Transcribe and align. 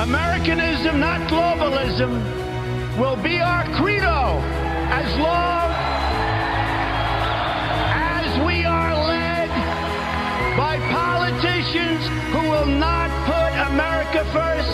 Americanism, 0.00 0.98
not 0.98 1.20
globalism, 1.28 2.10
will 2.98 3.16
be 3.16 3.38
our 3.38 3.64
credo 3.76 4.40
as 4.88 5.18
long 5.18 5.70
as 7.92 8.46
we 8.46 8.64
are 8.64 8.94
led 8.94 9.48
by 10.56 10.78
politicians 10.90 12.00
who 12.32 12.48
will 12.48 12.64
not 12.64 13.10
put 13.26 13.52
America 13.68 14.24
first, 14.32 14.70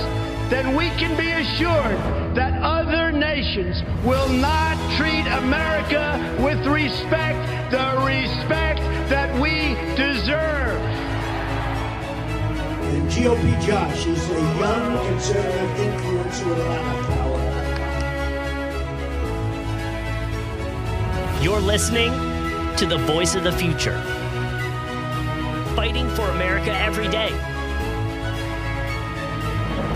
then 0.49 0.77
we 0.77 0.91
can 0.91 1.17
be 1.17 1.33
assured 1.33 1.99
that 2.37 2.63
other 2.63 3.11
nations 3.11 3.83
will 4.05 4.29
not 4.29 4.77
treat 4.97 5.27
America 5.43 6.39
with 6.41 6.65
respect, 6.69 7.73
the 7.73 8.01
respect 8.07 8.79
that 9.11 9.35
we 9.41 9.75
deserve. 9.97 10.56
GOP 13.09 13.61
Josh 13.65 14.07
is 14.07 14.31
a 14.31 14.35
young 14.35 15.07
conservative 15.07 15.79
influence 15.79 16.43
with 16.43 16.59
a 16.59 16.65
lot 16.65 16.97
of 16.97 17.07
power. 17.07 17.43
You're 21.41 21.61
listening 21.61 22.13
to 22.77 22.87
the 22.87 22.99
voice 23.07 23.35
of 23.37 23.45
the 23.45 23.53
future, 23.53 24.01
fighting 25.77 26.09
for 26.11 26.29
America 26.31 26.73
every 26.77 27.09
day. 27.09 27.31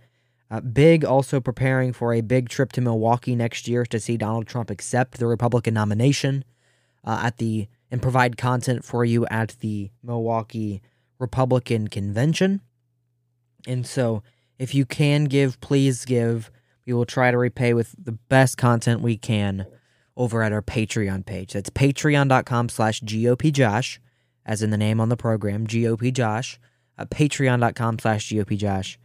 uh, 0.51 0.61
big, 0.61 1.03
also 1.03 1.39
preparing 1.39 1.93
for 1.93 2.13
a 2.13 2.21
big 2.21 2.49
trip 2.49 2.71
to 2.73 2.81
Milwaukee 2.81 3.35
next 3.35 3.67
year 3.67 3.85
to 3.87 3.99
see 3.99 4.17
Donald 4.17 4.45
Trump 4.45 4.69
accept 4.69 5.17
the 5.17 5.25
Republican 5.25 5.73
nomination 5.73 6.43
uh, 7.03 7.21
at 7.23 7.37
the 7.37 7.67
and 7.91 8.01
provide 8.01 8.37
content 8.37 8.83
for 8.83 9.05
you 9.05 9.25
at 9.27 9.55
the 9.59 9.91
Milwaukee 10.03 10.81
Republican 11.19 11.87
Convention. 11.87 12.61
And 13.67 13.85
so, 13.85 14.23
if 14.57 14.73
you 14.73 14.85
can 14.85 15.25
give, 15.25 15.59
please 15.61 16.05
give. 16.05 16.51
We 16.85 16.93
will 16.93 17.05
try 17.05 17.31
to 17.31 17.37
repay 17.37 17.73
with 17.73 17.95
the 17.97 18.11
best 18.11 18.57
content 18.57 19.01
we 19.01 19.17
can 19.17 19.65
over 20.15 20.43
at 20.43 20.53
our 20.53 20.61
Patreon 20.61 21.25
page. 21.25 21.53
That's 21.53 21.69
patreon.com 21.69 22.69
slash 22.69 23.01
GOPJosh, 23.01 23.99
as 24.45 24.61
in 24.61 24.69
the 24.69 24.77
name 24.77 25.01
on 25.01 25.09
the 25.09 25.17
program, 25.17 25.67
GOPJosh, 25.67 26.57
at 26.97 27.09
patreon.com 27.09 27.99
slash 27.99 28.29
GOPJosh, 28.29 28.97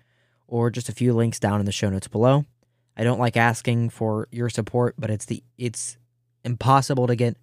or 0.46 0.70
just 0.70 0.88
a 0.88 0.94
few 0.94 1.12
links 1.14 1.40
down 1.40 1.58
in 1.58 1.66
the 1.66 1.72
show 1.72 1.88
notes 1.88 2.08
below. 2.08 2.44
I 2.96 3.04
don't 3.04 3.18
like 3.18 3.36
asking 3.36 3.90
for 3.90 4.28
your 4.30 4.50
support, 4.50 4.94
but 4.98 5.10
it's 5.10 5.24
the 5.24 5.42
it's 5.56 5.96
impossible 6.44 7.06
to 7.06 7.16
get 7.16 7.36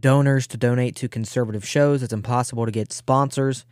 donors 0.00 0.46
to 0.48 0.56
donate 0.56 0.96
to 0.96 1.08
conservative 1.08 1.66
shows. 1.66 2.02
It's 2.02 2.12
impossible 2.12 2.66
to 2.66 2.72
get 2.72 2.92
sponsors 2.92 3.64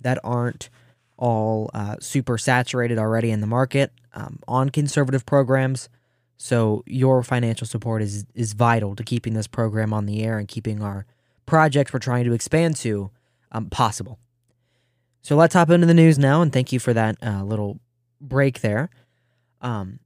that 0.00 0.18
aren't 0.24 0.68
all 1.16 1.70
uh, 1.74 1.96
super 2.00 2.38
saturated 2.38 2.98
already 2.98 3.30
in 3.30 3.40
the 3.40 3.46
market 3.46 3.92
um, 4.14 4.38
on 4.48 4.70
conservative 4.70 5.26
programs. 5.26 5.88
So 6.36 6.82
your 6.86 7.22
financial 7.22 7.66
support 7.66 8.00
is 8.00 8.24
is 8.34 8.54
vital 8.54 8.96
to 8.96 9.04
keeping 9.04 9.34
this 9.34 9.46
program 9.46 9.92
on 9.92 10.06
the 10.06 10.22
air 10.22 10.38
and 10.38 10.48
keeping 10.48 10.82
our 10.82 11.04
projects 11.44 11.92
we're 11.92 11.98
trying 11.98 12.24
to 12.24 12.32
expand 12.32 12.76
to 12.76 13.10
um, 13.52 13.68
possible. 13.68 14.18
So 15.20 15.36
let's 15.36 15.52
hop 15.52 15.68
into 15.68 15.86
the 15.86 15.94
news 15.94 16.18
now, 16.18 16.40
and 16.40 16.50
thank 16.50 16.72
you 16.72 16.78
for 16.78 16.94
that 16.94 17.16
uh, 17.22 17.44
little 17.44 17.78
break 18.20 18.62
there. 18.62 18.88
Um, 19.60 19.98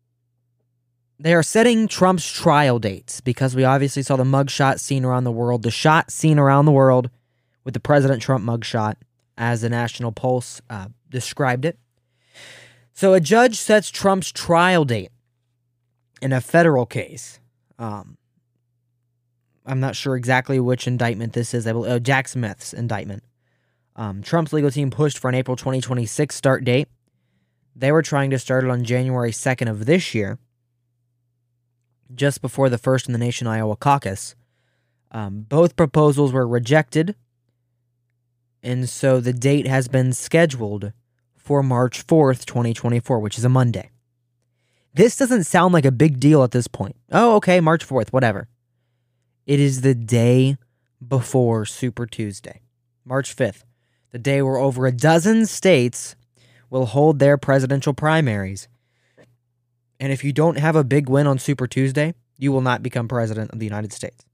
they 1.19 1.35
are 1.35 1.43
setting 1.43 1.87
Trump's 1.87 2.31
trial 2.31 2.79
dates 2.79 3.21
because 3.21 3.55
we 3.55 3.65
obviously 3.65 4.03
saw 4.03 4.17
the 4.17 4.25
mugshot 4.25 4.81
seen 4.81 5.05
around 5.05 5.25
the 5.25 5.33
world, 5.33 5.63
the 5.63 5.71
shot 5.71 6.11
seen 6.11 6.39
around 6.39 6.67
the 6.67 6.73
world 6.73 7.11
with 7.65 7.75
the 7.75 7.81
President 7.81 8.21
Trump 8.21 8.45
mugshot, 8.45 8.97
as 9.37 9.63
the 9.63 9.69
National 9.69 10.13
Pulse 10.13 10.61
uh, 10.69 10.89
described 11.11 11.65
it. 11.65 11.79
So 12.93 13.15
a 13.15 13.21
judge 13.21 13.57
sets 13.57 13.91
Trump's 13.91 14.31
trial 14.31 14.85
date 14.85 15.11
in 16.23 16.33
a 16.33 16.41
federal 16.41 16.87
case. 16.87 17.41
Um, 17.79 18.17
I'm 19.67 19.81
not 19.81 19.97
sure 19.97 20.17
exactly 20.17 20.61
which 20.61 20.87
indictment 20.87 21.33
this 21.33 21.55
is. 21.55 21.67
I 21.67 21.73
believe, 21.73 21.91
oh, 21.91 21.99
Jack 21.99 22.29
Smith's 22.29 22.73
indictment. 22.73 23.25
Um, 23.97 24.23
Trump's 24.23 24.53
legal 24.53 24.71
team 24.71 24.91
pushed 24.91 25.19
for 25.19 25.29
an 25.29 25.35
April 25.35 25.57
2026 25.57 26.35
start 26.35 26.65
date. 26.65 26.89
They 27.75 27.91
were 27.91 28.03
trying 28.03 28.31
to 28.31 28.39
start 28.39 28.65
it 28.65 28.71
on 28.71 28.85
January 28.85 29.33
2nd 29.33 29.69
of 29.69 29.87
this 29.87 30.15
year, 30.15 30.39
just 32.15 32.43
before 32.43 32.69
the 32.69 32.79
first 32.79 33.07
in 33.07 33.13
the 33.13 33.19
nation 33.19 33.47
Iowa 33.47 33.77
caucus. 33.77 34.35
Um, 35.11 35.47
both 35.49 35.77
proposals 35.77 36.33
were 36.33 36.47
rejected, 36.47 37.15
and 38.63 38.89
so 38.89 39.21
the 39.21 39.33
date 39.33 39.67
has 39.67 39.87
been 39.87 40.13
scheduled 40.13 40.93
for 41.37 41.63
March 41.63 42.07
4th, 42.07 42.45
2024, 42.47 43.21
which 43.21 43.39
is 43.39 43.45
a 43.45 43.49
Monday. 43.49 43.91
This 44.95 45.17
doesn't 45.17 45.45
sound 45.45 45.75
like 45.75 45.85
a 45.85 45.93
big 45.93 46.19
deal 46.19 46.43
at 46.43 46.53
this 46.53 46.67
point. 46.67 46.97
Oh, 47.13 47.37
okay, 47.37 47.61
March 47.61 47.87
4th, 47.87 48.13
whatever. 48.13 48.49
It 49.47 49.61
is 49.61 49.83
the 49.83 49.95
day 49.95 50.57
before 51.07 51.67
Super 51.67 52.07
Tuesday, 52.07 52.63
March 53.05 53.37
5th, 53.37 53.65
the 54.11 54.19
day 54.19 54.41
where 54.41 54.57
over 54.57 54.87
a 54.87 54.93
dozen 54.93 55.47
states 55.47 56.17
will 56.71 56.87
hold 56.87 57.19
their 57.19 57.37
presidential 57.37 57.93
primaries. 57.93 58.69
And 60.01 60.13
if 60.13 60.25
you 60.25 60.33
don't 60.33 60.59
have 60.59 60.77
a 60.77 60.85
big 60.85 61.09
win 61.09 61.27
on 61.27 61.39
Super 61.39 61.67
Tuesday, 61.67 62.15
you 62.39 62.53
will 62.53 62.61
not 62.61 62.83
become 62.83 63.09
president 63.09 63.53
of 63.53 63.59
the 63.59 63.67
United 63.67 63.93
States. 63.93 64.25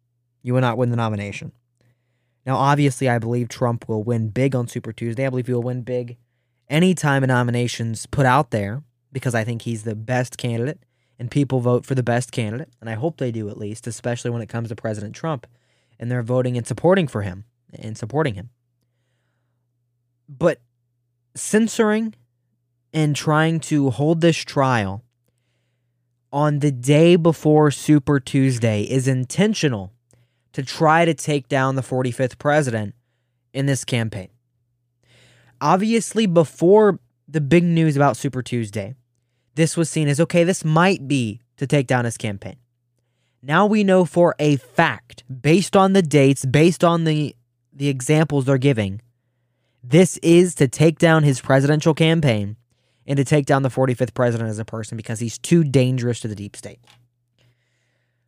You 0.42 0.54
will 0.54 0.60
not 0.60 0.78
win 0.78 0.90
the 0.90 0.96
nomination. 0.96 1.52
Now, 2.46 2.56
obviously, 2.56 3.08
I 3.08 3.18
believe 3.18 3.48
Trump 3.48 3.88
will 3.88 4.02
win 4.02 4.28
big 4.28 4.54
on 4.54 4.66
Super 4.66 4.92
Tuesday. 4.92 5.26
I 5.26 5.30
believe 5.30 5.46
he 5.46 5.52
will 5.52 5.62
win 5.62 5.82
big 5.82 6.16
anytime 6.68 7.22
a 7.22 7.26
nomination's 7.26 8.06
put 8.06 8.24
out 8.24 8.50
there 8.50 8.82
because 9.12 9.34
I 9.34 9.44
think 9.44 9.62
he's 9.62 9.82
the 9.82 9.94
best 9.94 10.38
candidate 10.38 10.80
and 11.18 11.30
people 11.30 11.60
vote 11.60 11.84
for 11.84 11.94
the 11.94 12.02
best 12.02 12.32
candidate. 12.32 12.70
And 12.80 12.88
I 12.88 12.94
hope 12.94 13.18
they 13.18 13.30
do 13.30 13.50
at 13.50 13.58
least, 13.58 13.86
especially 13.86 14.30
when 14.30 14.40
it 14.40 14.48
comes 14.48 14.70
to 14.70 14.76
President 14.76 15.14
Trump 15.14 15.46
and 15.98 16.10
they're 16.10 16.22
voting 16.22 16.56
and 16.56 16.66
supporting 16.66 17.06
for 17.06 17.22
him 17.22 17.44
and 17.74 17.98
supporting 17.98 18.34
him. 18.34 18.48
But 20.28 20.60
censoring 21.34 22.14
and 22.92 23.14
trying 23.14 23.60
to 23.60 23.90
hold 23.90 24.20
this 24.20 24.38
trial 24.38 25.04
on 26.32 26.60
the 26.60 26.70
day 26.70 27.16
before 27.16 27.70
Super 27.70 28.20
Tuesday 28.20 28.82
is 28.82 29.08
intentional 29.08 29.92
to 30.52 30.62
try 30.62 31.04
to 31.04 31.14
take 31.14 31.48
down 31.48 31.76
the 31.76 31.82
45th 31.82 32.38
president 32.38 32.94
in 33.52 33.66
this 33.66 33.84
campaign. 33.84 34.28
Obviously, 35.60 36.26
before 36.26 37.00
the 37.28 37.40
big 37.40 37.64
news 37.64 37.96
about 37.96 38.16
Super 38.16 38.42
Tuesday, 38.42 38.94
this 39.54 39.76
was 39.76 39.90
seen 39.90 40.08
as 40.08 40.20
okay, 40.20 40.44
this 40.44 40.64
might 40.64 41.06
be 41.06 41.40
to 41.56 41.66
take 41.66 41.86
down 41.86 42.04
his 42.04 42.16
campaign. 42.16 42.56
Now 43.42 43.66
we 43.66 43.84
know 43.84 44.04
for 44.04 44.34
a 44.38 44.56
fact, 44.56 45.24
based 45.42 45.76
on 45.76 45.92
the 45.92 46.02
dates, 46.02 46.44
based 46.44 46.84
on 46.84 47.04
the 47.04 47.34
the 47.72 47.88
examples 47.88 48.44
they're 48.44 48.58
giving, 48.58 49.00
this 49.82 50.18
is 50.18 50.54
to 50.56 50.68
take 50.68 50.98
down 50.98 51.22
his 51.22 51.40
presidential 51.40 51.94
campaign 51.94 52.56
and 53.10 53.16
to 53.16 53.24
take 53.24 53.44
down 53.44 53.64
the 53.64 53.68
45th 53.68 54.14
president 54.14 54.48
as 54.48 54.60
a 54.60 54.64
person 54.64 54.96
because 54.96 55.18
he's 55.18 55.36
too 55.36 55.64
dangerous 55.64 56.20
to 56.20 56.28
the 56.28 56.36
deep 56.36 56.54
state. 56.54 56.78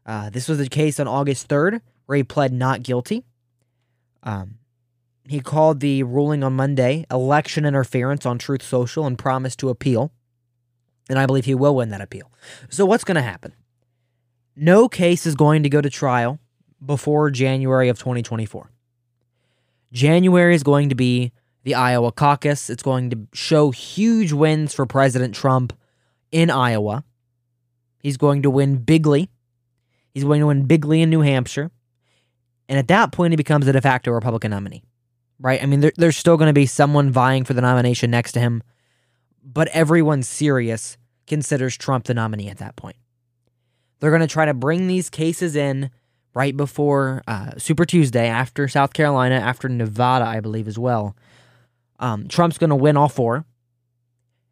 Uh, 0.05 0.29
this 0.29 0.49
was 0.49 0.59
the 0.59 0.69
case 0.69 0.99
on 0.99 1.07
August 1.07 1.47
3rd, 1.49 1.81
where 2.07 2.17
he 2.17 2.25
pled 2.25 2.53
not 2.53 2.83
guilty. 2.83 3.25
Um, 4.25 4.57
he 5.29 5.39
called 5.39 5.79
the 5.79 6.03
ruling 6.03 6.43
on 6.43 6.55
Monday 6.55 7.07
election 7.13 7.65
interference 7.65 8.27
on 8.27 8.39
Truth 8.39 8.65
Social 8.65 9.07
and 9.07 9.17
promised 9.17 9.61
to 9.61 9.69
appeal. 9.69 10.11
And 11.09 11.17
I 11.17 11.27
believe 11.27 11.45
he 11.45 11.55
will 11.55 11.77
win 11.77 11.91
that 11.91 12.01
appeal. 12.01 12.33
So, 12.69 12.85
what's 12.85 13.05
going 13.05 13.15
to 13.15 13.23
happen? 13.23 13.53
No 14.57 14.89
case 14.89 15.27
is 15.27 15.37
going 15.37 15.63
to 15.63 15.69
go 15.69 15.81
to 15.81 15.91
trial 15.91 16.41
before 16.85 17.31
January 17.31 17.89
of 17.89 18.01
2024. 18.01 18.73
January 19.93 20.57
is 20.57 20.65
going 20.65 20.89
to 20.89 20.97
be 20.97 21.31
the 21.65 21.75
Iowa 21.75 22.13
caucus. 22.13 22.71
It's 22.71 22.83
going 22.83 23.11
to 23.11 23.27
show 23.33 23.71
huge 23.71 24.33
wins 24.33 24.75
for 24.75 24.87
President 24.87 25.35
Trump 25.35 25.73
in 26.31 26.51
Iowa. 26.51 27.05
He's 28.01 28.17
going 28.17 28.43
to 28.43 28.51
win 28.51 28.77
bigly. 28.79 29.31
He's 30.13 30.25
going 30.25 30.41
to 30.41 30.47
win 30.47 30.67
bigly 30.67 31.03
in 31.03 31.11
New 31.11 31.21
Hampshire. 31.21 31.71
And 32.69 32.79
at 32.79 32.89
that 32.89 33.13
point, 33.13 33.33
he 33.33 33.37
becomes 33.37 33.67
a 33.67 33.73
de 33.73 33.81
facto 33.81 34.11
Republican 34.11 34.51
nominee, 34.51 34.83
right? 35.39 35.63
I 35.63 35.67
mean, 35.67 35.81
there, 35.81 35.93
there's 35.97 36.17
still 36.17 36.37
going 36.37 36.49
to 36.49 36.53
be 36.53 36.67
someone 36.67 37.11
vying 37.11 37.45
for 37.45 37.55
the 37.55 37.61
nomination 37.61 38.11
next 38.11 38.33
to 38.33 38.41
him, 38.41 38.63
but 39.45 39.69
everyone 39.69 40.23
serious 40.23 40.97
considers 41.27 41.77
Trump 41.77 42.05
the 42.05 42.15
nominee 42.15 42.49
at 42.49 42.59
that 42.59 42.77
point. 42.77 42.97
They're 44.01 44.11
going 44.11 44.21
to 44.21 44.27
try 44.27 44.47
to 44.47 44.55
bring 44.55 44.89
these 44.89 45.09
cases 45.11 45.55
in 45.55 45.91
right 46.35 46.57
before 46.57 47.23
uh, 47.27 47.53
Super 47.59 47.85
Tuesday, 47.85 48.27
after 48.27 48.67
South 48.69 48.95
Carolina, 48.95 49.37
after 49.37 49.69
Nevada, 49.69 50.25
I 50.25 50.41
believe, 50.41 50.67
as 50.67 50.79
well. 50.79 51.15
Um, 52.03 52.29
Trump's 52.29 52.59
going 52.59 52.71
to 52.71 52.77
win 52.77 52.99
all 52.99 53.09
four. 53.09 53.47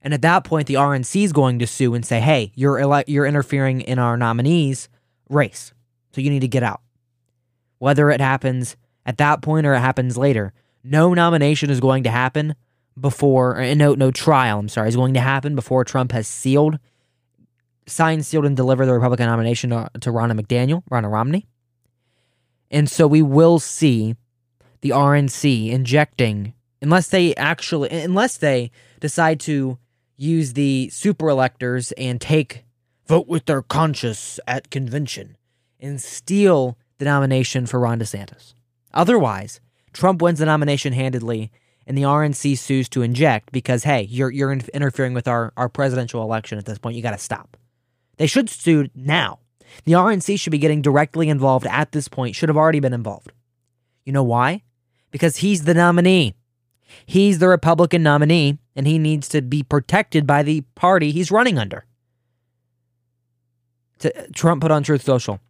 And 0.00 0.14
at 0.14 0.22
that 0.22 0.44
point, 0.44 0.66
the 0.66 0.74
RNC 0.74 1.24
is 1.24 1.32
going 1.34 1.58
to 1.58 1.66
sue 1.66 1.92
and 1.92 2.06
say, 2.06 2.20
hey, 2.20 2.52
you're, 2.54 2.78
ele- 2.78 3.04
you're 3.06 3.26
interfering 3.26 3.82
in 3.82 3.98
our 3.98 4.16
nominees' 4.16 4.88
race. 5.28 5.74
So 6.12 6.22
you 6.22 6.30
need 6.30 6.40
to 6.40 6.48
get 6.48 6.62
out. 6.62 6.80
Whether 7.78 8.10
it 8.10 8.22
happens 8.22 8.76
at 9.04 9.18
that 9.18 9.42
point 9.42 9.66
or 9.66 9.74
it 9.74 9.80
happens 9.80 10.16
later, 10.16 10.54
no 10.82 11.12
nomination 11.12 11.68
is 11.68 11.80
going 11.80 12.04
to 12.04 12.10
happen 12.10 12.54
before, 12.98 13.62
no, 13.74 13.94
no 13.94 14.10
trial, 14.10 14.58
I'm 14.58 14.68
sorry, 14.70 14.88
is 14.88 14.96
going 14.96 15.14
to 15.14 15.20
happen 15.20 15.54
before 15.54 15.84
Trump 15.84 16.12
has 16.12 16.26
sealed 16.26 16.78
signed, 17.90 18.24
sealed, 18.24 18.46
and 18.46 18.56
delivered 18.56 18.86
the 18.86 18.94
Republican 18.94 19.26
nomination 19.26 19.70
to, 19.70 19.90
to 20.00 20.10
Ronna 20.10 20.38
McDaniel, 20.38 20.82
Ronna 20.90 21.10
Romney. 21.10 21.46
And 22.70 22.88
so 22.88 23.06
we 23.06 23.22
will 23.22 23.58
see 23.58 24.16
the 24.80 24.90
RNC 24.90 25.70
injecting, 25.70 26.54
unless 26.82 27.08
they 27.08 27.34
actually, 27.36 27.90
unless 27.90 28.36
they 28.36 28.70
decide 29.00 29.40
to 29.40 29.78
use 30.16 30.52
the 30.52 30.88
super 30.90 31.28
electors 31.28 31.92
and 31.92 32.20
take 32.20 32.64
vote 33.06 33.26
with 33.26 33.46
their 33.46 33.62
conscience 33.62 34.38
at 34.46 34.70
convention 34.70 35.36
and 35.80 36.00
steal 36.00 36.76
the 36.98 37.04
nomination 37.04 37.66
for 37.66 37.80
Ron 37.80 37.98
DeSantis. 37.98 38.54
Otherwise, 38.92 39.60
Trump 39.92 40.22
wins 40.22 40.38
the 40.38 40.46
nomination 40.46 40.92
handedly 40.92 41.50
and 41.86 41.96
the 41.96 42.02
RNC 42.02 42.56
sues 42.58 42.88
to 42.90 43.02
inject 43.02 43.50
because 43.50 43.82
hey, 43.82 44.02
you're 44.02 44.30
you're 44.30 44.52
interfering 44.52 45.14
with 45.14 45.26
our 45.26 45.52
our 45.56 45.68
presidential 45.68 46.22
election 46.22 46.58
at 46.58 46.64
this 46.64 46.78
point. 46.78 46.96
You 46.96 47.02
got 47.02 47.12
to 47.12 47.18
stop. 47.18 47.56
They 48.16 48.26
should 48.26 48.48
sue 48.50 48.88
now. 48.94 49.40
The 49.84 49.92
RNC 49.92 50.38
should 50.38 50.50
be 50.50 50.58
getting 50.58 50.82
directly 50.82 51.28
involved 51.28 51.66
at 51.66 51.92
this 51.92 52.06
point, 52.08 52.36
should 52.36 52.48
have 52.48 52.56
already 52.56 52.80
been 52.80 52.92
involved. 52.92 53.32
You 54.04 54.12
know 54.12 54.22
why? 54.22 54.62
Because 55.10 55.38
he's 55.38 55.64
the 55.64 55.74
nominee. 55.74 56.34
He's 57.06 57.38
the 57.38 57.48
Republican 57.48 58.02
nominee, 58.02 58.58
and 58.76 58.86
he 58.86 58.98
needs 58.98 59.28
to 59.28 59.42
be 59.42 59.62
protected 59.62 60.26
by 60.26 60.42
the 60.42 60.62
party 60.74 61.10
he's 61.10 61.30
running 61.30 61.58
under. 61.58 61.84
Trump 64.34 64.62
put 64.62 64.70
on 64.70 64.82
Truth 64.82 65.02
Social, 65.02 65.40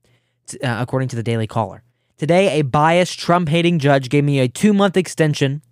uh, 0.55 0.77
according 0.81 1.09
to 1.09 1.17
the 1.17 1.23
Daily 1.23 1.47
Caller. 1.47 1.83
Today, 2.17 2.61
a 2.61 2.63
biased 2.63 3.19
Trump 3.19 3.49
hating 3.49 3.79
judge 3.79 4.11
gave 4.11 4.25
me 4.25 4.41
a 4.41 4.49
two 4.49 4.73
month 4.73 4.97
extension. 4.97 5.63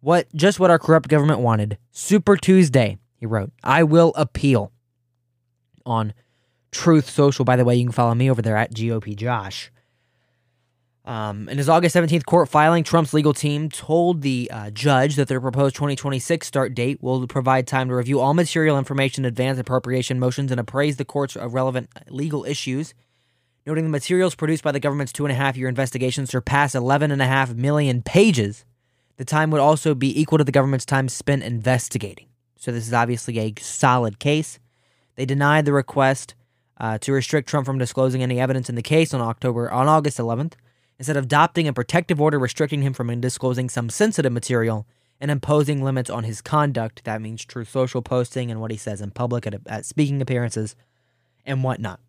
What 0.00 0.26
just 0.34 0.58
what 0.58 0.70
our 0.70 0.78
corrupt 0.78 1.08
government 1.08 1.40
wanted. 1.40 1.78
Super 1.92 2.36
Tuesday, 2.36 2.98
he 3.18 3.26
wrote. 3.26 3.52
I 3.62 3.84
will 3.84 4.12
appeal 4.16 4.72
on 5.86 6.12
Truth 6.72 7.08
Social. 7.08 7.44
By 7.44 7.54
the 7.54 7.64
way, 7.64 7.76
you 7.76 7.84
can 7.84 7.92
follow 7.92 8.14
me 8.14 8.28
over 8.28 8.42
there 8.42 8.56
at 8.56 8.74
GOP 8.74 9.14
Josh. 9.14 9.70
Um, 11.04 11.48
in 11.48 11.58
his 11.58 11.68
August 11.68 11.96
17th 11.96 12.24
court 12.26 12.48
filing, 12.48 12.84
Trump's 12.84 13.12
legal 13.12 13.34
team 13.34 13.68
told 13.68 14.22
the 14.22 14.48
uh, 14.52 14.70
judge 14.70 15.16
that 15.16 15.26
their 15.26 15.40
proposed 15.40 15.74
2026 15.74 16.46
start 16.46 16.74
date 16.74 17.02
will 17.02 17.26
provide 17.26 17.66
time 17.66 17.88
to 17.88 17.94
review 17.94 18.20
all 18.20 18.34
material 18.34 18.78
information, 18.78 19.24
advance 19.24 19.58
appropriation 19.58 20.20
motions, 20.20 20.52
and 20.52 20.60
appraise 20.60 20.96
the 20.96 21.04
courts 21.04 21.34
of 21.34 21.54
relevant 21.54 21.90
legal 22.08 22.44
issues. 22.44 22.94
Noting 23.66 23.84
the 23.84 23.90
materials 23.90 24.36
produced 24.36 24.62
by 24.62 24.72
the 24.72 24.80
government's 24.80 25.12
two 25.12 25.24
and 25.24 25.32
a 25.32 25.36
half 25.36 25.56
year 25.56 25.68
investigation 25.68 26.26
surpass 26.26 26.74
11.5 26.74 27.56
million 27.56 28.02
pages, 28.02 28.64
the 29.16 29.24
time 29.24 29.50
would 29.50 29.60
also 29.60 29.94
be 29.94 30.20
equal 30.20 30.38
to 30.38 30.44
the 30.44 30.52
government's 30.52 30.86
time 30.86 31.08
spent 31.08 31.42
investigating. 31.42 32.26
So, 32.56 32.70
this 32.70 32.86
is 32.86 32.92
obviously 32.92 33.38
a 33.40 33.54
solid 33.60 34.20
case. 34.20 34.60
They 35.16 35.26
denied 35.26 35.64
the 35.64 35.72
request 35.72 36.36
uh, 36.78 36.98
to 36.98 37.12
restrict 37.12 37.48
Trump 37.48 37.66
from 37.66 37.78
disclosing 37.78 38.22
any 38.22 38.40
evidence 38.40 38.68
in 38.68 38.76
the 38.76 38.82
case 38.82 39.12
on 39.12 39.20
October 39.20 39.70
on 39.70 39.88
August 39.88 40.18
11th, 40.18 40.54
instead 40.98 41.16
of 41.16 41.24
adopting 41.24 41.68
a 41.68 41.72
protective 41.72 42.20
order 42.20 42.38
restricting 42.38 42.82
him 42.82 42.92
from 42.92 43.20
disclosing 43.20 43.68
some 43.68 43.90
sensitive 43.90 44.32
material 44.32 44.86
and 45.20 45.30
imposing 45.30 45.82
limits 45.82 46.10
on 46.10 46.24
his 46.24 46.40
conduct. 46.40 47.04
That 47.04 47.22
means 47.22 47.44
Truth 47.44 47.70
Social 47.70 48.02
posting 48.02 48.50
and 48.50 48.60
what 48.60 48.70
he 48.70 48.76
says 48.76 49.00
in 49.00 49.10
public 49.10 49.46
at, 49.46 49.54
at 49.66 49.86
speaking 49.86 50.20
appearances 50.20 50.74
and 51.44 51.62
whatnot. 51.62 52.00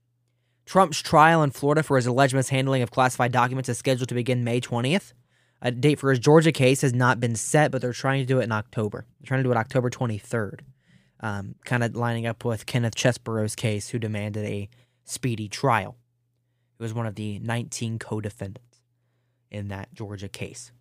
Trump's 0.65 1.01
trial 1.01 1.43
in 1.43 1.51
Florida 1.51 1.83
for 1.83 1.97
his 1.97 2.05
alleged 2.05 2.33
mishandling 2.33 2.81
of 2.81 2.91
classified 2.91 3.31
documents 3.31 3.69
is 3.69 3.77
scheduled 3.77 4.09
to 4.09 4.15
begin 4.15 4.43
May 4.43 4.61
20th. 4.61 5.13
A 5.61 5.71
date 5.71 5.99
for 5.99 6.09
his 6.09 6.19
Georgia 6.19 6.51
case 6.51 6.81
has 6.81 6.93
not 6.93 7.19
been 7.19 7.35
set, 7.35 7.71
but 7.71 7.81
they're 7.81 7.93
trying 7.93 8.21
to 8.21 8.25
do 8.25 8.39
it 8.39 8.43
in 8.43 8.51
October. 8.51 9.05
They're 9.19 9.27
trying 9.27 9.39
to 9.39 9.43
do 9.43 9.51
it 9.51 9.57
October 9.57 9.89
23rd 9.89 10.61
um, 11.23 11.55
kind 11.63 11.83
of 11.83 11.95
lining 11.95 12.27
up 12.27 12.43
with 12.43 12.65
Kenneth 12.65 12.95
Chesebro's 12.95 13.55
case, 13.55 13.89
who 13.89 13.97
demanded 13.97 14.45
a 14.45 14.69
speedy 15.05 15.47
trial. 15.47 15.95
He 16.77 16.83
was 16.83 16.93
one 16.93 17.07
of 17.07 17.15
the 17.15 17.39
19 17.39 17.97
co 17.97 18.19
defendants 18.19 18.72
in 19.53 19.69
that 19.69 19.93
Georgia 19.93 20.27
case. 20.27 20.71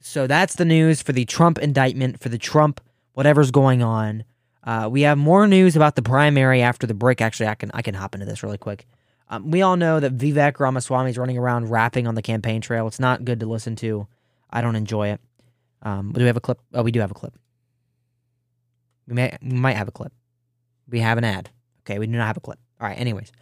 So 0.00 0.26
that's 0.26 0.56
the 0.56 0.64
news 0.64 1.00
for 1.00 1.12
the 1.12 1.24
Trump 1.24 1.58
indictment, 1.58 2.20
for 2.20 2.28
the 2.28 2.38
Trump 2.38 2.80
whatever's 3.14 3.50
going 3.50 3.82
on. 3.82 4.24
Uh, 4.62 4.88
we 4.90 5.02
have 5.02 5.18
more 5.18 5.46
news 5.46 5.76
about 5.76 5.94
the 5.96 6.02
primary 6.02 6.62
after 6.62 6.86
the 6.86 6.94
break. 6.94 7.20
Actually, 7.20 7.48
I 7.48 7.54
can 7.54 7.70
I 7.74 7.82
can 7.82 7.94
hop 7.94 8.14
into 8.14 8.26
this 8.26 8.42
really 8.42 8.58
quick. 8.58 8.86
Um, 9.28 9.50
we 9.50 9.62
all 9.62 9.76
know 9.76 10.00
that 10.00 10.16
Vivek 10.16 10.60
Ramaswamy 10.60 11.10
is 11.10 11.18
running 11.18 11.38
around 11.38 11.70
rapping 11.70 12.06
on 12.06 12.14
the 12.14 12.22
campaign 12.22 12.60
trail. 12.60 12.86
It's 12.86 13.00
not 13.00 13.24
good 13.24 13.40
to 13.40 13.46
listen 13.46 13.76
to. 13.76 14.06
I 14.50 14.60
don't 14.60 14.76
enjoy 14.76 15.08
it. 15.08 15.20
Um, 15.82 16.12
do 16.12 16.20
we 16.20 16.26
have 16.26 16.36
a 16.36 16.40
clip? 16.40 16.60
Oh, 16.72 16.82
we 16.82 16.92
do 16.92 17.00
have 17.00 17.10
a 17.10 17.14
clip. 17.14 17.34
We 19.06 19.14
may 19.14 19.36
we 19.42 19.52
might 19.52 19.76
have 19.76 19.88
a 19.88 19.92
clip. 19.92 20.12
We 20.88 21.00
have 21.00 21.18
an 21.18 21.24
ad. 21.24 21.50
Okay, 21.82 21.98
we 21.98 22.06
do 22.06 22.12
not 22.12 22.26
have 22.26 22.36
a 22.36 22.40
clip. 22.40 22.58
All 22.80 22.88
right, 22.88 22.98
anyways. 22.98 23.32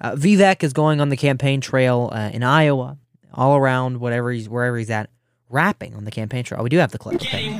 Uh, 0.00 0.12
Vivek 0.12 0.62
is 0.62 0.72
going 0.72 1.00
on 1.00 1.08
the 1.08 1.16
campaign 1.16 1.60
trail 1.60 2.10
uh, 2.12 2.30
in 2.32 2.42
Iowa, 2.42 2.98
all 3.32 3.56
around 3.56 4.00
whatever 4.00 4.30
he's 4.32 4.48
wherever 4.48 4.76
he's 4.76 4.90
at, 4.90 5.10
rapping 5.48 5.94
on 5.94 6.04
the 6.04 6.10
campaign 6.10 6.44
trail. 6.44 6.60
Oh, 6.60 6.64
we 6.64 6.70
do 6.70 6.78
have 6.78 6.92
the 6.92 6.98
clip. 6.98 7.16
Okay. 7.16 7.56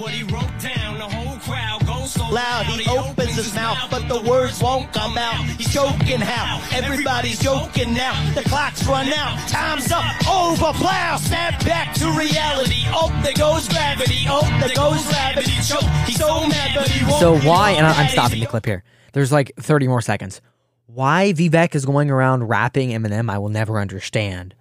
Loud, 2.31 2.67
he 2.67 2.89
opens 2.99 3.37
his 3.37 3.55
mouth, 3.55 3.79
but 3.91 4.07
the 4.09 4.21
words 4.29 4.61
won't 4.63 4.93
come 4.93 5.17
out. 5.17 5.45
He's 5.57 5.73
joking 5.73 6.21
how 6.21 6.61
everybody's 6.73 7.39
joking 7.39 7.95
now. 7.95 8.13
The 8.35 8.43
clock's 8.43 8.87
run 8.87 9.09
out, 9.13 9.49
time's 9.49 9.91
up, 9.93 10.05
over 10.29 10.73
plow, 10.79 11.17
snap 11.17 11.65
back 11.65 11.95
to 11.95 12.07
reality. 12.13 12.83
Oh, 12.89 13.11
there 13.23 13.33
goes 13.35 13.69
gravity. 13.69 14.25
Oh, 14.29 14.43
there 14.61 14.75
goes 14.75 15.07
gravity. 15.09 15.53
Choke. 15.67 15.83
He's 16.07 16.17
so 16.19 16.47
mad, 16.47 16.73
but 16.75 16.89
he 16.89 17.05
won't. 17.05 17.21
So 17.21 17.39
why? 17.49 17.73
And 17.73 17.87
I- 17.87 17.91
won't 17.91 18.01
I'm 18.01 18.09
stopping 18.09 18.41
the 18.41 18.47
clip 18.47 18.67
here. 18.67 18.83
There's 19.13 19.33
like 19.33 19.53
30 19.59 19.89
more 19.89 20.03
seconds. 20.03 20.41
Why 20.87 21.33
Vivek 21.35 21.75
is 21.75 21.85
going 21.87 22.11
around 22.11 22.45
rapping 22.49 22.91
Eminem, 22.91 23.31
I 23.31 23.39
will 23.39 23.49
never 23.51 23.79
understand. 23.79 24.55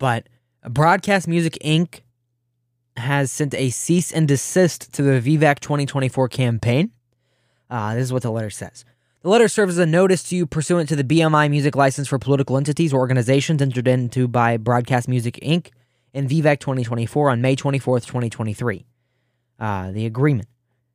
But 0.00 0.28
Broadcast 0.68 1.28
Music 1.28 1.58
Inc. 1.62 2.00
has 2.96 3.30
sent 3.30 3.54
a 3.54 3.70
cease 3.70 4.10
and 4.10 4.26
desist 4.26 4.92
to 4.94 5.02
the 5.02 5.20
Vivek 5.20 5.60
2024 5.60 6.28
campaign. 6.28 6.90
Uh, 7.68 7.94
this 7.94 8.04
is 8.04 8.12
what 8.12 8.22
the 8.22 8.32
letter 8.32 8.50
says. 8.50 8.84
The 9.22 9.28
letter 9.28 9.46
serves 9.46 9.74
as 9.74 9.78
a 9.78 9.86
notice 9.86 10.22
to 10.24 10.36
you 10.36 10.46
pursuant 10.46 10.88
to 10.88 10.96
the 10.96 11.04
BMI 11.04 11.50
music 11.50 11.76
license 11.76 12.08
for 12.08 12.18
political 12.18 12.56
entities 12.56 12.94
or 12.94 12.98
organizations 12.98 13.60
entered 13.60 13.86
into 13.86 14.26
by 14.26 14.56
Broadcast 14.56 15.06
Music 15.06 15.38
Inc. 15.42 15.68
and 16.14 16.28
Vivek 16.28 16.58
2024 16.60 17.28
on 17.28 17.42
May 17.42 17.54
24th, 17.54 18.06
2023. 18.06 18.86
Uh, 19.58 19.90
the 19.92 20.06
agreement 20.06 20.48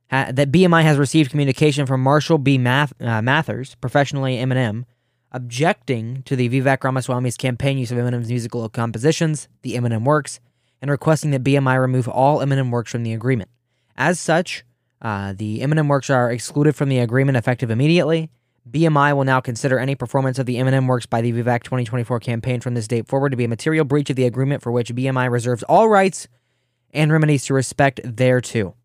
ha- 0.09 0.31
that 0.33 0.51
BMI 0.51 0.81
has 0.81 0.97
received 0.97 1.29
communication 1.29 1.85
from 1.85 2.01
Marshall 2.01 2.39
B. 2.39 2.57
Math- 2.57 2.99
uh, 2.99 3.21
Mathers, 3.21 3.75
professionally 3.75 4.37
Eminem, 4.37 4.85
objecting 5.35 6.23
to 6.23 6.37
the 6.37 6.47
Vivek 6.47 6.79
Ramaswamy's 6.79 7.35
campaign 7.35 7.77
use 7.77 7.91
of 7.91 7.97
Eminem's 7.97 8.29
musical 8.29 8.67
compositions, 8.69 9.49
the 9.63 9.75
Eminem 9.75 10.05
Works, 10.05 10.39
and 10.81 10.89
requesting 10.89 11.31
that 11.31 11.43
BMI 11.43 11.77
remove 11.77 12.07
all 12.07 12.39
Eminem 12.39 12.71
works 12.71 12.89
from 12.89 13.03
the 13.03 13.11
agreement. 13.11 13.49
As 13.97 14.17
such, 14.17 14.63
uh, 15.01 15.33
the 15.35 15.59
Eminem 15.59 15.89
works 15.89 16.09
are 16.09 16.31
excluded 16.31 16.73
from 16.73 16.87
the 16.87 16.99
agreement 16.99 17.37
effective 17.37 17.69
immediately. 17.69 18.29
BMI 18.71 19.13
will 19.13 19.25
now 19.25 19.41
consider 19.41 19.77
any 19.77 19.93
performance 19.93 20.39
of 20.39 20.45
the 20.45 20.55
Eminem 20.55 20.87
works 20.87 21.05
by 21.05 21.19
the 21.19 21.33
Vivek 21.33 21.63
2024 21.63 22.17
campaign 22.21 22.61
from 22.61 22.73
this 22.73 22.87
date 22.87 23.05
forward 23.05 23.31
to 23.31 23.37
be 23.37 23.43
a 23.43 23.49
material 23.49 23.83
breach 23.83 24.09
of 24.09 24.15
the 24.15 24.25
agreement 24.25 24.63
for 24.63 24.71
which 24.71 24.95
BMI 24.95 25.29
reserves 25.29 25.63
all 25.63 25.89
rights 25.89 26.29
and 26.93 27.11
remedies 27.11 27.45
to 27.45 27.53
respect 27.53 27.99
thereto. 28.03 28.75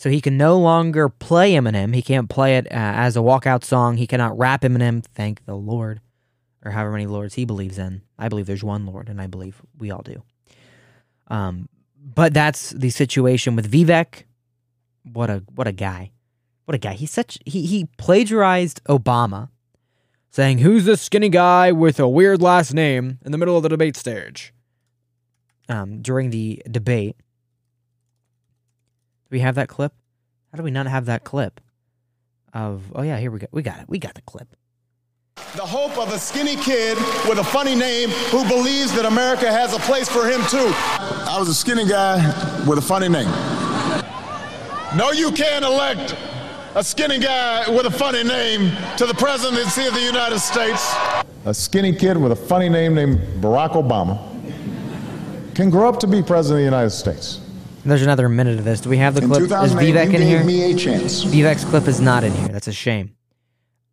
So 0.00 0.08
he 0.08 0.22
can 0.22 0.38
no 0.38 0.58
longer 0.58 1.10
play 1.10 1.52
Eminem. 1.52 1.94
He 1.94 2.00
can't 2.00 2.30
play 2.30 2.56
it 2.56 2.64
uh, 2.68 2.68
as 2.70 3.18
a 3.18 3.20
walkout 3.20 3.64
song. 3.64 3.98
He 3.98 4.06
cannot 4.06 4.38
rap 4.38 4.62
Eminem. 4.62 5.04
Thank 5.04 5.44
the 5.44 5.54
Lord, 5.54 6.00
or 6.64 6.70
however 6.70 6.92
many 6.92 7.06
lords 7.06 7.34
he 7.34 7.44
believes 7.44 7.76
in. 7.76 8.00
I 8.18 8.30
believe 8.30 8.46
there's 8.46 8.64
one 8.64 8.86
Lord, 8.86 9.10
and 9.10 9.20
I 9.20 9.26
believe 9.26 9.60
we 9.76 9.90
all 9.90 10.00
do. 10.00 10.22
Um, 11.28 11.68
but 12.02 12.32
that's 12.32 12.70
the 12.70 12.88
situation 12.88 13.56
with 13.56 13.70
Vivek. 13.70 14.24
What 15.02 15.28
a 15.28 15.42
what 15.54 15.66
a 15.66 15.72
guy, 15.72 16.12
what 16.64 16.74
a 16.74 16.78
guy. 16.78 16.94
He's 16.94 17.10
such 17.10 17.38
he 17.44 17.66
he 17.66 17.86
plagiarized 17.98 18.82
Obama, 18.84 19.50
saying 20.30 20.60
who's 20.60 20.86
this 20.86 21.02
skinny 21.02 21.28
guy 21.28 21.72
with 21.72 22.00
a 22.00 22.08
weird 22.08 22.40
last 22.40 22.72
name 22.72 23.18
in 23.22 23.32
the 23.32 23.38
middle 23.38 23.58
of 23.58 23.62
the 23.62 23.68
debate 23.68 23.98
stage. 23.98 24.54
Um, 25.68 26.00
during 26.00 26.30
the 26.30 26.62
debate. 26.70 27.16
Do 29.30 29.36
we 29.36 29.40
have 29.40 29.54
that 29.54 29.68
clip? 29.68 29.92
How 30.50 30.56
do 30.56 30.64
we 30.64 30.72
not 30.72 30.88
have 30.88 31.06
that 31.06 31.22
clip? 31.22 31.60
Of 32.52 32.90
oh 32.96 33.02
yeah, 33.02 33.16
here 33.18 33.30
we 33.30 33.38
go. 33.38 33.46
We 33.52 33.62
got 33.62 33.78
it. 33.78 33.84
We 33.88 34.00
got 34.00 34.14
the 34.14 34.22
clip. 34.22 34.56
The 35.54 35.62
hope 35.62 35.96
of 35.98 36.12
a 36.12 36.18
skinny 36.18 36.56
kid 36.56 36.98
with 37.28 37.38
a 37.38 37.44
funny 37.44 37.76
name 37.76 38.08
who 38.30 38.42
believes 38.48 38.92
that 38.94 39.06
America 39.06 39.50
has 39.50 39.72
a 39.72 39.78
place 39.78 40.08
for 40.08 40.28
him 40.28 40.40
too. 40.46 40.72
I 41.30 41.36
was 41.38 41.48
a 41.48 41.54
skinny 41.54 41.86
guy 41.86 42.16
with 42.66 42.78
a 42.78 42.82
funny 42.82 43.08
name. 43.08 43.30
No, 44.96 45.12
you 45.12 45.30
can't 45.30 45.64
elect 45.64 46.16
a 46.74 46.82
skinny 46.82 47.20
guy 47.20 47.70
with 47.70 47.86
a 47.86 47.90
funny 47.90 48.24
name 48.24 48.72
to 48.96 49.06
the 49.06 49.14
presidency 49.14 49.86
of 49.86 49.94
the 49.94 50.02
United 50.02 50.40
States. 50.40 50.92
A 51.44 51.54
skinny 51.54 51.94
kid 51.94 52.16
with 52.16 52.32
a 52.32 52.36
funny 52.36 52.68
name 52.68 52.94
named 52.94 53.20
Barack 53.40 53.74
Obama 53.74 54.18
can 55.54 55.70
grow 55.70 55.88
up 55.88 56.00
to 56.00 56.08
be 56.08 56.20
president 56.20 56.58
of 56.58 56.58
the 56.58 56.76
United 56.76 56.90
States. 56.90 57.40
There's 57.84 58.02
another 58.02 58.28
minute 58.28 58.58
of 58.58 58.64
this. 58.64 58.80
Do 58.80 58.90
we 58.90 58.98
have 58.98 59.14
the 59.14 59.22
In 59.22 59.28
clip? 59.28 59.42
Is 59.42 59.48
2008, 59.48 59.94
Vivek 59.94 60.10
you 60.12 60.16
in 60.16 60.22
here? 60.22 60.38
gave 60.38 60.46
me 60.46 60.72
a 60.72 60.74
chance. 60.74 61.24
Vivek's 61.24 61.64
clip 61.64 61.88
is 61.88 62.00
not 62.00 62.24
in 62.24 62.32
here. 62.32 62.48
That's 62.48 62.68
a 62.68 62.72
shame. 62.72 63.16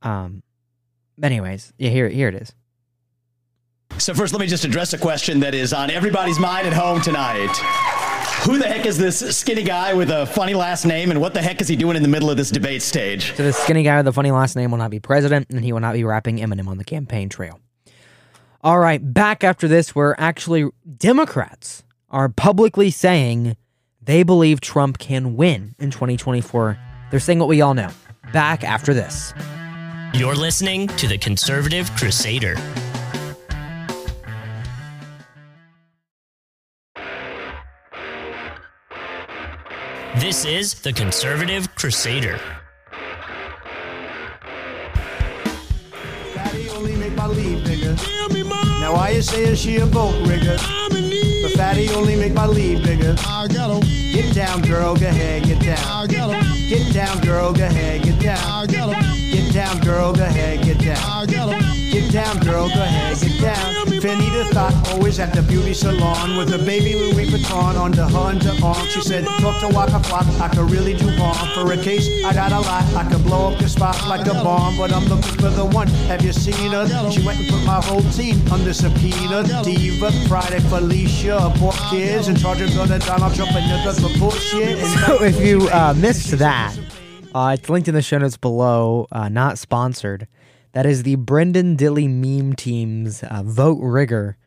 Um. 0.01 0.43
Anyways, 1.21 1.73
yeah, 1.77 1.89
here 1.89 2.09
here 2.09 2.27
it 2.27 2.35
is. 2.35 2.53
So 3.97 4.13
first, 4.13 4.33
let 4.33 4.39
me 4.39 4.47
just 4.47 4.65
address 4.65 4.93
a 4.93 4.97
question 4.97 5.39
that 5.39 5.55
is 5.55 5.73
on 5.73 5.89
everybody's 5.89 6.37
mind 6.39 6.67
at 6.67 6.73
home 6.73 7.01
tonight. 7.01 7.49
Who 8.45 8.59
the 8.59 8.67
heck 8.67 8.85
is 8.85 8.97
this 8.97 9.35
skinny 9.35 9.63
guy 9.63 9.93
with 9.95 10.11
a 10.11 10.27
funny 10.27 10.53
last 10.53 10.85
name, 10.85 11.09
and 11.09 11.19
what 11.19 11.33
the 11.33 11.41
heck 11.41 11.59
is 11.61 11.67
he 11.67 11.75
doing 11.75 11.95
in 11.95 12.03
the 12.03 12.07
middle 12.07 12.29
of 12.29 12.37
this 12.37 12.51
debate 12.51 12.83
stage? 12.83 13.33
So 13.35 13.43
the 13.43 13.53
skinny 13.53 13.81
guy 13.83 13.97
with 13.97 14.07
a 14.07 14.13
funny 14.13 14.29
last 14.31 14.55
name 14.55 14.69
will 14.69 14.77
not 14.77 14.91
be 14.91 14.99
president, 14.99 15.47
and 15.49 15.63
he 15.63 15.73
will 15.73 15.79
not 15.79 15.93
be 15.93 16.03
rapping 16.03 16.37
Eminem 16.37 16.67
on 16.67 16.77
the 16.77 16.83
campaign 16.83 17.29
trail. 17.29 17.59
All 18.63 18.77
right, 18.79 19.01
back 19.13 19.43
after 19.43 19.67
this, 19.67 19.95
where 19.95 20.19
actually 20.19 20.69
Democrats 20.97 21.83
are 22.09 22.29
publicly 22.29 22.91
saying 22.91 23.57
they 24.07 24.23
believe 24.23 24.59
Trump 24.61 24.97
can 24.97 25.35
win 25.35 25.75
in 25.77 25.91
2024. 25.91 26.79
They're 27.11 27.19
saying 27.19 27.39
what 27.39 27.49
we 27.49 27.61
all 27.61 27.75
know. 27.75 27.89
Back 28.33 28.63
after 28.63 28.93
this. 28.93 29.33
You're 30.13 30.35
listening 30.35 30.87
to 30.87 31.07
the 31.07 31.17
Conservative 31.17 31.91
Crusader. 31.95 32.55
This 40.15 40.45
is 40.45 40.73
the 40.81 40.93
Conservative 40.93 41.75
Crusader. 41.75 42.39
Fatty 46.33 46.69
only 46.69 46.95
make 46.95 47.13
my 47.13 47.27
lead 47.27 47.63
bigger. 47.63 47.95
Now 48.79 48.93
why 48.93 49.09
you 49.11 49.21
saying 49.21 49.55
she 49.55 49.77
a 49.77 49.85
boat 49.85 50.15
rigger? 50.27 50.57
But 51.47 51.55
fatty 51.55 51.89
only 51.91 52.17
make 52.17 52.33
my 52.33 52.45
lead 52.45 52.83
bigger. 52.83 53.15
I 53.19 53.47
got 53.47 53.71
him. 53.71 53.79
Get 54.11 54.35
down, 54.35 54.61
girl, 54.63 54.97
go 54.97 55.07
ahead, 55.07 55.43
get 55.43 55.61
down. 55.61 55.77
I 55.79 56.05
got 56.05 56.33
him. 56.33 56.67
Get 56.67 56.93
down, 56.93 57.21
girl, 57.21 57.53
go 57.53 57.63
ahead, 57.63 58.03
get 58.03 58.19
down. 58.19 58.37
I 58.37 58.65
got 58.65 58.93
him. 58.93 59.31
Get 59.31 59.53
down, 59.53 59.79
girl, 59.79 60.11
go 60.11 60.23
ahead, 60.23 60.61
get 60.65 60.79
down. 60.79 60.97
I 60.97 61.25
got 61.25 61.49
him. 61.49 61.89
Get 61.89 62.11
down, 62.11 62.39
girl, 62.39 62.67
go 62.67 62.81
ahead, 62.81 63.17
get 63.21 63.41
down. 63.41 63.76
Fanita 63.99 64.49
thought 64.51 64.73
always 64.89 65.19
at 65.19 65.33
the 65.33 65.41
beauty 65.41 65.73
salon 65.73 66.37
with 66.37 66.53
a 66.53 66.59
baby 66.59 66.93
Louis 66.93 67.25
Vuitton 67.25 67.75
on 67.75 67.77
under 67.77 68.03
her 68.03 68.33
underarm. 68.33 68.85
She 68.87 69.01
said, 69.01 69.25
talk 69.25 69.59
to 69.61 69.69
Waka 69.75 69.99
Flock, 70.03 70.27
I 70.39 70.49
could 70.49 70.69
really 70.69 70.93
do 70.93 71.09
harm. 71.17 71.47
For 71.55 71.73
a 71.73 71.77
case, 71.77 72.07
I 72.23 72.33
got 72.33 72.51
a 72.51 72.59
lot, 72.59 72.83
I 72.93 73.09
could 73.09 73.23
blow 73.23 73.51
up 73.51 73.59
the 73.59 73.67
spot 73.67 73.95
like 74.07 74.27
a 74.27 74.33
bomb. 74.33 74.77
But 74.77 74.93
I'm 74.93 75.05
looking 75.05 75.35
for 75.39 75.49
the 75.49 75.65
one, 75.65 75.87
have 76.09 76.23
you 76.23 76.33
seen 76.33 76.71
her? 76.71 76.87
She 77.11 77.25
went 77.25 77.39
and 77.39 77.49
put 77.49 77.63
my 77.65 77.81
whole 77.81 78.03
team 78.11 78.41
under 78.51 78.73
subpoena. 78.73 79.43
Diva, 79.63 80.11
Friday, 80.27 80.59
Felicia, 80.59 81.53
in 82.27 82.35
charge 82.35 82.61
of 82.61 82.73
gonna 82.75 82.99
Donald 82.99 83.33
Trump 83.35 83.51
and 83.55 83.65
niggas 83.71 84.01
for 84.01 84.19
bullshit. 84.19 84.77
And 84.77 84.99
So 85.05 85.23
if 85.23 85.39
you 85.39 85.67
uh, 85.69 85.93
missed 85.97 86.37
that, 86.37 86.77
uh, 87.33 87.55
it's 87.57 87.69
linked 87.69 87.87
in 87.87 87.95
the 87.95 88.01
show 88.01 88.17
notes 88.17 88.37
below, 88.37 89.07
uh, 89.11 89.29
not 89.29 89.57
sponsored. 89.57 90.27
That 90.77 90.85
is 90.85 91.01
the 91.01 91.15
Brenden 91.15 91.75
Dilley 91.75 92.07
meme 92.07 92.53
team's 92.53 93.23
uh, 93.23 93.41
vote 93.43 93.79
rigger 93.81 94.37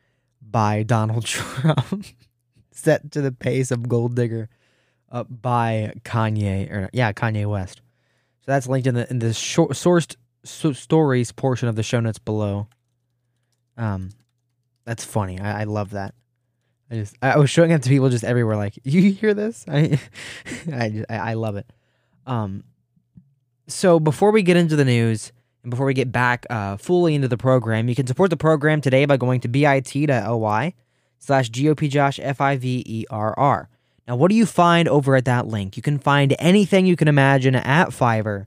by 0.40 0.84
Donald 0.84 1.24
Trump, 1.26 2.06
set 2.70 3.10
to 3.10 3.20
the 3.20 3.32
pace 3.32 3.72
of 3.72 3.88
Gold 3.88 4.14
Digger 4.14 4.48
uh, 5.10 5.24
by 5.24 5.92
Kanye, 6.04 6.70
or 6.70 6.88
yeah, 6.92 7.12
Kanye 7.12 7.50
West. 7.50 7.82
So 8.42 8.52
that's 8.52 8.68
linked 8.68 8.86
in 8.86 8.94
the 8.94 9.10
in 9.10 9.18
the 9.18 9.34
short, 9.34 9.72
sourced 9.72 10.14
so, 10.44 10.72
stories 10.72 11.32
portion 11.32 11.66
of 11.66 11.74
the 11.74 11.82
show 11.82 11.98
notes 11.98 12.20
below. 12.20 12.68
Um, 13.76 14.10
that's 14.84 15.04
funny. 15.04 15.40
I, 15.40 15.62
I 15.62 15.64
love 15.64 15.90
that. 15.90 16.14
I 16.92 16.94
just 16.94 17.16
I 17.20 17.38
was 17.38 17.50
showing 17.50 17.72
it 17.72 17.82
to 17.82 17.88
people 17.88 18.08
just 18.08 18.22
everywhere. 18.22 18.54
Like, 18.54 18.78
you 18.84 19.10
hear 19.10 19.34
this? 19.34 19.64
I 19.68 19.98
I 20.72 20.90
just, 20.90 21.10
I, 21.10 21.16
I 21.16 21.34
love 21.34 21.56
it. 21.56 21.66
Um, 22.24 22.62
so 23.66 23.98
before 23.98 24.30
we 24.30 24.44
get 24.44 24.56
into 24.56 24.76
the 24.76 24.84
news 24.84 25.32
and 25.62 25.70
before 25.70 25.86
we 25.86 25.94
get 25.94 26.10
back 26.10 26.46
uh, 26.48 26.76
fully 26.76 27.14
into 27.14 27.28
the 27.28 27.36
program, 27.36 27.88
you 27.88 27.94
can 27.94 28.06
support 28.06 28.30
the 28.30 28.36
program 28.36 28.80
today 28.80 29.04
by 29.04 29.16
going 29.16 29.40
to 29.40 29.48
bit.ly 29.48 30.74
slash 31.18 31.50
GOPJosh 31.50 32.18
F-I-V-E-R-R. 32.22 33.68
Now, 34.08 34.16
what 34.16 34.30
do 34.30 34.34
you 34.34 34.46
find 34.46 34.88
over 34.88 35.14
at 35.16 35.26
that 35.26 35.46
link? 35.46 35.76
You 35.76 35.82
can 35.82 35.98
find 35.98 36.34
anything 36.38 36.86
you 36.86 36.96
can 36.96 37.08
imagine 37.08 37.54
at 37.54 37.88
Fiverr. 37.90 38.46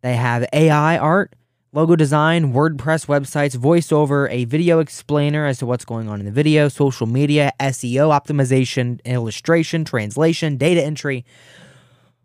They 0.00 0.14
have 0.14 0.46
AI 0.52 0.96
art, 0.96 1.34
logo 1.72 1.96
design, 1.96 2.52
WordPress 2.52 3.06
websites, 3.06 3.56
voiceover, 3.56 4.28
a 4.30 4.44
video 4.44 4.78
explainer 4.78 5.44
as 5.44 5.58
to 5.58 5.66
what's 5.66 5.84
going 5.84 6.08
on 6.08 6.20
in 6.20 6.26
the 6.26 6.32
video, 6.32 6.68
social 6.68 7.06
media, 7.06 7.52
SEO 7.60 8.08
optimization, 8.10 9.04
illustration, 9.04 9.84
translation, 9.84 10.56
data 10.56 10.82
entry, 10.82 11.24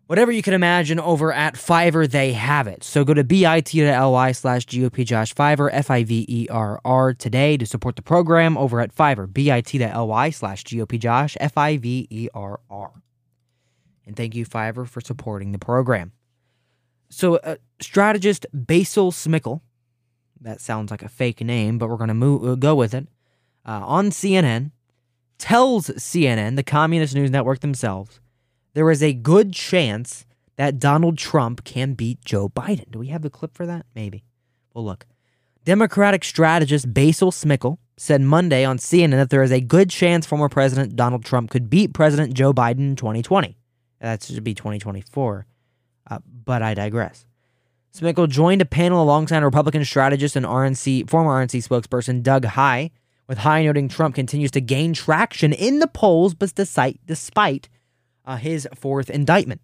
whatever 0.08 0.32
you 0.32 0.42
can 0.42 0.54
imagine 0.54 0.98
over 0.98 1.32
at 1.32 1.54
Fiverr, 1.54 2.10
they 2.10 2.32
have 2.32 2.66
it. 2.66 2.82
So 2.82 3.04
go 3.04 3.14
to 3.14 3.22
bit.ly 3.22 4.32
slash 4.32 4.66
GOP 4.66 5.04
Josh 5.04 5.34
Fiverr, 5.34 5.68
F 5.72 5.90
I 5.90 6.02
V 6.02 6.24
E 6.28 6.48
R 6.50 6.80
R, 6.84 7.14
today 7.14 7.56
to 7.56 7.66
support 7.66 7.94
the 7.94 8.02
program 8.02 8.58
over 8.58 8.80
at 8.80 8.92
Fiverr, 8.94 9.32
bit.ly 9.32 10.30
slash 10.30 10.64
GOP 10.64 10.98
Josh, 10.98 11.36
F 11.38 11.56
I 11.56 11.76
V 11.76 12.08
E 12.10 12.28
R 12.34 12.58
R. 12.68 12.90
And 14.06 14.16
thank 14.16 14.34
you, 14.34 14.46
Fiverr, 14.46 14.88
for 14.88 15.02
supporting 15.02 15.52
the 15.52 15.58
program. 15.58 16.12
So, 17.10 17.36
uh, 17.36 17.56
strategist 17.80 18.46
Basil 18.52 19.12
Smikle, 19.12 19.60
that 20.40 20.60
sounds 20.60 20.90
like 20.90 21.02
a 21.02 21.08
fake 21.08 21.42
name, 21.42 21.78
but 21.78 21.88
we're 21.88 21.96
going 21.96 22.08
to 22.08 22.14
move 22.14 22.44
uh, 22.44 22.54
go 22.54 22.74
with 22.74 22.94
it, 22.94 23.08
uh, 23.66 23.82
on 23.84 24.10
CNN, 24.10 24.72
tells 25.38 25.88
CNN, 25.88 26.56
the 26.56 26.62
communist 26.62 27.14
news 27.14 27.30
network 27.30 27.60
themselves, 27.60 28.20
there 28.74 28.90
is 28.90 29.02
a 29.02 29.12
good 29.12 29.52
chance 29.52 30.24
that 30.56 30.78
Donald 30.78 31.16
Trump 31.16 31.64
can 31.64 31.94
beat 31.94 32.24
Joe 32.24 32.48
Biden. 32.48 32.90
Do 32.90 32.98
we 32.98 33.08
have 33.08 33.22
the 33.22 33.30
clip 33.30 33.54
for 33.54 33.66
that? 33.66 33.86
Maybe. 33.94 34.24
Well, 34.74 34.84
look. 34.84 35.06
Democratic 35.64 36.24
strategist 36.24 36.92
Basil 36.92 37.30
Smikle 37.30 37.78
said 37.96 38.20
Monday 38.20 38.64
on 38.64 38.78
CNN 38.78 39.12
that 39.12 39.30
there 39.30 39.42
is 39.42 39.52
a 39.52 39.60
good 39.60 39.90
chance 39.90 40.26
former 40.26 40.48
President 40.48 40.96
Donald 40.96 41.24
Trump 41.24 41.50
could 41.50 41.68
beat 41.68 41.92
President 41.92 42.34
Joe 42.34 42.52
Biden 42.52 42.78
in 42.78 42.96
2020. 42.96 43.56
That 44.00 44.22
should 44.22 44.42
be 44.44 44.54
2024. 44.54 45.46
Uh, 46.10 46.18
but 46.44 46.62
I 46.62 46.74
digress. 46.74 47.26
Smikle 47.94 48.28
joined 48.28 48.62
a 48.62 48.66
panel 48.66 49.02
alongside 49.02 49.42
Republican 49.42 49.84
strategist 49.84 50.36
and 50.36 50.46
RNC 50.46 51.08
former 51.10 51.44
RNC 51.44 51.66
spokesperson 51.66 52.22
Doug 52.22 52.44
Heye, 52.44 52.90
with 53.26 53.38
Heye 53.38 53.64
noting 53.64 53.88
Trump 53.88 54.14
continues 54.14 54.50
to 54.52 54.60
gain 54.60 54.92
traction 54.92 55.52
in 55.52 55.80
the 55.80 55.88
polls, 55.88 56.34
but 56.34 56.54
despite, 56.54 57.00
despite 57.06 57.68
uh, 58.28 58.36
his 58.36 58.68
fourth 58.76 59.08
indictment. 59.10 59.60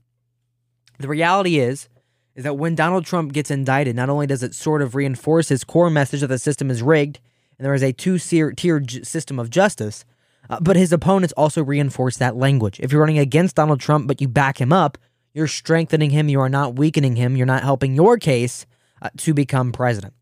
The 0.99 1.07
reality 1.07 1.59
is, 1.59 1.89
is 2.35 2.45
that 2.45 2.57
when 2.57 2.75
Donald 2.75 3.05
Trump 3.05 3.33
gets 3.33 3.51
indicted, 3.51 3.95
not 3.95 4.09
only 4.09 4.27
does 4.27 4.43
it 4.43 4.55
sort 4.55 4.83
of 4.83 4.95
reinforce 4.95 5.51
his 5.51 5.63
core 5.63 5.91
message 5.91 6.23
that 6.23 6.29
the 6.29 6.39
system 6.39 6.71
is 6.71 6.83
rigged 6.83 7.21
and 7.59 7.65
there 7.65 7.75
is 7.75 7.83
a 7.83 7.93
two-tiered 7.93 9.07
system 9.07 9.39
of 9.39 9.51
justice, 9.51 10.05
uh, 10.51 10.59
but 10.61 10.77
his 10.77 10.93
opponents 10.93 11.35
also 11.37 11.63
reinforce 11.63 12.17
that 12.17 12.37
language. 12.37 12.81
If 12.81 12.91
you're 12.91 13.01
running 13.01 13.19
against 13.19 13.57
Donald 13.57 13.81
Trump 13.81 14.09
but 14.09 14.21
you 14.21 14.29
back 14.29 14.61
him 14.61 14.73
up, 14.73 14.99
you're 15.35 15.47
strengthening 15.47 16.11
him. 16.11 16.29
You 16.29 16.41
are 16.41 16.49
not 16.49 16.77
weakening 16.77 17.17
him. 17.17 17.37
You're 17.37 17.47
not 17.47 17.63
helping 17.63 17.95
your 17.95 18.17
case 18.19 18.67
uh, 19.03 19.11
to 19.19 19.35
become 19.35 19.73
president. 19.73 20.15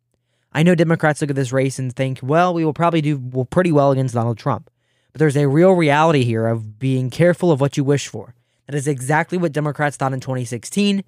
I 0.53 0.63
know 0.63 0.75
Democrats 0.75 1.21
look 1.21 1.31
at 1.31 1.37
this 1.37 1.53
race 1.53 1.79
and 1.79 1.95
think, 1.95 2.21
well, 2.23 2.53
we 2.53 2.65
will 2.65 2.75
probably 2.75 3.03
do 3.03 3.47
pretty 3.51 3.73
well 3.73 3.93
against 3.93 4.15
Donald 4.15 4.37
Trump. 4.37 4.69
But 5.13 5.19
there's 5.19 5.37
a 5.37 5.49
real 5.49 5.73
reality 5.73 6.25
here 6.25 6.47
of 6.47 6.79
being 6.79 7.11
careful 7.11 7.51
of 7.51 7.61
what 7.61 7.77
you 7.77 7.85
wish 7.85 8.09
for. 8.09 8.35
That 8.67 8.75
is 8.75 8.89
exactly 8.89 9.39
what 9.39 9.53
Democrats 9.53 9.97
thought 9.97 10.13
in 10.13 10.21
2016 10.21 11.05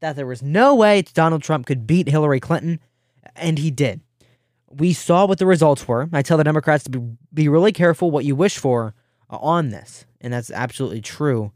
that 0.00 0.16
there 0.16 0.26
was 0.26 0.42
no 0.42 0.74
way 0.74 1.02
Donald 1.02 1.42
Trump 1.42 1.66
could 1.66 1.86
beat 1.86 2.08
Hillary 2.08 2.40
Clinton, 2.40 2.80
and 3.34 3.58
he 3.58 3.70
did. 3.70 4.00
We 4.68 4.92
saw 4.92 5.26
what 5.26 5.38
the 5.38 5.46
results 5.46 5.88
were. 5.88 6.08
I 6.12 6.22
tell 6.22 6.36
the 6.36 6.44
Democrats 6.44 6.84
to 6.84 6.90
be, 6.90 7.16
be 7.32 7.48
really 7.48 7.72
careful 7.72 8.10
what 8.10 8.24
you 8.24 8.36
wish 8.36 8.58
for 8.58 8.94
on 9.30 9.70
this, 9.70 10.04
and 10.20 10.32
that's 10.32 10.50
absolutely 10.50 11.00
true. 11.00 11.52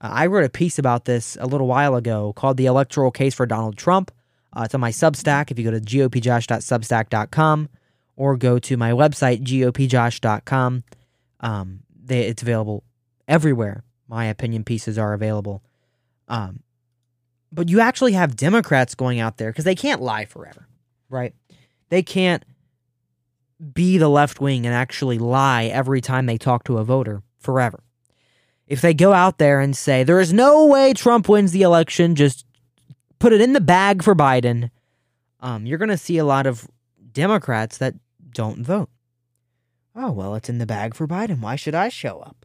Uh, 0.00 0.10
I 0.12 0.26
wrote 0.26 0.44
a 0.44 0.50
piece 0.50 0.78
about 0.78 1.04
this 1.04 1.36
a 1.40 1.46
little 1.46 1.66
while 1.66 1.94
ago 1.94 2.32
called 2.32 2.56
The 2.56 2.66
Electoral 2.66 3.10
Case 3.10 3.34
for 3.34 3.46
Donald 3.46 3.76
Trump. 3.76 4.10
Uh, 4.52 4.62
it's 4.62 4.74
on 4.74 4.80
my 4.80 4.90
Substack. 4.90 5.50
If 5.50 5.58
you 5.58 5.64
go 5.64 5.70
to 5.70 5.80
gopjosh.substack.com 5.80 7.68
or 8.16 8.36
go 8.36 8.58
to 8.58 8.76
my 8.76 8.90
website, 8.92 9.42
gopjosh.com, 9.42 10.84
um, 11.40 11.80
they, 12.04 12.22
it's 12.22 12.42
available 12.42 12.84
everywhere. 13.28 13.84
My 14.08 14.26
opinion 14.26 14.64
pieces 14.64 14.98
are 14.98 15.12
available. 15.12 15.62
Um, 16.28 16.60
but 17.52 17.68
you 17.68 17.80
actually 17.80 18.12
have 18.12 18.36
Democrats 18.36 18.94
going 18.94 19.20
out 19.20 19.38
there 19.38 19.50
because 19.50 19.64
they 19.64 19.74
can't 19.74 20.02
lie 20.02 20.24
forever, 20.24 20.68
right? 21.08 21.34
They 21.88 22.02
can't 22.02 22.44
be 23.72 23.98
the 23.98 24.08
left 24.08 24.40
wing 24.40 24.66
and 24.66 24.74
actually 24.74 25.18
lie 25.18 25.64
every 25.64 26.00
time 26.00 26.26
they 26.26 26.36
talk 26.36 26.64
to 26.64 26.78
a 26.78 26.84
voter 26.84 27.22
forever 27.38 27.82
if 28.66 28.80
they 28.80 28.94
go 28.94 29.12
out 29.12 29.38
there 29.38 29.60
and 29.60 29.76
say, 29.76 30.02
there 30.02 30.20
is 30.20 30.32
no 30.32 30.66
way 30.66 30.92
Trump 30.92 31.28
wins 31.28 31.52
the 31.52 31.62
election, 31.62 32.14
just 32.14 32.44
put 33.18 33.32
it 33.32 33.40
in 33.40 33.52
the 33.52 33.60
bag 33.60 34.02
for 34.02 34.14
Biden, 34.14 34.70
um, 35.40 35.66
you're 35.66 35.78
going 35.78 35.88
to 35.88 35.96
see 35.96 36.18
a 36.18 36.24
lot 36.24 36.46
of 36.46 36.68
Democrats 37.12 37.78
that 37.78 37.94
don't 38.30 38.64
vote. 38.64 38.90
Oh, 39.96 40.12
well, 40.12 40.34
it's 40.34 40.48
in 40.50 40.58
the 40.58 40.66
bag 40.66 40.94
for 40.94 41.08
Biden. 41.08 41.40
Why 41.40 41.56
should 41.56 41.74
I 41.74 41.88
show 41.88 42.20
up? 42.20 42.44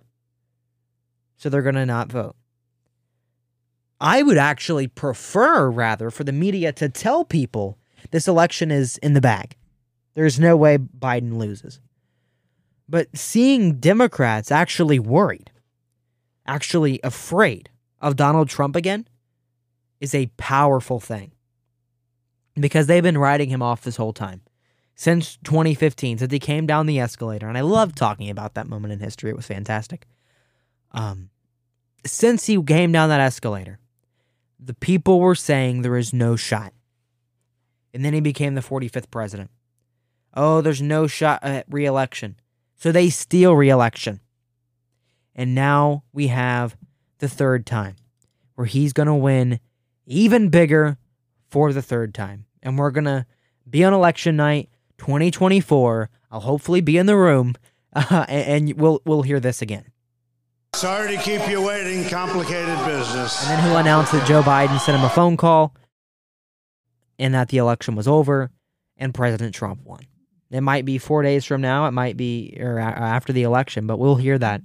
So 1.36 1.50
they're 1.50 1.62
going 1.62 1.76
to 1.76 1.86
not 1.86 2.12
vote. 2.12 2.36
I 4.00 4.24
would 4.24 4.38
actually 4.38 4.88
prefer, 4.88 5.70
rather, 5.70 6.10
for 6.10 6.24
the 6.24 6.32
media 6.32 6.72
to 6.74 6.88
tell 6.88 7.26
people 7.26 7.78
this 8.12 8.28
election 8.28 8.72
is 8.72 8.98
in 9.00 9.14
the 9.14 9.22
bag. 9.22 9.56
There's 10.14 10.40
no 10.40 10.56
way 10.56 10.78
Biden 10.78 11.38
loses. 11.38 11.80
But 12.88 13.16
seeing 13.16 13.80
Democrats 13.80 14.52
actually 14.52 15.00
worried 15.00 15.52
actually 16.46 17.00
afraid 17.04 17.70
of 18.02 18.16
Donald 18.16 18.50
Trump 18.50 18.76
again 18.76 19.08
is 20.00 20.14
a 20.14 20.32
powerful 20.38 21.00
thing 21.00 21.32
because 22.56 22.88
they've 22.88 23.04
been 23.04 23.18
writing 23.18 23.50
him 23.50 23.62
off 23.62 23.84
this 23.84 23.96
whole 23.96 24.14
time 24.14 24.42
since 24.96 25.38
2015 25.44 26.20
since 26.20 26.32
he 26.32 26.40
came 26.40 26.66
down 26.66 26.86
the 26.86 27.00
escalator 27.00 27.48
and 27.48 27.58
i 27.58 27.62
love 27.62 27.96
talking 27.96 28.30
about 28.30 28.54
that 28.54 28.68
moment 28.68 28.94
in 28.94 29.00
history. 29.00 29.30
It 29.30 29.36
was 29.36 29.46
fantastic. 29.46 30.08
Um, 30.92 31.30
since 32.06 32.46
he 32.46 32.62
came 32.64 32.92
down 32.92 33.10
that 33.10 33.22
escalator 33.22 33.80
the 34.60 34.74
people 34.74 35.20
were 35.20 35.36
saying 35.36 35.82
there 35.82 35.98
is 35.98 36.14
no 36.14 36.36
shot. 36.36 36.74
And 37.94 38.06
then 38.06 38.14
he 38.14 38.22
became 38.22 38.56
the 38.56 38.62
45th 38.62 39.10
president. 39.10 39.50
Oh 40.34 40.62
there's 40.62 40.82
no 40.82 41.08
shot 41.08 41.44
at 41.44 41.66
reelection. 41.70 42.36
So 42.76 42.92
they 42.92 43.10
steal 43.10 43.56
reelection. 43.56 44.22
And 45.36 45.56
now 45.56 46.04
we 46.14 46.28
have 46.28 46.76
the 47.20 47.30
third 47.30 47.66
time 47.66 47.96
where 48.56 48.68
he's 48.68 48.94
going 48.94 49.08
to 49.08 49.16
win 49.16 49.60
even 50.06 50.50
bigger 50.50 50.98
for 51.50 51.72
the 51.74 51.82
third 51.82 52.14
time. 52.14 52.46
And 52.62 52.78
we're 52.78 52.92
going 52.92 53.06
to 53.06 53.26
be 53.70 53.84
on 53.84 53.94
election 53.94 54.36
night 54.36 54.70
2024. 55.02 56.12
I'll 56.30 56.42
hopefully 56.42 56.80
be 56.80 56.98
in 56.98 57.08
the 57.08 57.18
room 57.18 57.56
uh, 57.94 58.26
and, 58.30 58.70
and 58.70 58.80
we'll 58.80 59.02
we'll 59.04 59.24
hear 59.24 59.40
this 59.40 59.62
again. 59.62 59.86
Sorry 60.76 61.18
to 61.18 61.22
keep 61.22 61.48
you 61.50 61.62
waiting. 61.62 62.08
Complicated 62.08 62.78
business. 62.86 63.42
And 63.44 63.58
then 63.58 63.64
he'll 63.64 63.78
announce 63.78 64.12
that 64.12 64.28
Joe 64.28 64.44
Biden 64.44 64.80
sent 64.80 64.98
him 64.98 65.04
a 65.04 65.10
phone 65.10 65.38
call 65.38 65.76
and 67.18 67.34
that 67.34 67.50
the 67.50 67.58
election 67.58 67.96
was 67.96 68.08
over 68.08 68.52
and 68.96 69.14
President 69.14 69.56
Trump 69.56 69.82
won. 69.84 70.02
It 70.52 70.62
might 70.62 70.86
be 70.86 71.00
four 71.00 71.24
days 71.24 71.46
from 71.46 71.62
now. 71.62 71.88
It 71.88 71.92
might 71.92 72.16
be 72.16 72.56
or 72.60 72.78
after 72.80 73.34
the 73.34 73.44
election, 73.44 73.88
but 73.88 73.98
we'll 73.98 74.18
hear 74.18 74.38
that 74.38 74.62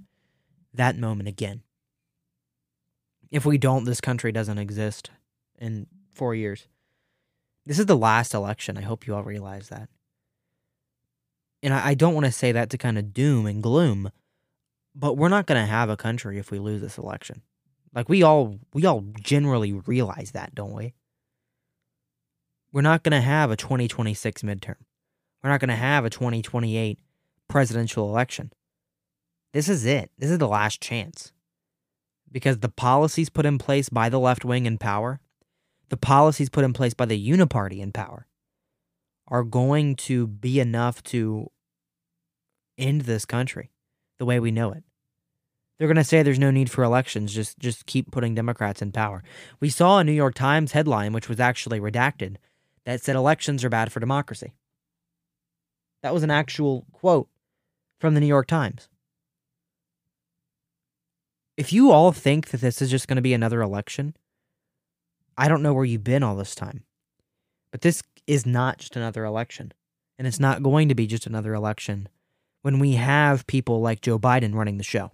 that 0.74 0.98
moment 0.98 1.28
again. 1.28 1.62
If 3.30 3.46
we 3.46 3.56
don't, 3.56 3.84
this 3.84 4.02
country 4.02 4.32
doesn't 4.32 4.58
exist 4.58 5.10
in 5.58 5.86
four 6.14 6.34
years. 6.34 6.68
This 7.64 7.78
is 7.78 7.86
the 7.86 7.96
last 7.96 8.34
election. 8.34 8.76
I 8.76 8.82
hope 8.82 9.06
you 9.06 9.14
all 9.14 9.24
realize 9.24 9.70
that. 9.70 9.88
And 11.66 11.74
I, 11.74 11.94
don't 11.94 12.14
want 12.14 12.26
to 12.26 12.32
say 12.32 12.52
that 12.52 12.70
to 12.70 12.78
kind 12.78 12.96
of 12.96 13.12
doom 13.12 13.44
and 13.44 13.60
gloom, 13.60 14.12
but 14.94 15.16
we're 15.16 15.28
not 15.28 15.46
going 15.46 15.60
to 15.60 15.66
have 15.66 15.90
a 15.90 15.96
country 15.96 16.38
if 16.38 16.52
we 16.52 16.60
lose 16.60 16.80
this 16.80 16.96
election. 16.96 17.42
Like 17.92 18.08
we 18.08 18.22
all 18.22 18.60
we 18.72 18.86
all 18.86 19.04
generally 19.20 19.72
realize 19.72 20.30
that, 20.30 20.54
don't 20.54 20.74
we? 20.74 20.94
We're 22.72 22.82
not 22.82 23.02
going 23.02 23.20
to 23.20 23.20
have 23.20 23.50
a 23.50 23.56
2026 23.56 24.42
midterm. 24.42 24.76
We're 25.42 25.50
not 25.50 25.58
going 25.58 25.70
to 25.70 25.74
have 25.74 26.04
a 26.04 26.10
2028 26.10 27.00
presidential 27.48 28.08
election. 28.08 28.52
This 29.52 29.68
is 29.68 29.84
it. 29.84 30.12
This 30.16 30.30
is 30.30 30.38
the 30.38 30.46
last 30.46 30.80
chance. 30.80 31.32
Because 32.30 32.58
the 32.58 32.68
policies 32.68 33.28
put 33.28 33.44
in 33.44 33.58
place 33.58 33.88
by 33.88 34.08
the 34.08 34.20
left 34.20 34.44
wing 34.44 34.66
in 34.66 34.78
power, 34.78 35.18
the 35.88 35.96
policies 35.96 36.48
put 36.48 36.64
in 36.64 36.72
place 36.72 36.94
by 36.94 37.06
the 37.06 37.28
uniparty 37.28 37.80
in 37.80 37.90
power, 37.90 38.28
are 39.26 39.42
going 39.42 39.96
to 39.96 40.28
be 40.28 40.60
enough 40.60 41.02
to 41.02 41.50
end 42.78 43.02
this 43.02 43.24
country 43.24 43.70
the 44.18 44.24
way 44.24 44.40
we 44.40 44.50
know 44.50 44.72
it. 44.72 44.82
They're 45.78 45.88
going 45.88 45.96
to 45.96 46.04
say 46.04 46.22
there's 46.22 46.38
no 46.38 46.50
need 46.50 46.70
for 46.70 46.82
elections, 46.82 47.34
just 47.34 47.58
just 47.58 47.86
keep 47.86 48.10
putting 48.10 48.34
Democrats 48.34 48.80
in 48.80 48.92
power. 48.92 49.22
We 49.60 49.68
saw 49.68 49.98
a 49.98 50.04
New 50.04 50.12
York 50.12 50.34
Times 50.34 50.72
headline 50.72 51.12
which 51.12 51.28
was 51.28 51.40
actually 51.40 51.80
redacted 51.80 52.36
that 52.84 53.02
said 53.02 53.16
elections 53.16 53.64
are 53.64 53.68
bad 53.68 53.92
for 53.92 54.00
democracy. 54.00 54.54
That 56.02 56.14
was 56.14 56.22
an 56.22 56.30
actual 56.30 56.86
quote 56.92 57.28
from 57.98 58.14
the 58.14 58.20
New 58.20 58.26
York 58.26 58.46
Times 58.46 58.88
if 61.56 61.72
you 61.72 61.90
all 61.90 62.12
think 62.12 62.48
that 62.48 62.60
this 62.60 62.82
is 62.82 62.90
just 62.90 63.08
going 63.08 63.16
to 63.16 63.22
be 63.22 63.34
another 63.34 63.62
election, 63.62 64.14
I 65.36 65.48
don't 65.48 65.62
know 65.62 65.72
where 65.72 65.84
you've 65.84 66.04
been 66.04 66.22
all 66.22 66.36
this 66.36 66.54
time. 66.54 66.84
But 67.70 67.80
this 67.80 68.02
is 68.26 68.46
not 68.46 68.78
just 68.78 68.96
another 68.96 69.24
election. 69.24 69.72
And 70.18 70.26
it's 70.26 70.40
not 70.40 70.62
going 70.62 70.88
to 70.88 70.94
be 70.94 71.06
just 71.06 71.26
another 71.26 71.54
election 71.54 72.08
when 72.62 72.78
we 72.78 72.92
have 72.92 73.46
people 73.46 73.80
like 73.80 74.00
Joe 74.00 74.18
Biden 74.18 74.54
running 74.54 74.78
the 74.78 74.84
show, 74.84 75.12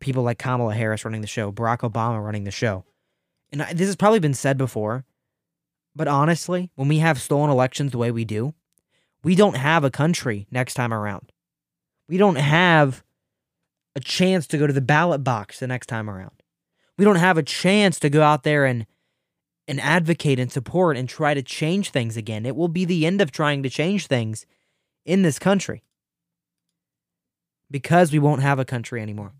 people 0.00 0.22
like 0.22 0.38
Kamala 0.38 0.74
Harris 0.74 1.04
running 1.04 1.20
the 1.20 1.26
show, 1.26 1.52
Barack 1.52 1.88
Obama 1.88 2.22
running 2.24 2.44
the 2.44 2.50
show, 2.50 2.84
and 3.52 3.62
I, 3.62 3.72
this 3.72 3.86
has 3.86 3.96
probably 3.96 4.18
been 4.18 4.34
said 4.34 4.58
before, 4.58 5.04
but 5.94 6.08
honestly, 6.08 6.70
when 6.74 6.88
we 6.88 6.98
have 6.98 7.20
stolen 7.20 7.50
elections 7.50 7.92
the 7.92 7.98
way 7.98 8.10
we 8.10 8.24
do, 8.24 8.54
we 9.22 9.34
don't 9.34 9.56
have 9.56 9.84
a 9.84 9.90
country 9.90 10.46
next 10.50 10.74
time 10.74 10.92
around. 10.92 11.32
We 12.08 12.18
don't 12.18 12.36
have 12.36 13.02
a 13.94 14.00
chance 14.00 14.46
to 14.48 14.58
go 14.58 14.66
to 14.66 14.72
the 14.72 14.80
ballot 14.80 15.24
box 15.24 15.60
the 15.60 15.66
next 15.66 15.86
time 15.86 16.10
around. 16.10 16.42
We 16.98 17.04
don't 17.04 17.16
have 17.16 17.38
a 17.38 17.42
chance 17.42 17.98
to 18.00 18.10
go 18.10 18.22
out 18.22 18.42
there 18.42 18.64
and 18.64 18.86
and 19.66 19.80
advocate 19.80 20.38
and 20.38 20.52
support 20.52 20.94
and 20.96 21.08
try 21.08 21.32
to 21.32 21.42
change 21.42 21.90
things 21.90 22.18
again. 22.18 22.44
It 22.44 22.54
will 22.54 22.68
be 22.68 22.84
the 22.84 23.06
end 23.06 23.22
of 23.22 23.32
trying 23.32 23.62
to 23.62 23.70
change 23.70 24.06
things 24.06 24.44
in 25.06 25.22
this 25.22 25.38
country 25.38 25.82
because 27.70 28.12
we 28.12 28.18
won't 28.18 28.42
have 28.42 28.58
a 28.58 28.64
country 28.64 29.00
anymore. 29.00 29.32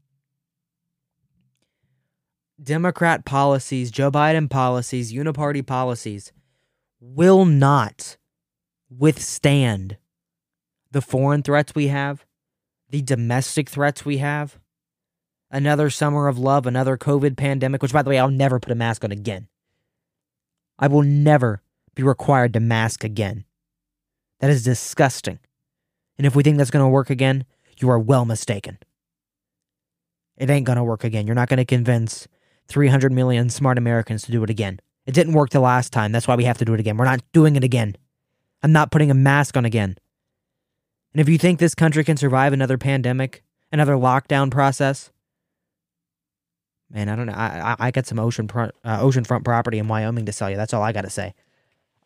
Democrat 2.63 3.25
policies, 3.25 3.91
Joe 3.91 4.11
Biden 4.11 4.49
policies, 4.49 5.13
uniparty 5.13 5.67
policies 5.67 6.33
will 7.01 7.45
not 7.45 8.17
withstand 8.89 9.99
the 10.91 11.03
foreign 11.03 11.43
threats 11.43 11.75
we 11.75 11.89
have, 11.89 12.25
the 12.91 13.03
domestic 13.03 13.69
threats 13.69 14.05
we 14.05 14.19
have, 14.19 14.59
another 15.51 15.91
summer 15.91 16.29
of 16.29 16.39
love, 16.39 16.67
another 16.67 16.97
COVID 16.97 17.37
pandemic, 17.37 17.83
which, 17.83 17.93
by 17.93 18.03
the 18.03 18.11
way, 18.11 18.19
I'll 18.19 18.31
never 18.31 18.61
put 18.61 18.73
a 18.73 18.77
mask 18.77 19.05
on 19.05 19.13
again. 19.13 19.49
I 20.79 20.87
will 20.87 21.03
never 21.03 21.63
be 21.95 22.03
required 22.03 22.53
to 22.55 22.61
mask 22.61 23.05
again. 23.05 23.45
That 24.41 24.51
is 24.51 24.65
disgusting. 24.65 25.39
And 26.19 26.27
if 26.27 26.37
we 26.37 26.43
think 26.43 26.59
that's 26.59 26.71
going 26.71 26.85
to 26.85 26.89
work 26.89 27.11
again, 27.11 27.45
you 27.81 27.91
are 27.91 27.99
well 27.99 28.25
mistaken. 28.25 28.79
It 30.37 30.51
ain't 30.51 30.67
going 30.67 30.77
to 30.77 30.85
work 30.85 31.05
again. 31.05 31.27
You're 31.27 31.37
not 31.37 31.49
going 31.49 31.59
to 31.59 31.65
convince 31.65 32.27
300 32.69 33.13
million 33.13 33.51
smart 33.51 33.79
Americans 33.79 34.23
to 34.25 34.33
do 34.33 34.43
it 34.43 34.51
again. 34.51 34.81
It 35.07 35.15
didn't 35.15 35.35
work 35.35 35.51
the 35.51 35.61
last 35.61 35.93
time. 35.93 36.13
That's 36.13 36.27
why 36.27 36.37
we 36.37 36.45
have 36.45 36.59
to 36.59 36.65
do 36.65 36.75
it 36.75 36.81
again. 36.81 36.97
We're 36.97 37.05
not 37.05 37.21
doing 37.33 37.57
it 37.57 37.65
again. 37.65 37.97
I'm 38.63 38.73
not 38.73 38.91
putting 38.91 39.11
a 39.11 39.15
mask 39.15 39.57
on 39.57 39.65
again. 39.65 39.97
And 41.13 41.21
if 41.21 41.29
you 41.29 41.39
think 41.39 41.59
this 41.59 41.75
country 41.75 42.03
can 42.03 42.17
survive 42.17 42.53
another 42.53 42.79
pandemic, 42.79 43.45
another 43.71 43.95
lockdown 43.95 44.51
process, 44.51 45.13
man, 46.91 47.09
I 47.09 47.17
don't 47.17 47.27
know. 47.27 47.35
I 47.35 47.73
I, 47.73 47.77
I 47.79 47.91
got 47.91 48.07
some 48.07 48.19
ocean 48.19 48.49
uh, 48.51 49.01
oceanfront 49.01 49.45
property 49.45 49.79
in 49.79 49.87
Wyoming 49.87 50.27
to 50.27 50.33
sell 50.33 50.51
you. 50.51 50.57
That's 50.57 50.73
all 50.73 50.83
I 50.83 50.93
got 50.93 51.03
to 51.03 51.11
say. 51.11 51.35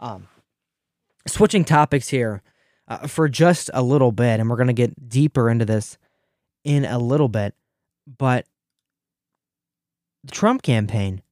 Um, 0.01 0.29
switching 1.27 1.65
topics 1.65 2.09
here 2.09 2.43
uh, 2.88 3.07
for 3.07 3.29
just 3.29 3.70
a 3.74 3.83
little 3.83 4.12
bit, 4.12 4.40
and 4.40 4.51
we're 4.51 4.57
gonna 4.57 4.72
get 4.72 5.09
deeper 5.09 5.48
into 5.48 5.64
this 5.64 5.98
in 6.64 6.85
a 6.85 6.98
little 6.98 7.29
bit, 7.29 7.55
but 8.07 8.46
the 10.24 10.33
Trump 10.33 10.62
campaign 10.62 11.22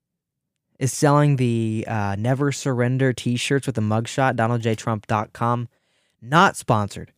is 0.78 0.92
selling 0.92 1.36
the 1.36 1.84
uh, 1.88 2.16
Never 2.18 2.52
Surrender 2.52 3.12
t 3.12 3.36
shirts 3.36 3.66
with 3.66 3.78
a 3.78 3.82
mugshot, 3.82 4.36
DonaldJTrump.com. 4.36 5.68
Not 6.22 6.56
sponsored. 6.56 7.12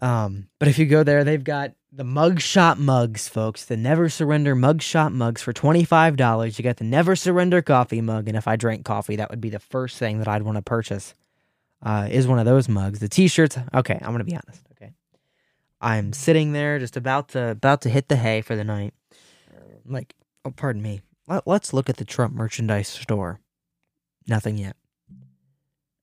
Um, 0.00 0.48
but 0.58 0.68
if 0.68 0.78
you 0.78 0.86
go 0.86 1.02
there, 1.02 1.24
they've 1.24 1.42
got 1.42 1.72
the 1.92 2.04
mugshot 2.04 2.78
mugs, 2.78 3.28
folks. 3.28 3.64
The 3.64 3.76
Never 3.76 4.08
Surrender 4.08 4.54
mugshot 4.54 5.12
mugs 5.12 5.42
for 5.42 5.52
$25. 5.52 6.58
You 6.58 6.62
got 6.62 6.76
the 6.76 6.84
Never 6.84 7.16
Surrender 7.16 7.62
coffee 7.62 8.00
mug. 8.00 8.28
And 8.28 8.36
if 8.36 8.46
I 8.46 8.56
drank 8.56 8.84
coffee, 8.84 9.16
that 9.16 9.30
would 9.30 9.40
be 9.40 9.50
the 9.50 9.58
first 9.58 9.98
thing 9.98 10.18
that 10.18 10.28
I'd 10.28 10.42
want 10.42 10.56
to 10.56 10.62
purchase. 10.62 11.14
Uh, 11.82 12.08
is 12.10 12.26
one 12.26 12.38
of 12.38 12.44
those 12.44 12.68
mugs. 12.68 12.98
The 12.98 13.08
t-shirts, 13.08 13.56
okay, 13.72 13.98
I'm 14.02 14.12
gonna 14.12 14.24
be 14.24 14.34
honest. 14.34 14.62
Okay. 14.72 14.92
I'm 15.80 16.12
sitting 16.12 16.52
there 16.52 16.78
just 16.78 16.96
about 16.96 17.28
to 17.30 17.50
about 17.50 17.82
to 17.82 17.88
hit 17.88 18.08
the 18.08 18.16
hay 18.16 18.40
for 18.40 18.56
the 18.56 18.64
night. 18.64 18.94
like, 19.84 20.14
oh 20.44 20.50
pardon 20.50 20.82
me. 20.82 21.02
Let, 21.28 21.46
let's 21.46 21.72
look 21.72 21.88
at 21.88 21.98
the 21.98 22.04
Trump 22.04 22.34
merchandise 22.34 22.88
store. 22.88 23.40
Nothing 24.26 24.58
yet. 24.58 24.76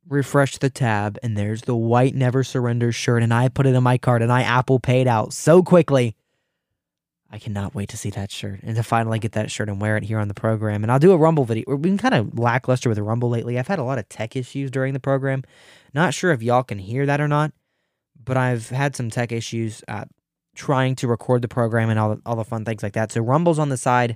Refresh 0.07 0.59
the 0.59 0.69
tab, 0.69 1.17
and 1.23 1.35
there's 1.35 1.63
the 1.63 1.75
white 1.75 2.13
Never 2.15 2.43
Surrender 2.43 2.91
shirt, 2.91 3.23
and 3.23 3.33
I 3.33 3.49
put 3.49 3.65
it 3.65 3.73
in 3.73 3.83
my 3.83 3.97
cart, 3.97 4.21
and 4.21 4.31
I 4.31 4.43
Apple 4.43 4.79
paid 4.79 5.07
out 5.07 5.33
so 5.33 5.63
quickly. 5.63 6.15
I 7.35 7.37
cannot 7.37 7.75
wait 7.75 7.89
to 7.89 7.97
see 7.97 8.11
that 8.11 8.31
shirt 8.31 8.61
and 8.63 8.77
to 8.77 8.81
finally 8.81 9.19
get 9.19 9.33
that 9.33 9.51
shirt 9.51 9.67
and 9.67 9.81
wear 9.81 9.97
it 9.97 10.05
here 10.05 10.19
on 10.19 10.29
the 10.29 10.33
program. 10.33 10.83
And 10.83 10.91
I'll 10.91 10.99
do 10.99 11.11
a 11.11 11.17
Rumble 11.17 11.43
video. 11.43 11.65
We've 11.67 11.81
been 11.81 11.97
kind 11.97 12.13
of 12.13 12.39
lackluster 12.39 12.87
with 12.87 12.95
the 12.95 13.03
Rumble 13.03 13.29
lately. 13.29 13.59
I've 13.59 13.67
had 13.67 13.77
a 13.77 13.83
lot 13.83 13.97
of 13.97 14.07
tech 14.07 14.37
issues 14.37 14.71
during 14.71 14.93
the 14.93 15.01
program. 15.01 15.43
Not 15.93 16.13
sure 16.13 16.31
if 16.31 16.41
y'all 16.41 16.63
can 16.63 16.79
hear 16.79 17.05
that 17.05 17.19
or 17.19 17.27
not, 17.27 17.51
but 18.23 18.37
I've 18.37 18.69
had 18.69 18.95
some 18.95 19.09
tech 19.09 19.33
issues 19.33 19.83
uh, 19.89 20.05
trying 20.55 20.95
to 20.95 21.09
record 21.09 21.41
the 21.41 21.49
program 21.49 21.89
and 21.89 21.99
all 21.99 22.15
the, 22.15 22.21
all 22.25 22.37
the 22.37 22.45
fun 22.45 22.63
things 22.63 22.81
like 22.81 22.93
that. 22.93 23.11
So 23.11 23.19
Rumble's 23.19 23.59
on 23.59 23.67
the 23.67 23.75
side 23.75 24.15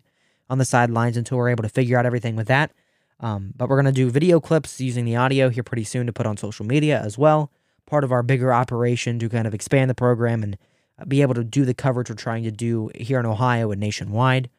on 0.49 0.57
the 0.57 0.63
sidelines 0.63 1.17
until 1.17 1.39
we're 1.39 1.49
able 1.49 1.63
to 1.63 1.69
figure 1.69 1.97
out 1.97 2.05
everything 2.05 2.37
with 2.37 2.47
that. 2.47 2.71
Um, 3.19 3.53
but 3.53 3.67
we're 3.67 3.81
going 3.81 3.85
to 3.85 3.91
do 3.91 4.09
video 4.09 4.39
clips 4.39 4.79
using 4.79 5.03
the 5.03 5.17
audio 5.17 5.49
here 5.49 5.61
pretty 5.61 5.83
soon 5.83 6.07
to 6.07 6.13
put 6.13 6.25
on 6.25 6.37
social 6.37 6.65
media 6.65 7.01
as 7.01 7.17
well. 7.17 7.51
Part 7.85 8.05
of 8.05 8.13
our 8.13 8.23
bigger 8.23 8.53
operation 8.53 9.19
to 9.19 9.27
kind 9.27 9.45
of 9.45 9.53
expand 9.53 9.89
the 9.89 9.95
program 9.95 10.41
and 10.41 10.57
be 11.07 11.21
able 11.21 11.35
to 11.35 11.43
do 11.43 11.65
the 11.65 11.73
coverage 11.73 12.09
we're 12.09 12.15
trying 12.15 12.43
to 12.43 12.51
do 12.51 12.89
here 12.95 13.19
in 13.19 13.25
Ohio 13.25 13.71
and 13.71 13.79
nationwide. 13.79 14.49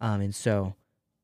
Um, 0.00 0.20
and 0.20 0.34
so 0.34 0.74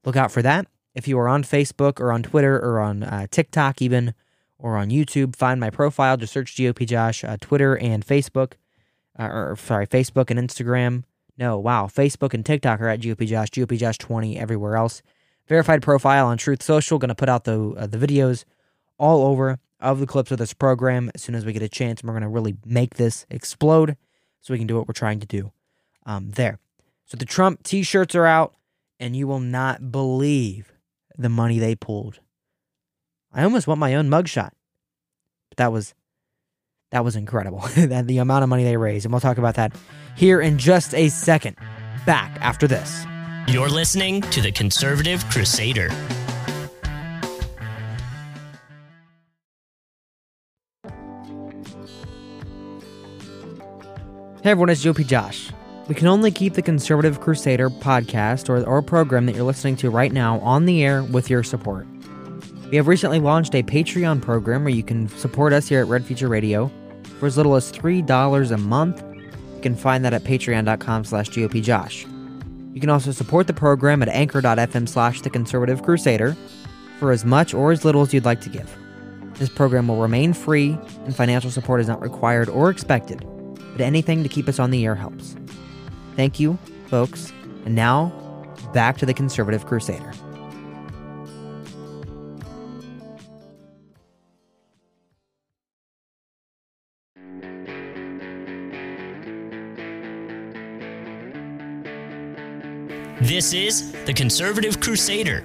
look 0.05 0.17
out 0.17 0.33
for 0.33 0.43
that. 0.43 0.67
If 0.95 1.09
you 1.09 1.19
are 1.19 1.29
on 1.29 1.43
Facebook 1.43 2.01
or 2.01 2.13
on 2.13 2.23
Twitter 2.23 2.57
or 2.57 2.81
on 2.81 3.03
uh, 3.03 3.27
TikTok, 3.31 3.83
even, 3.83 4.15
or 4.59 4.77
on 4.77 4.89
YouTube, 4.89 5.37
find 5.37 5.61
my 5.61 5.71
profile. 5.71 6.17
Just 6.17 6.33
search 6.33 6.57
GOP 6.57 6.87
Josh, 6.87 7.23
uh, 7.25 7.37
Twitter 7.41 7.77
and 7.77 8.05
Facebook, 8.05 8.53
uh, 9.19 9.25
or 9.25 9.57
sorry, 9.57 9.87
Facebook 9.87 10.31
and 10.31 10.41
Instagram. 10.41 11.05
No, 11.37 11.59
wow. 11.59 11.87
Facebook 11.87 12.33
and 12.33 12.47
TikTok 12.47 12.81
are 12.81 12.89
at 12.89 13.01
GOP 13.01 13.27
Josh, 13.27 13.51
GOP 13.51 13.77
Josh 13.77 13.99
20 13.99 14.39
everywhere 14.39 14.77
else. 14.77 15.03
Verified 15.49 15.83
profile 15.83 16.27
on 16.27 16.39
Truth 16.39 16.63
Social. 16.63 16.99
Going 16.99 17.11
to 17.11 17.15
put 17.15 17.29
out 17.29 17.45
the 17.45 17.75
uh, 17.77 17.87
the 17.87 17.99
videos 17.99 18.45
all 18.97 19.27
over 19.27 19.59
of 19.81 20.01
the 20.01 20.07
clips 20.07 20.31
of 20.31 20.39
this 20.39 20.55
program 20.55 21.11
as 21.15 21.21
soon 21.21 21.35
as 21.35 21.45
we 21.45 21.53
get 21.53 21.63
a 21.63 21.69
chance. 21.69 22.01
And 22.01 22.09
We're 22.09 22.15
going 22.15 22.23
to 22.23 22.29
really 22.29 22.57
make 22.65 22.95
this 22.95 23.27
explode 23.29 23.97
so 24.45 24.53
we 24.53 24.59
can 24.59 24.67
do 24.67 24.77
what 24.77 24.87
we're 24.87 24.93
trying 24.93 25.21
to 25.21 25.27
do 25.27 25.53
um, 26.05 26.31
there. 26.33 26.59
So 27.07 27.17
the 27.17 27.25
Trump 27.25 27.63
T-shirts 27.63 28.15
are 28.15 28.27
out, 28.27 28.55
and 29.01 29.17
you 29.17 29.27
will 29.27 29.41
not 29.41 29.91
believe 29.91 30.71
the 31.17 31.31
money 31.31 31.59
they 31.59 31.75
pulled. 31.75 32.21
I 33.33 33.43
almost 33.43 33.67
want 33.67 33.81
my 33.81 33.95
own 33.95 34.09
mugshot, 34.09 34.51
but 35.49 35.57
that 35.57 35.73
was 35.73 35.95
that 36.91 37.05
was 37.05 37.17
incredible. 37.17 37.61
the 37.75 38.19
amount 38.19 38.43
of 38.45 38.51
money 38.51 38.65
they 38.65 38.77
raised, 38.77 39.07
and 39.07 39.13
we'll 39.13 39.21
talk 39.21 39.39
about 39.39 39.55
that 39.55 39.75
here 40.15 40.41
in 40.41 40.59
just 40.59 40.95
a 40.95 41.09
second. 41.09 41.57
Back 42.07 42.37
after 42.43 42.69
this. 42.69 43.05
You're 43.49 43.71
listening 43.71 44.21
to 44.21 44.43
the 44.43 44.53
Conservative 44.53 45.25
Crusader. 45.31 45.89
Hey 54.45 54.51
everyone, 54.51 54.69
it's 54.69 54.85
GOP 54.85 55.07
Josh. 55.07 55.49
We 55.89 55.95
can 55.95 56.07
only 56.07 56.31
keep 56.31 56.53
the 56.53 56.61
Conservative 56.61 57.19
Crusader 57.19 57.71
podcast 57.71 58.51
or, 58.51 58.63
or 58.69 58.83
program 58.83 59.25
that 59.25 59.35
you're 59.35 59.43
listening 59.43 59.75
to 59.77 59.89
right 59.89 60.13
now 60.13 60.39
on 60.41 60.67
the 60.67 60.85
air 60.85 61.03
with 61.03 61.31
your 61.31 61.43
support. 61.43 61.87
We 62.69 62.77
have 62.77 62.87
recently 62.87 63.21
launched 63.21 63.55
a 63.55 63.63
Patreon 63.63 64.21
program 64.21 64.63
where 64.63 64.75
you 64.75 64.83
can 64.83 65.09
support 65.09 65.55
us 65.55 65.67
here 65.67 65.81
at 65.81 65.87
Red 65.87 66.05
Future 66.05 66.29
Radio 66.29 66.71
for 67.19 67.25
as 67.25 67.39
little 67.39 67.55
as 67.55 67.73
$3 67.73 68.51
a 68.51 68.59
month 68.59 69.03
You 69.55 69.63
can 69.63 69.75
find 69.75 70.05
that 70.05 70.13
at 70.13 70.25
patreon.com 70.25 71.05
slash 71.05 71.31
gopjosh. 71.31 72.75
You 72.75 72.81
can 72.83 72.91
also 72.91 73.13
support 73.13 73.47
the 73.47 73.55
program 73.55 74.03
at 74.03 74.11
anchor.fm 74.11 74.87
slash 74.87 75.23
the 75.23 75.31
conservative 75.31 75.83
crusader 75.83 76.37
for 76.99 77.13
as 77.13 77.25
much 77.25 77.55
or 77.55 77.73
as 77.73 77.87
little 77.87 78.03
as 78.03 78.13
you'd 78.13 78.27
like 78.27 78.43
to 78.43 78.51
give. 78.51 78.71
This 79.37 79.49
program 79.49 79.89
will 79.89 80.03
remain 80.03 80.35
free 80.35 80.77
and 81.07 81.17
financial 81.17 81.51
support 81.51 81.81
is 81.81 81.89
not 81.89 82.03
required 82.03 82.51
or 82.51 82.69
expected, 82.69 83.27
but 83.75 83.81
anything 83.81 84.23
to 84.23 84.29
keep 84.29 84.49
us 84.49 84.61
on 84.61 84.71
the 84.71 84.87
air 84.87 84.95
helps. 84.95 85.35
Thank 86.15 86.39
you, 86.39 86.57
folks. 86.87 87.33
And 87.65 87.75
now, 87.75 88.13
back 88.73 88.97
to 88.99 89.07
the 89.07 89.13
conservative 89.13 89.67
crusader. 89.67 90.13
This 103.21 103.53
is 103.53 103.91
the 104.05 104.13
Conservative 104.13 104.81
Crusader. 104.81 105.45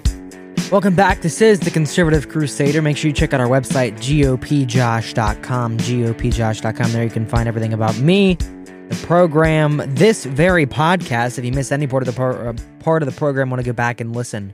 Welcome 0.71 0.93
back. 0.93 1.21
This 1.21 1.41
is 1.41 1.59
the 1.59 1.71
Conservative 1.71 2.29
Crusader. 2.29 2.83
Make 2.83 2.95
sure 2.95 3.07
you 3.07 3.13
check 3.13 3.33
out 3.33 3.41
our 3.41 3.47
website, 3.47 3.93
gopjosh.com. 3.97 5.77
gopjosh.com. 5.79 6.91
There 6.91 7.03
you 7.03 7.09
can 7.09 7.25
find 7.25 7.47
everything 7.47 7.73
about 7.73 7.97
me, 7.97 8.35
the 8.35 9.03
program, 9.07 9.81
this 9.87 10.25
very 10.25 10.67
podcast. 10.67 11.39
If 11.39 11.45
you 11.45 11.51
missed 11.53 11.71
any 11.71 11.87
part 11.87 12.03
of 12.03 12.07
the 12.07 12.13
pro- 12.13 12.49
uh, 12.49 12.53
part 12.81 13.01
of 13.01 13.11
the 13.11 13.17
program, 13.17 13.49
want 13.49 13.61
to 13.61 13.65
go 13.65 13.73
back 13.73 13.99
and 13.99 14.15
listen 14.15 14.53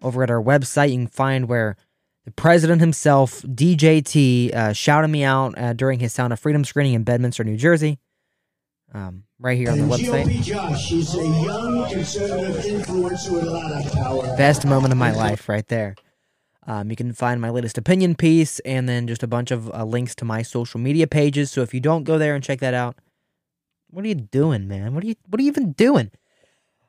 over 0.00 0.22
at 0.22 0.30
our 0.30 0.42
website. 0.42 0.88
You 0.88 0.96
can 1.00 1.06
find 1.08 1.48
where 1.48 1.76
the 2.24 2.30
president 2.30 2.80
himself, 2.80 3.42
DJT, 3.42 4.54
uh, 4.54 4.72
shouted 4.72 5.08
me 5.08 5.22
out 5.22 5.58
uh, 5.58 5.74
during 5.74 6.00
his 6.00 6.14
Sound 6.14 6.32
of 6.32 6.40
Freedom 6.40 6.64
screening 6.64 6.94
in 6.94 7.04
Bedminster, 7.04 7.44
New 7.44 7.58
Jersey. 7.58 7.98
Um, 8.94 9.24
right 9.38 9.56
here 9.56 9.70
on 9.70 9.78
the 9.78 9.84
website. 9.84 10.26
GOP 10.26 10.42
Josh, 10.42 10.92
a 10.92 10.96
young 10.96 11.88
conservative 11.90 12.56
influencer 12.64 13.32
with 13.32 13.44
a 13.44 13.50
lot 13.50 13.86
of 13.86 13.92
power. 13.92 14.36
Best 14.36 14.66
moment 14.66 14.92
of 14.92 14.98
my 14.98 15.12
life, 15.12 15.48
right 15.48 15.66
there. 15.68 15.94
Um, 16.66 16.90
you 16.90 16.96
can 16.96 17.12
find 17.12 17.40
my 17.40 17.50
latest 17.50 17.76
opinion 17.76 18.14
piece 18.14 18.60
and 18.60 18.88
then 18.88 19.08
just 19.08 19.22
a 19.22 19.26
bunch 19.26 19.50
of 19.50 19.72
uh, 19.74 19.84
links 19.84 20.14
to 20.16 20.24
my 20.24 20.42
social 20.42 20.78
media 20.78 21.06
pages. 21.06 21.50
So 21.50 21.62
if 21.62 21.74
you 21.74 21.80
don't 21.80 22.04
go 22.04 22.18
there 22.18 22.34
and 22.34 22.44
check 22.44 22.60
that 22.60 22.74
out, 22.74 22.96
what 23.90 24.04
are 24.04 24.08
you 24.08 24.14
doing, 24.14 24.68
man? 24.68 24.94
What 24.94 25.02
are 25.02 25.06
you 25.08 25.16
What 25.28 25.40
are 25.40 25.42
you 25.42 25.48
even 25.48 25.72
doing? 25.72 26.12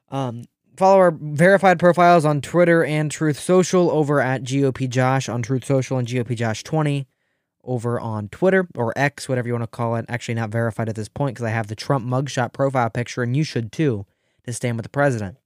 Um, 0.09 0.43
follow 0.77 0.97
our 0.97 1.11
verified 1.11 1.79
profiles 1.79 2.23
on 2.23 2.39
Twitter 2.39 2.83
and 2.83 3.09
Truth 3.09 3.39
Social 3.39 3.89
over 3.89 4.21
at 4.21 4.43
GOP 4.43 4.87
Josh 4.87 5.27
on 5.27 5.41
Truth 5.41 5.65
Social 5.65 5.97
and 5.97 6.07
GOP 6.07 6.35
Josh 6.35 6.63
twenty 6.63 7.07
over 7.63 7.99
on 7.99 8.29
Twitter 8.29 8.67
or 8.75 8.93
X, 8.95 9.29
whatever 9.29 9.47
you 9.47 9.53
want 9.53 9.63
to 9.63 9.67
call 9.67 9.95
it. 9.95 10.05
Actually, 10.09 10.35
not 10.35 10.49
verified 10.49 10.89
at 10.89 10.95
this 10.95 11.07
point 11.07 11.35
because 11.35 11.45
I 11.45 11.51
have 11.51 11.67
the 11.67 11.75
Trump 11.75 12.05
mugshot 12.05 12.53
profile 12.53 12.89
picture, 12.89 13.23
and 13.23 13.35
you 13.35 13.43
should 13.43 13.71
too 13.71 14.05
to 14.45 14.53
stand 14.53 14.77
with 14.77 14.83
the 14.83 14.89
president. 14.89 15.37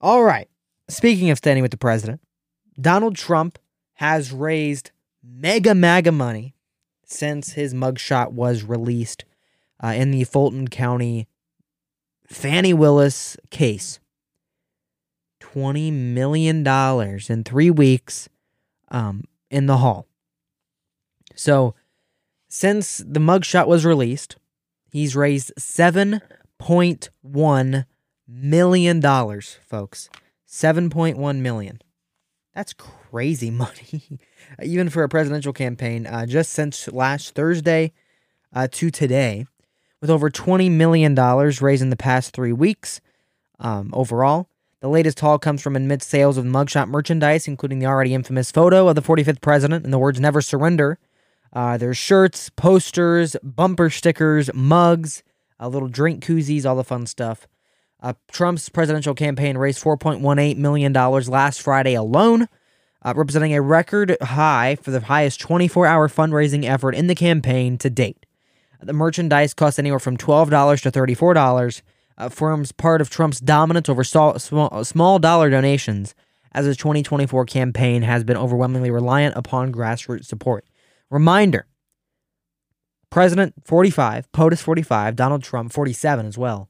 All 0.00 0.22
right. 0.22 0.48
Speaking 0.88 1.30
of 1.30 1.38
standing 1.38 1.62
with 1.62 1.70
the 1.70 1.76
president, 1.76 2.20
Donald 2.80 3.16
Trump 3.16 3.58
has 3.94 4.32
raised 4.32 4.92
mega, 5.22 5.74
mega 5.74 6.12
money 6.12 6.54
since 7.04 7.52
his 7.52 7.74
mugshot 7.74 8.32
was 8.32 8.62
released 8.62 9.24
uh, 9.82 9.88
in 9.88 10.10
the 10.10 10.24
Fulton 10.24 10.68
County 10.68 11.26
Fani 12.26 12.72
Willis 12.72 13.36
case. 13.50 13.98
$20 15.40 15.92
million 15.92 16.66
in 17.28 17.44
three 17.44 17.70
weeks 17.70 18.28
um, 18.90 19.24
in 19.50 19.66
the 19.66 19.78
hall. 19.78 20.06
So, 21.38 21.74
since 22.48 22.98
the 22.98 23.20
mugshot 23.20 23.68
was 23.68 23.84
released, 23.84 24.34
he's 24.90 25.14
raised 25.14 25.52
$7.1 25.56 27.84
million, 28.26 29.00
folks. 29.00 30.10
7.1 30.48 31.38
million. 31.38 31.80
That's 32.56 32.72
crazy 32.72 33.50
money, 33.52 34.18
even 34.60 34.88
for 34.88 35.04
a 35.04 35.08
presidential 35.08 35.52
campaign. 35.52 36.08
Uh, 36.08 36.26
just 36.26 36.50
since 36.50 36.88
last 36.88 37.36
Thursday 37.36 37.92
uh, 38.52 38.66
to 38.72 38.90
today, 38.90 39.46
with 40.00 40.10
over 40.10 40.30
$20 40.30 40.68
million 40.72 41.14
raised 41.14 41.82
in 41.82 41.90
the 41.90 41.96
past 41.96 42.32
three 42.32 42.52
weeks 42.52 43.00
um, 43.60 43.90
overall. 43.92 44.48
The 44.80 44.88
latest 44.88 45.20
haul 45.20 45.38
comes 45.38 45.62
from 45.62 45.76
amid 45.76 46.02
sales 46.02 46.36
of 46.36 46.44
mugshot 46.44 46.88
merchandise, 46.88 47.46
including 47.46 47.78
the 47.78 47.86
already 47.86 48.14
infamous 48.14 48.50
photo 48.50 48.88
of 48.88 48.96
the 48.96 49.02
45th 49.02 49.40
president 49.40 49.84
and 49.84 49.92
the 49.92 49.98
words 49.98 50.18
never 50.18 50.40
surrender. 50.40 50.98
Uh, 51.52 51.76
there's 51.76 51.96
shirts, 51.96 52.50
posters, 52.50 53.36
bumper 53.42 53.90
stickers, 53.90 54.50
mugs, 54.54 55.22
uh, 55.60 55.68
little 55.68 55.88
drink 55.88 56.24
koozies, 56.24 56.66
all 56.66 56.76
the 56.76 56.84
fun 56.84 57.06
stuff. 57.06 57.48
Uh, 58.00 58.12
Trump's 58.30 58.68
presidential 58.68 59.14
campaign 59.14 59.58
raised 59.58 59.82
$4.18 59.82 60.56
million 60.56 60.92
last 60.92 61.62
Friday 61.62 61.94
alone, 61.94 62.46
uh, 63.02 63.12
representing 63.16 63.54
a 63.54 63.62
record 63.62 64.16
high 64.20 64.76
for 64.76 64.90
the 64.90 65.00
highest 65.00 65.40
24 65.40 65.86
hour 65.86 66.08
fundraising 66.08 66.64
effort 66.64 66.94
in 66.94 67.06
the 67.08 67.14
campaign 67.14 67.76
to 67.78 67.90
date. 67.90 68.24
The 68.80 68.92
merchandise 68.92 69.54
costs 69.54 69.78
anywhere 69.78 69.98
from 69.98 70.16
$12 70.16 70.82
to 70.82 70.90
$34, 70.92 71.82
uh, 72.18 72.28
forms 72.28 72.70
part 72.70 73.00
of 73.00 73.10
Trump's 73.10 73.40
dominance 73.40 73.88
over 73.88 74.04
small, 74.04 74.38
small 74.38 75.18
dollar 75.18 75.50
donations, 75.50 76.14
as 76.52 76.66
his 76.66 76.76
2024 76.76 77.44
campaign 77.46 78.02
has 78.02 78.22
been 78.22 78.36
overwhelmingly 78.36 78.90
reliant 78.90 79.36
upon 79.36 79.72
grassroots 79.72 80.26
support. 80.26 80.64
Reminder 81.10 81.66
President 83.10 83.54
45, 83.64 84.30
POTUS 84.32 84.60
45, 84.60 85.16
Donald 85.16 85.42
Trump 85.42 85.72
47 85.72 86.26
as 86.26 86.36
well, 86.36 86.68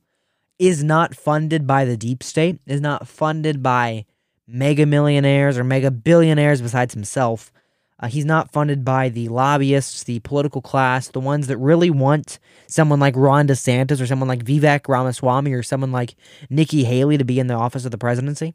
is 0.58 0.84
not 0.84 1.16
funded 1.16 1.66
by 1.66 1.84
the 1.84 1.96
deep 1.96 2.22
state, 2.22 2.60
is 2.66 2.80
not 2.80 3.08
funded 3.08 3.62
by 3.62 4.04
mega 4.46 4.86
millionaires 4.86 5.58
or 5.58 5.64
mega 5.64 5.90
billionaires 5.90 6.62
besides 6.62 6.94
himself. 6.94 7.52
Uh, 8.00 8.06
he's 8.06 8.24
not 8.24 8.52
funded 8.52 8.84
by 8.84 9.08
the 9.08 9.26
lobbyists, 9.26 10.04
the 10.04 10.20
political 10.20 10.62
class, 10.62 11.08
the 11.08 11.18
ones 11.18 11.48
that 11.48 11.56
really 11.58 11.90
want 11.90 12.38
someone 12.68 13.00
like 13.00 13.16
Ron 13.16 13.48
DeSantis 13.48 14.00
or 14.00 14.06
someone 14.06 14.28
like 14.28 14.44
Vivek 14.44 14.86
Ramaswamy 14.86 15.52
or 15.52 15.64
someone 15.64 15.90
like 15.90 16.14
Nikki 16.48 16.84
Haley 16.84 17.18
to 17.18 17.24
be 17.24 17.40
in 17.40 17.48
the 17.48 17.54
office 17.54 17.84
of 17.84 17.90
the 17.90 17.98
presidency. 17.98 18.54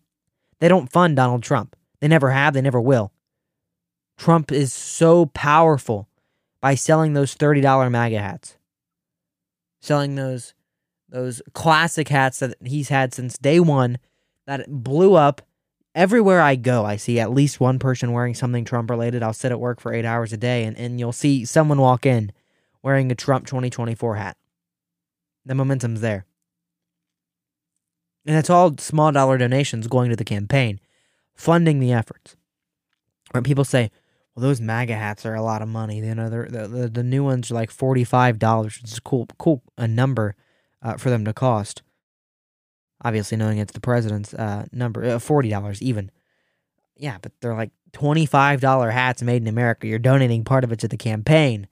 They 0.59 0.69
don't 0.69 0.89
fund 0.89 1.17
Donald 1.17 1.43
Trump. 1.43 1.75
They 1.99 2.07
never 2.07 2.31
have, 2.31 2.53
they 2.53 2.61
never 2.61 2.79
will. 2.79 3.11
Trump 4.17 4.51
is 4.51 4.71
so 4.73 5.27
powerful 5.27 6.07
by 6.61 6.75
selling 6.75 7.13
those 7.13 7.35
$30 7.35 7.91
MAGA 7.91 8.19
hats. 8.19 8.57
Selling 9.81 10.15
those 10.15 10.53
those 11.09 11.43
classic 11.53 12.07
hats 12.07 12.39
that 12.39 12.55
he's 12.63 12.89
had 12.89 13.13
since 13.13 13.37
day 13.37 13.59
1 13.59 13.99
that 14.47 14.65
blew 14.67 15.13
up 15.13 15.43
everywhere 15.93 16.41
I 16.41 16.55
go, 16.55 16.85
I 16.85 16.95
see 16.95 17.19
at 17.19 17.31
least 17.31 17.59
one 17.59 17.77
person 17.77 18.13
wearing 18.13 18.33
something 18.33 18.65
Trump 18.65 18.89
related. 18.89 19.21
I'll 19.21 19.33
sit 19.33 19.51
at 19.51 19.59
work 19.59 19.79
for 19.79 19.93
eight 19.93 20.05
hours 20.05 20.33
a 20.33 20.37
day 20.37 20.63
and, 20.63 20.75
and 20.75 20.99
you'll 20.99 21.11
see 21.11 21.45
someone 21.45 21.79
walk 21.79 22.05
in 22.05 22.31
wearing 22.81 23.11
a 23.11 23.15
Trump 23.15 23.45
2024 23.45 24.15
hat. 24.15 24.37
The 25.45 25.53
momentum's 25.53 26.01
there. 26.01 26.25
And 28.25 28.37
it's 28.37 28.49
all 28.49 28.75
small 28.77 29.11
dollar 29.11 29.37
donations 29.37 29.87
going 29.87 30.09
to 30.09 30.15
the 30.15 30.23
campaign, 30.23 30.79
funding 31.35 31.79
the 31.79 31.91
efforts. 31.91 32.35
When 33.31 33.43
people 33.43 33.65
say, 33.65 33.91
well, 34.35 34.43
those 34.43 34.61
MAGA 34.61 34.95
hats 34.95 35.25
are 35.25 35.35
a 35.35 35.41
lot 35.41 35.61
of 35.61 35.67
money. 35.67 35.97
You 35.97 36.15
know, 36.15 36.29
the, 36.29 36.67
the, 36.67 36.89
the 36.89 37.03
new 37.03 37.23
ones 37.23 37.51
are 37.51 37.55
like 37.55 37.71
$45, 37.71 38.63
which 38.65 38.83
is 38.83 38.99
cool, 38.99 39.27
cool 39.37 39.61
a 39.77 39.87
number 39.87 40.35
uh, 40.81 40.97
for 40.97 41.09
them 41.09 41.25
to 41.25 41.33
cost 41.33 41.83
obviously 43.03 43.37
knowing 43.37 43.57
it's 43.57 43.73
the 43.73 43.79
president's 43.79 44.33
uh, 44.33 44.65
number, 44.71 45.03
uh, 45.03 45.19
forty 45.19 45.49
dollars 45.49 45.81
even. 45.81 46.11
Yeah, 46.95 47.17
but 47.21 47.31
they're 47.41 47.55
like 47.55 47.71
twenty 47.91 48.25
five 48.25 48.61
dollar 48.61 48.91
hats 48.91 49.21
made 49.21 49.41
in 49.41 49.47
America. 49.47 49.87
You're 49.87 49.99
donating 49.99 50.43
part 50.43 50.63
of 50.63 50.71
it 50.71 50.79
to 50.79 50.87
the 50.87 50.97
campaign, 50.97 51.67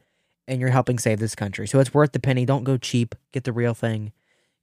and 0.48 0.60
you're 0.60 0.70
helping 0.70 1.00
save 1.00 1.20
this 1.20 1.36
country. 1.36 1.68
So 1.68 1.80
it's 1.80 1.94
worth 1.94 2.12
the 2.12 2.20
penny. 2.20 2.46
Don't 2.46 2.64
go 2.64 2.78
cheap. 2.78 3.16
Get 3.32 3.44
the 3.44 3.54
real 3.54 3.74
thing. 3.74 4.12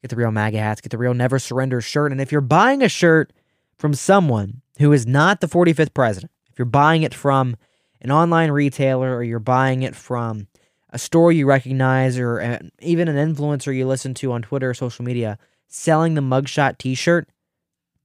Get 0.02 0.10
the 0.10 0.16
real 0.16 0.30
MAGA 0.30 0.58
hats. 0.58 0.80
Get 0.80 0.90
the 0.90 0.98
real 0.98 1.14
Never 1.14 1.38
Surrender 1.38 1.80
shirt. 1.80 2.12
And 2.12 2.20
if 2.20 2.30
you're 2.30 2.40
buying 2.40 2.82
a 2.82 2.88
shirt 2.88 3.32
from 3.76 3.94
someone 3.94 4.62
who 4.78 4.92
is 4.92 5.06
not 5.06 5.40
the 5.40 5.48
45th 5.48 5.92
president, 5.92 6.30
if 6.50 6.58
you're 6.58 6.66
buying 6.66 7.02
it 7.02 7.14
from 7.14 7.56
an 8.00 8.10
online 8.10 8.50
retailer 8.50 9.16
or 9.16 9.22
you're 9.22 9.38
buying 9.38 9.82
it 9.82 9.96
from 9.96 10.46
a 10.90 10.98
store 10.98 11.32
you 11.32 11.46
recognize 11.46 12.18
or 12.18 12.60
even 12.80 13.08
an 13.08 13.34
influencer 13.34 13.74
you 13.74 13.86
listen 13.86 14.14
to 14.14 14.32
on 14.32 14.42
Twitter 14.42 14.70
or 14.70 14.74
social 14.74 15.04
media 15.04 15.38
selling 15.66 16.14
the 16.14 16.20
mugshot 16.20 16.78
t 16.78 16.94
shirt, 16.94 17.28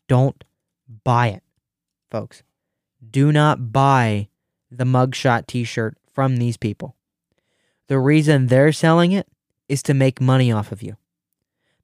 don't 0.08 0.44
buy 1.04 1.28
it, 1.28 1.44
folks. 2.12 2.44
Do 3.10 3.32
not 3.32 3.72
buy 3.72 4.28
the 4.70 4.84
mugshot 4.84 5.48
t 5.48 5.64
shirt 5.64 5.98
from 6.12 6.38
these 6.38 6.58
people. 6.58 6.96
The 7.88 8.00
reason 8.00 8.48
they're 8.48 8.72
selling 8.72 9.12
it 9.12 9.28
is 9.68 9.82
to 9.84 9.94
make 9.94 10.22
money 10.22 10.52
off 10.52 10.72
of 10.72 10.84
you. 10.84 10.98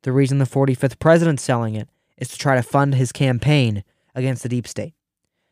The 0.03 0.11
reason 0.11 0.37
the 0.37 0.45
45th 0.45 0.99
president's 0.99 1.43
selling 1.43 1.75
it 1.75 1.89
is 2.17 2.29
to 2.29 2.37
try 2.37 2.55
to 2.55 2.61
fund 2.61 2.95
his 2.95 3.11
campaign 3.11 3.83
against 4.15 4.43
the 4.43 4.49
deep 4.49 4.67
state. 4.67 4.93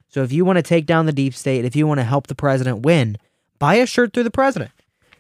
So 0.08 0.24
if 0.24 0.32
you 0.32 0.46
want 0.46 0.58
to 0.58 0.64
take 0.64 0.86
down 0.86 1.06
the 1.06 1.14
deep 1.14 1.34
state, 1.34 1.66
if 1.66 1.76
you 1.76 1.86
want 1.86 2.00
to 2.00 2.04
help 2.04 2.28
the 2.28 2.36
president 2.36 2.86
win, 2.86 3.18
buy 3.60 3.76
a 3.76 3.86
shirt 3.86 4.14
through 4.14 4.24
the 4.24 4.32
president. 4.32 4.72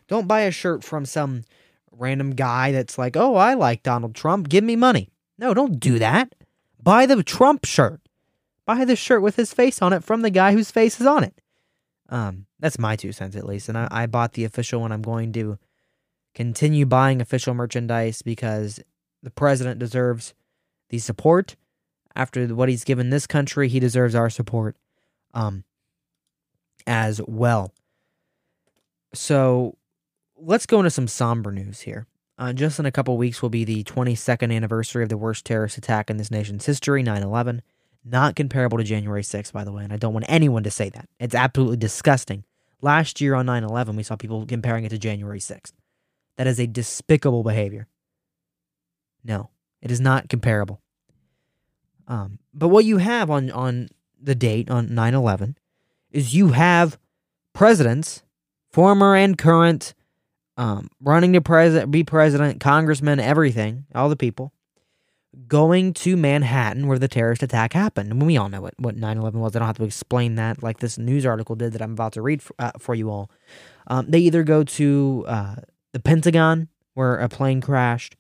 Don't 0.08 0.28
buy 0.28 0.41
a 0.41 0.52
shirt 0.52 0.84
from 0.84 1.06
some 1.06 1.43
random 1.91 2.32
guy 2.32 2.71
that's 2.71 2.97
like, 2.97 3.17
oh, 3.17 3.36
I 3.36 3.54
like 3.54 3.84
Donald 3.84 4.15
Trump. 4.15 4.50
Give 4.50 4.63
me 4.63 4.76
money. 4.76 5.10
No, 5.38 5.54
don't 5.54 5.80
do 5.80 6.00
that. 6.00 6.34
Buy 6.82 7.06
the 7.06 7.21
Trump 7.23 7.65
shirt. 7.65 8.00
Buy 8.65 8.86
the 8.86 8.95
shirt 8.95 9.21
with 9.21 9.36
his 9.36 9.54
face 9.54 9.82
on 9.82 9.93
it 9.93 10.04
from 10.04 10.21
the 10.21 10.30
guy 10.30 10.54
whose 10.54 10.71
face 10.71 11.00
is 11.00 11.08
on 11.08 11.23
it. 11.23 11.39
Um, 12.10 12.45
that's 12.60 12.80
my 12.80 12.95
two 12.95 13.12
cents 13.12 13.36
at 13.36 13.45
least. 13.45 13.69
And 13.69 13.78
I, 13.78 13.88
I 13.91 14.06
bought 14.06 14.34
the 14.34 14.45
official 14.45 14.82
one. 14.82 14.91
I'm 14.91 15.02
going 15.02 15.34
to 15.34 15.58
continue 16.34 16.86
buying 16.86 17.19
official 17.19 17.54
merchandise 17.54 18.21
because 18.21 18.80
the 19.23 19.30
president 19.30 19.80
deserves 19.80 20.34
the 20.89 21.00
support. 21.00 21.56
After 22.18 22.48
what 22.48 22.68
he's 22.68 22.84
given 22.84 23.12
this 23.12 23.28
country, 23.28 23.70
he 23.70 23.80
deserves 23.80 24.16
our 24.16 24.32
support 24.32 24.76
um, 25.36 25.64
as 26.88 27.22
well. 27.28 27.72
So 29.14 29.78
let's 30.36 30.66
go 30.66 30.80
into 30.80 30.90
some 30.90 31.08
somber 31.08 31.52
news 31.52 31.82
here. 31.82 32.08
Uh, 32.40 32.54
just 32.54 32.80
in 32.80 32.88
a 32.88 32.92
couple 32.92 33.16
weeks 33.18 33.44
will 33.44 33.52
be 33.52 33.64
the 33.64 33.84
22nd 33.84 34.52
anniversary 34.52 35.04
of 35.04 35.10
the 35.10 35.18
worst 35.18 35.46
terrorist 35.46 35.78
attack 35.78 36.10
in 36.10 36.18
this 36.18 36.32
nation's 36.32 36.66
history, 36.66 37.04
9 37.04 37.22
11. 37.22 37.62
Not 38.04 38.36
comparable 38.36 38.80
to 38.80 38.84
January 38.84 39.22
6th, 39.22 39.54
by 39.54 39.64
the 39.64 39.72
way, 39.72 39.84
and 39.84 39.94
I 39.94 39.98
don't 39.98 40.14
want 40.14 40.26
anyone 40.28 40.64
to 40.64 40.72
say 40.72 40.90
that. 40.90 41.08
It's 41.20 41.36
absolutely 41.36 41.78
disgusting. 41.78 42.46
Last 42.82 43.22
year 43.22 43.36
on 43.36 43.46
9 43.46 43.64
11, 43.64 43.96
we 43.96 44.02
saw 44.02 44.16
people 44.16 44.44
comparing 44.48 44.86
it 44.86 44.90
to 44.90 44.98
January 44.98 45.40
6th. 45.40 45.74
That 46.38 46.48
is 46.48 46.60
a 46.60 46.66
despicable 46.66 47.44
behavior. 47.44 47.88
No, 49.24 49.52
it 49.84 49.92
is 49.92 50.02
not 50.02 50.30
comparable. 50.30 50.82
Um, 52.08 52.39
but 52.54 52.70
what 52.70 52.86
you 52.86 52.98
have 52.98 53.30
on, 53.30 53.52
on 53.52 53.89
the 54.22 54.36
date, 54.36 54.70
on 54.70 54.93
9 54.93 55.13
11, 55.13 55.58
is 56.12 56.34
you 56.34 56.50
have 56.50 56.98
presidents, 57.54 58.24
former 58.72 59.15
and 59.15 59.38
current, 59.38 59.93
um, 60.58 60.89
running 61.02 61.34
to 61.34 61.41
president, 61.41 61.91
be 61.91 62.04
president, 62.04 62.60
congressmen, 62.60 63.20
everything, 63.20 63.86
all 63.93 64.10
the 64.10 64.15
people, 64.15 64.54
going 65.48 65.93
to 65.93 66.15
Manhattan 66.17 66.88
where 66.88 66.98
the 66.98 67.08
terrorist 67.08 67.43
attack 67.43 67.74
happened. 67.74 68.12
And 68.12 68.26
we 68.26 68.38
all 68.38 68.50
know 68.50 68.62
what, 68.62 68.74
what 68.80 68.96
9 68.96 69.17
11 69.17 69.39
was. 69.39 69.56
I 69.56 69.60
don't 69.60 69.67
have 69.67 69.78
to 69.78 69.84
explain 69.84 70.36
that 70.36 70.63
like 70.63 70.80
this 70.80 70.98
news 70.98 71.26
article 71.26 71.56
did 71.56 71.74
that 71.74 71.82
I'm 71.82 71.91
about 71.91 72.13
to 72.13 72.22
read 72.22 72.41
for, 72.41 72.56
uh, 72.58 72.72
for 72.80 72.96
you 72.96 73.10
all. 73.10 73.30
Um, 73.88 74.10
they 74.10 74.20
either 74.20 74.43
go 74.43 74.63
to 74.63 75.26
uh, 75.28 75.56
the 75.93 76.00
Pentagon 76.00 76.70
where 76.93 77.17
a 77.17 77.30
plane 77.30 77.62
crashed, 77.62 78.15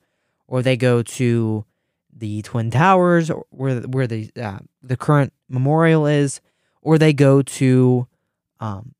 or 0.47 0.61
they 0.61 0.77
go 0.77 1.01
to 1.01 1.65
the 2.17 2.41
Twin 2.41 2.71
Towers 2.71 3.29
where, 3.49 3.81
where 3.81 4.07
the, 4.07 4.29
uh, 4.41 4.59
the 4.81 4.97
current 4.97 5.33
memorial 5.49 6.05
is, 6.05 6.41
or 6.81 6.97
they 6.97 7.13
go 7.13 7.41
to 7.41 8.07
um, 8.59 8.93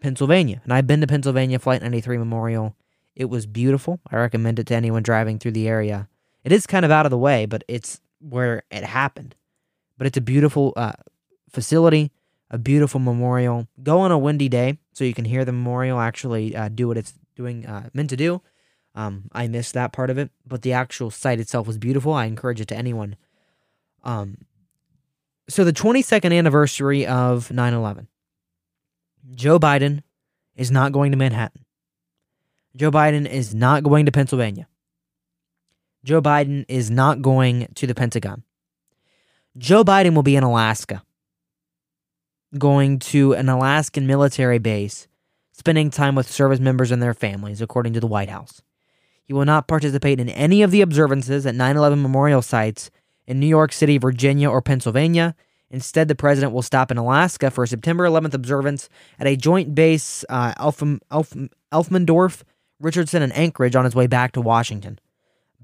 Pennsylvania. 0.00 0.60
And 0.64 0.72
I've 0.72 0.86
been 0.86 1.00
to 1.00 1.06
Pennsylvania 1.06 1.58
Flight 1.58 1.82
93 1.82 2.18
Memorial. 2.18 2.76
It 3.14 3.26
was 3.26 3.46
beautiful. 3.46 4.00
I 4.10 4.16
recommend 4.16 4.58
it 4.58 4.66
to 4.68 4.74
anyone 4.74 5.02
driving 5.02 5.38
through 5.38 5.52
the 5.52 5.68
area. 5.68 6.08
It 6.42 6.52
is 6.52 6.66
kind 6.66 6.84
of 6.84 6.90
out 6.90 7.06
of 7.06 7.10
the 7.10 7.18
way, 7.18 7.46
but 7.46 7.64
it's 7.68 8.00
where 8.20 8.64
it 8.70 8.84
happened. 8.84 9.34
But 9.96 10.06
it's 10.06 10.16
a 10.16 10.20
beautiful 10.20 10.72
uh, 10.76 10.92
facility, 11.50 12.10
a 12.50 12.58
beautiful 12.58 13.00
memorial. 13.00 13.68
Go 13.82 14.00
on 14.00 14.12
a 14.12 14.18
windy 14.18 14.48
day 14.48 14.78
so 14.92 15.04
you 15.04 15.14
can 15.14 15.24
hear 15.24 15.44
the 15.44 15.52
memorial 15.52 16.00
actually 16.00 16.54
uh, 16.54 16.68
do 16.68 16.88
what 16.88 16.96
it's 16.96 17.14
doing 17.36 17.66
uh, 17.66 17.88
meant 17.94 18.10
to 18.10 18.16
do. 18.16 18.42
Um, 18.94 19.24
I 19.32 19.48
missed 19.48 19.74
that 19.74 19.92
part 19.92 20.10
of 20.10 20.18
it, 20.18 20.30
but 20.46 20.62
the 20.62 20.72
actual 20.72 21.10
site 21.10 21.40
itself 21.40 21.66
was 21.66 21.78
beautiful. 21.78 22.12
I 22.12 22.26
encourage 22.26 22.60
it 22.60 22.68
to 22.68 22.76
anyone. 22.76 23.16
Um, 24.04 24.38
so 25.48 25.64
the 25.64 25.72
22nd 25.72 26.36
anniversary 26.36 27.06
of 27.06 27.48
9/11. 27.48 28.06
Joe 29.34 29.58
Biden 29.58 30.02
is 30.54 30.70
not 30.70 30.92
going 30.92 31.10
to 31.12 31.18
Manhattan. 31.18 31.64
Joe 32.76 32.90
Biden 32.90 33.26
is 33.26 33.54
not 33.54 33.82
going 33.82 34.06
to 34.06 34.12
Pennsylvania. 34.12 34.68
Joe 36.04 36.20
Biden 36.20 36.64
is 36.68 36.90
not 36.90 37.22
going 37.22 37.68
to 37.74 37.86
the 37.86 37.94
Pentagon. 37.94 38.42
Joe 39.56 39.84
Biden 39.84 40.14
will 40.14 40.22
be 40.22 40.36
in 40.36 40.42
Alaska, 40.42 41.02
going 42.58 42.98
to 42.98 43.32
an 43.34 43.48
Alaskan 43.48 44.06
military 44.06 44.58
base, 44.58 45.06
spending 45.52 45.90
time 45.90 46.14
with 46.14 46.30
service 46.30 46.60
members 46.60 46.90
and 46.90 47.02
their 47.02 47.14
families, 47.14 47.62
according 47.62 47.92
to 47.94 48.00
the 48.00 48.06
White 48.06 48.28
House. 48.28 48.60
He 49.24 49.32
will 49.32 49.44
not 49.44 49.68
participate 49.68 50.20
in 50.20 50.28
any 50.28 50.62
of 50.62 50.70
the 50.70 50.82
observances 50.82 51.46
at 51.46 51.54
9 51.54 51.76
11 51.76 52.00
memorial 52.00 52.42
sites 52.42 52.90
in 53.26 53.40
New 53.40 53.46
York 53.46 53.72
City, 53.72 53.98
Virginia, 53.98 54.50
or 54.50 54.60
Pennsylvania. 54.60 55.34
Instead, 55.70 56.08
the 56.08 56.14
president 56.14 56.52
will 56.52 56.62
stop 56.62 56.90
in 56.90 56.98
Alaska 56.98 57.50
for 57.50 57.64
a 57.64 57.66
September 57.68 58.06
11th 58.06 58.34
observance 58.34 58.88
at 59.18 59.26
a 59.26 59.34
joint 59.34 59.74
base, 59.74 60.24
uh, 60.28 60.52
Elfm, 60.54 61.00
Elf, 61.10 61.34
Elfmendorf, 61.72 62.42
Richardson, 62.78 63.22
and 63.22 63.36
Anchorage 63.36 63.74
on 63.74 63.84
his 63.84 63.94
way 63.94 64.06
back 64.06 64.32
to 64.32 64.40
Washington. 64.40 64.98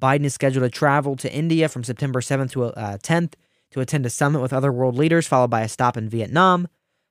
Biden 0.01 0.25
is 0.25 0.35
scheduled 0.35 0.65
to 0.65 0.71
travel 0.71 1.15
to 1.17 1.33
India 1.33 1.69
from 1.69 1.85
September 1.85 2.21
7th 2.21 2.53
to 2.53 2.65
uh, 2.65 2.97
10th 2.97 3.35
to 3.73 3.81
attend 3.81 4.07
a 4.07 4.11
summit 4.11 4.41
with 4.41 4.53
other 4.53 4.73
world 4.73 4.97
leaders, 4.97 5.29
followed 5.29 5.51
by 5.51 5.61
a 5.61 5.69
stop 5.69 5.97
in 5.97 6.09
Vietnam. 6.09 6.67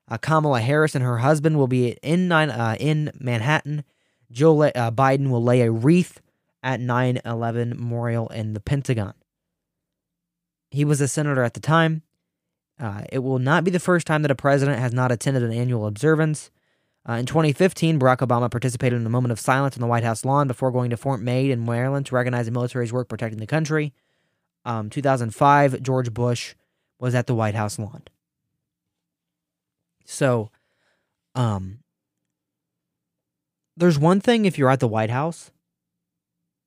Uh, 0.10 0.18
Kamala 0.18 0.60
Harris 0.60 0.96
and 0.96 1.04
her 1.04 1.20
husband 1.20 1.58
will 1.58 1.68
be 1.68 1.92
in 2.02 2.28
nine, 2.28 2.50
uh, 2.50 2.76
in 2.80 3.12
Manhattan. 3.20 3.84
Joe 4.32 4.64
uh, 4.64 4.92
Biden 4.92 5.30
will 5.30 5.44
lay 5.44 5.62
a 5.62 5.72
wreath 5.72 6.20
at 6.62 6.80
9/11 6.80 7.78
Memorial 7.78 8.28
in 8.30 8.54
the 8.54 8.60
Pentagon. 8.60 9.14
He 10.72 10.86
was 10.86 11.02
a 11.02 11.08
senator 11.08 11.44
at 11.44 11.54
the 11.54 11.60
time. 11.60 12.04
Uh, 12.80 13.04
it 13.12 13.20
will 13.20 13.40
not 13.40 13.64
be 13.64 13.72
the 13.72 13.80
first 13.80 14.08
time 14.08 14.22
that 14.22 14.32
a 14.32 14.36
president 14.36 14.80
has 14.80 14.94
not 14.94 15.12
attended 15.12 15.44
an 15.44 15.52
annual 15.52 15.86
observance. 15.86 16.50
Uh, 17.08 17.14
in 17.14 17.26
2015, 17.26 18.00
Barack 18.00 18.18
Obama 18.18 18.52
participated 18.52 19.00
in 19.00 19.06
a 19.06 19.10
moment 19.10 19.32
of 19.32 19.40
silence 19.40 19.76
on 19.76 19.82
the 19.82 19.88
White 19.88 20.04
House 20.04 20.24
lawn 20.24 20.48
before 20.48 20.72
going 20.72 20.90
to 20.90 20.98
Fort 20.98 21.22
Meade 21.22 21.52
in 21.52 21.66
Maryland 21.66 22.06
to 22.06 22.16
recognize 22.16 22.46
the 22.46 22.52
military's 22.52 22.94
work 22.94 23.10
protecting 23.10 23.40
the 23.40 23.48
country. 23.48 23.94
Um, 24.66 24.90
2005, 24.90 25.82
George 25.82 26.14
Bush 26.14 26.56
was 27.00 27.16
at 27.16 27.28
the 27.28 27.36
White 27.36 27.56
House 27.56 27.80
lawn. 27.80 28.04
So, 30.06 30.52
um, 31.36 31.80
there's 33.78 33.98
one 33.98 34.20
thing 34.20 34.46
if 34.46 34.58
you're 34.58 34.70
at 34.70 34.82
the 34.82 34.88
White 34.88 35.10
House, 35.10 35.52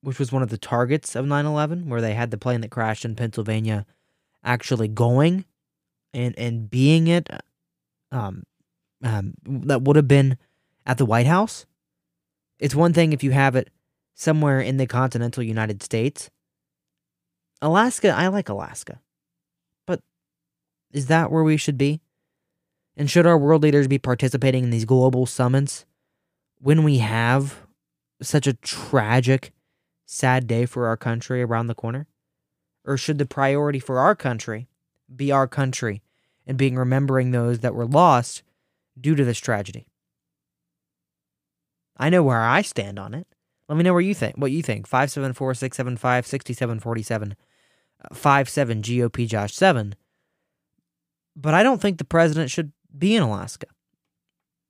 which 0.02 0.18
was 0.18 0.32
one 0.32 0.42
of 0.42 0.48
the 0.48 0.58
targets 0.58 1.14
of 1.16 1.26
9 1.26 1.46
11, 1.46 1.88
where 1.88 2.00
they 2.00 2.14
had 2.14 2.30
the 2.30 2.38
plane 2.38 2.60
that 2.60 2.70
crashed 2.70 3.04
in 3.04 3.16
Pennsylvania 3.16 3.86
actually 4.44 4.88
going 4.88 5.44
and, 6.12 6.36
and 6.38 6.68
being 6.68 7.06
it, 7.06 7.28
um, 8.10 8.42
um, 9.02 9.34
that 9.44 9.82
would 9.82 9.96
have 9.96 10.08
been 10.08 10.36
at 10.84 10.98
the 10.98 11.06
White 11.06 11.26
House. 11.26 11.66
It's 12.58 12.74
one 12.74 12.92
thing 12.92 13.12
if 13.12 13.24
you 13.24 13.30
have 13.30 13.56
it 13.56 13.70
somewhere 14.14 14.60
in 14.60 14.76
the 14.76 14.86
continental 14.86 15.42
United 15.42 15.82
States. 15.82 16.30
Alaska, 17.60 18.10
I 18.10 18.28
like 18.28 18.48
Alaska. 18.48 19.00
But 19.86 20.00
is 20.92 21.06
that 21.06 21.30
where 21.30 21.44
we 21.44 21.56
should 21.56 21.78
be? 21.78 22.00
And 22.96 23.10
should 23.10 23.26
our 23.26 23.38
world 23.38 23.62
leaders 23.62 23.88
be 23.88 23.98
participating 23.98 24.64
in 24.64 24.70
these 24.70 24.84
global 24.84 25.26
summits 25.26 25.86
when 26.60 26.84
we 26.84 26.98
have 26.98 27.66
such 28.20 28.46
a 28.46 28.54
tragic, 28.54 29.52
sad 30.06 30.46
day 30.46 30.66
for 30.66 30.86
our 30.86 30.96
country 30.96 31.42
around 31.42 31.66
the 31.66 31.74
corner? 31.74 32.06
Or 32.84 32.96
should 32.96 33.18
the 33.18 33.26
priority 33.26 33.78
for 33.78 33.98
our 33.98 34.14
country 34.14 34.68
be 35.14 35.30
our 35.30 35.46
country 35.46 36.02
and 36.46 36.58
being 36.58 36.76
remembering 36.76 37.30
those 37.30 37.60
that 37.60 37.74
were 37.74 37.86
lost 37.86 38.42
due 39.00 39.14
to 39.14 39.24
this 39.24 39.38
tragedy? 39.38 39.86
I 41.96 42.10
know 42.10 42.22
where 42.22 42.42
I 42.42 42.62
stand 42.62 42.98
on 42.98 43.14
it. 43.14 43.26
Let 43.68 43.76
me 43.76 43.84
know 43.84 43.92
where 43.92 44.02
you 44.02 44.14
think. 44.14 44.36
What 44.36 44.50
you 44.50 44.62
think? 44.62 44.86
574 44.86 45.54
675 45.54 46.26
6747. 46.26 47.36
57 48.12 48.82
GOP 48.82 49.28
Josh 49.28 49.54
7. 49.54 49.94
But 51.36 51.54
I 51.54 51.62
don't 51.62 51.80
think 51.80 51.98
the 51.98 52.04
president 52.04 52.50
should 52.50 52.72
be 52.96 53.14
in 53.14 53.22
Alaska. 53.22 53.66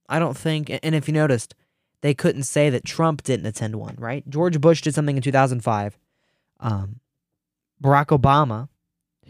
I 0.08 0.18
don't 0.18 0.36
think, 0.36 0.70
and 0.82 0.94
if 0.94 1.08
you 1.08 1.14
noticed, 1.14 1.54
they 2.02 2.14
couldn't 2.14 2.42
say 2.42 2.68
that 2.68 2.84
Trump 2.84 3.22
didn't 3.22 3.46
attend 3.46 3.76
one, 3.76 3.94
right? 3.98 4.28
George 4.28 4.60
Bush 4.60 4.82
did 4.82 4.94
something 4.94 5.16
in 5.16 5.22
2005. 5.22 5.98
Um, 6.60 7.00
Barack 7.82 8.16
Obama, 8.16 8.68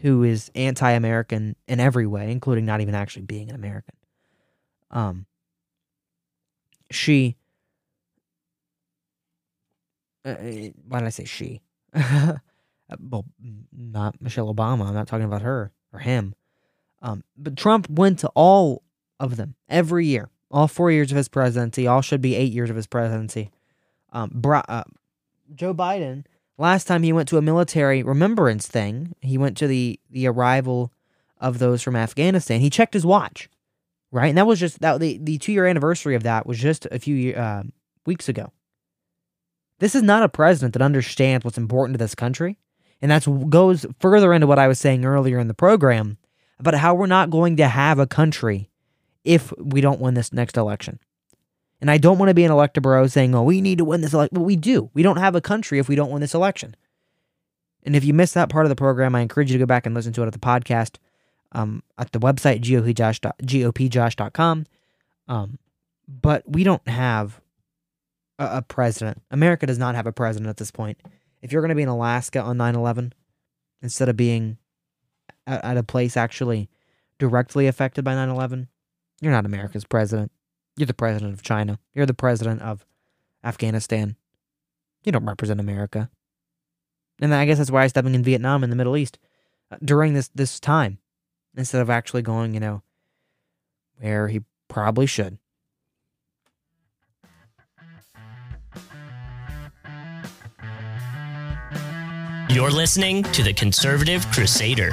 who 0.01 0.23
is 0.23 0.51
anti 0.55 0.91
American 0.91 1.55
in 1.67 1.79
every 1.79 2.05
way, 2.05 2.31
including 2.31 2.65
not 2.65 2.81
even 2.81 2.95
actually 2.95 3.23
being 3.23 3.49
an 3.49 3.55
American, 3.55 3.95
um, 4.91 5.25
she, 6.91 7.35
uh, 10.25 10.35
why 10.87 10.99
did 10.99 11.07
I 11.07 11.09
say 11.09 11.25
she? 11.25 11.61
well, 12.99 13.25
not 13.71 14.21
Michelle 14.21 14.53
Obama. 14.53 14.87
I'm 14.87 14.93
not 14.93 15.07
talking 15.07 15.25
about 15.25 15.41
her 15.41 15.71
or 15.91 15.99
him. 15.99 16.35
Um, 17.01 17.23
but 17.37 17.57
Trump 17.57 17.89
went 17.89 18.19
to 18.19 18.29
all 18.35 18.83
of 19.19 19.35
them 19.35 19.55
every 19.67 20.07
year, 20.07 20.29
all 20.53 20.67
four 20.67 20.91
years 20.91 21.11
of 21.11 21.17
his 21.17 21.27
presidency. 21.27 21.87
All 21.87 22.01
should 22.01 22.21
be 22.21 22.35
eight 22.35 22.53
years 22.53 22.69
of 22.69 22.75
his 22.75 22.87
presidency. 22.87 23.49
Um, 24.13 24.41
uh, 24.45 24.83
Joe 25.55 25.73
Biden, 25.73 26.25
last 26.57 26.85
time 26.85 27.03
he 27.03 27.11
went 27.11 27.27
to 27.29 27.37
a 27.37 27.41
military 27.41 28.03
remembrance 28.03 28.67
thing, 28.67 29.15
he 29.21 29.37
went 29.37 29.57
to 29.57 29.67
the 29.67 29.99
the 30.09 30.27
arrival 30.27 30.93
of 31.41 31.59
those 31.59 31.81
from 31.81 31.95
Afghanistan. 31.95 32.61
He 32.61 32.69
checked 32.69 32.93
his 32.93 33.05
watch, 33.05 33.49
right, 34.11 34.29
and 34.29 34.37
that 34.37 34.47
was 34.47 34.59
just 34.59 34.79
that 34.79 34.99
the 34.99 35.17
the 35.17 35.39
two 35.39 35.51
year 35.51 35.65
anniversary 35.65 36.15
of 36.15 36.23
that 36.23 36.45
was 36.45 36.59
just 36.59 36.85
a 36.91 36.99
few 36.99 37.33
uh, 37.33 37.63
weeks 38.05 38.29
ago. 38.29 38.53
This 39.79 39.95
is 39.95 40.03
not 40.03 40.23
a 40.23 40.29
president 40.29 40.73
that 40.73 40.81
understands 40.81 41.43
what's 41.43 41.57
important 41.57 41.95
to 41.95 42.03
this 42.03 42.15
country. 42.15 42.57
And 43.01 43.11
that 43.11 43.49
goes 43.49 43.85
further 43.99 44.31
into 44.31 44.47
what 44.47 44.59
I 44.59 44.69
was 44.69 44.79
saying 44.79 45.03
earlier 45.03 45.37
in 45.39 45.49
the 45.49 45.53
program 45.53 46.17
about 46.57 46.75
how 46.75 46.95
we're 46.95 47.05
not 47.05 47.29
going 47.29 47.57
to 47.57 47.67
have 47.67 47.99
a 47.99 48.07
country 48.07 48.69
if 49.23 49.53
we 49.57 49.81
don't 49.81 49.99
win 49.99 50.13
this 50.13 50.33
next 50.33 50.57
election. 50.57 50.99
And 51.81 51.91
I 51.91 51.97
don't 51.97 52.17
want 52.17 52.29
to 52.29 52.33
be 52.33 52.45
an 52.45 52.51
electable 52.51 53.09
saying, 53.09 53.35
oh, 53.35 53.43
we 53.43 53.61
need 53.61 53.77
to 53.77 53.85
win 53.85 54.01
this 54.01 54.13
election. 54.13 54.35
But 54.35 54.43
we 54.43 54.55
do. 54.55 54.89
We 54.93 55.03
don't 55.03 55.17
have 55.17 55.35
a 55.35 55.41
country 55.41 55.79
if 55.79 55.89
we 55.89 55.95
don't 55.95 56.11
win 56.11 56.21
this 56.21 56.33
election. 56.33 56.75
And 57.85 57.95
if 57.95 58.05
you 58.05 58.13
missed 58.13 58.33
that 58.35 58.49
part 58.49 58.65
of 58.65 58.69
the 58.69 58.75
program, 58.75 59.15
I 59.15 59.21
encourage 59.21 59.51
you 59.51 59.57
to 59.57 59.63
go 59.63 59.65
back 59.65 59.85
and 59.85 59.93
listen 59.93 60.13
to 60.13 60.23
it 60.23 60.27
at 60.27 60.33
the 60.33 60.39
podcast 60.39 60.95
um, 61.51 61.83
at 61.97 62.11
the 62.11 62.19
website, 62.19 62.61
gopjosh, 62.61 63.19
gopjosh.com. 63.19 64.65
Um, 65.27 65.59
but 66.07 66.43
we 66.47 66.63
don't 66.63 66.87
have 66.87 67.41
a, 68.39 68.57
a 68.57 68.61
president. 68.61 69.21
America 69.31 69.65
does 69.65 69.77
not 69.77 69.95
have 69.95 70.07
a 70.07 70.13
president 70.13 70.49
at 70.49 70.57
this 70.57 70.71
point 70.71 70.97
if 71.43 71.51
you're 71.51 71.61
going 71.61 71.69
to 71.69 71.75
be 71.75 71.83
in 71.83 71.89
Alaska 71.89 72.41
on 72.41 72.57
9 72.57 72.73
11, 72.73 73.13
instead 73.83 74.09
of 74.09 74.15
being 74.15 74.57
at, 75.45 75.63
at 75.63 75.77
a 75.77 75.83
place 75.83 76.17
actually 76.17 76.69
directly 77.19 77.67
affected 77.67 78.03
by 78.03 78.15
9 78.15 78.29
11, 78.29 78.69
you're 79.23 79.31
not 79.31 79.45
America's 79.45 79.85
president. 79.85 80.33
You're 80.75 80.85
the 80.85 80.93
president 80.93 81.33
of 81.33 81.41
China. 81.41 81.79
You're 81.93 82.05
the 82.05 82.13
president 82.13 82.61
of 82.61 82.85
Afghanistan. 83.41 84.17
You 85.05 85.13
don't 85.13 85.25
represent 85.25 85.61
America. 85.61 86.09
And 87.21 87.33
I 87.33 87.45
guess 87.45 87.57
that's 87.57 87.71
why 87.71 87.83
I'm 87.83 87.89
stepping 87.89 88.15
in 88.15 88.23
Vietnam 88.23 88.65
in 88.65 88.69
the 88.69 88.75
Middle 88.75 88.97
East 88.97 89.17
uh, 89.71 89.77
during 89.81 90.13
this 90.13 90.29
this 90.35 90.59
time, 90.59 90.97
instead 91.55 91.81
of 91.81 91.89
actually 91.89 92.21
going, 92.21 92.53
you 92.53 92.59
know, 92.59 92.81
where 93.99 94.27
he 94.27 94.41
probably 94.67 95.05
should. 95.05 95.37
You're 102.49 102.71
listening 102.71 103.23
to 103.23 103.41
The 103.41 103.53
Conservative 103.53 104.29
Crusader. 104.31 104.91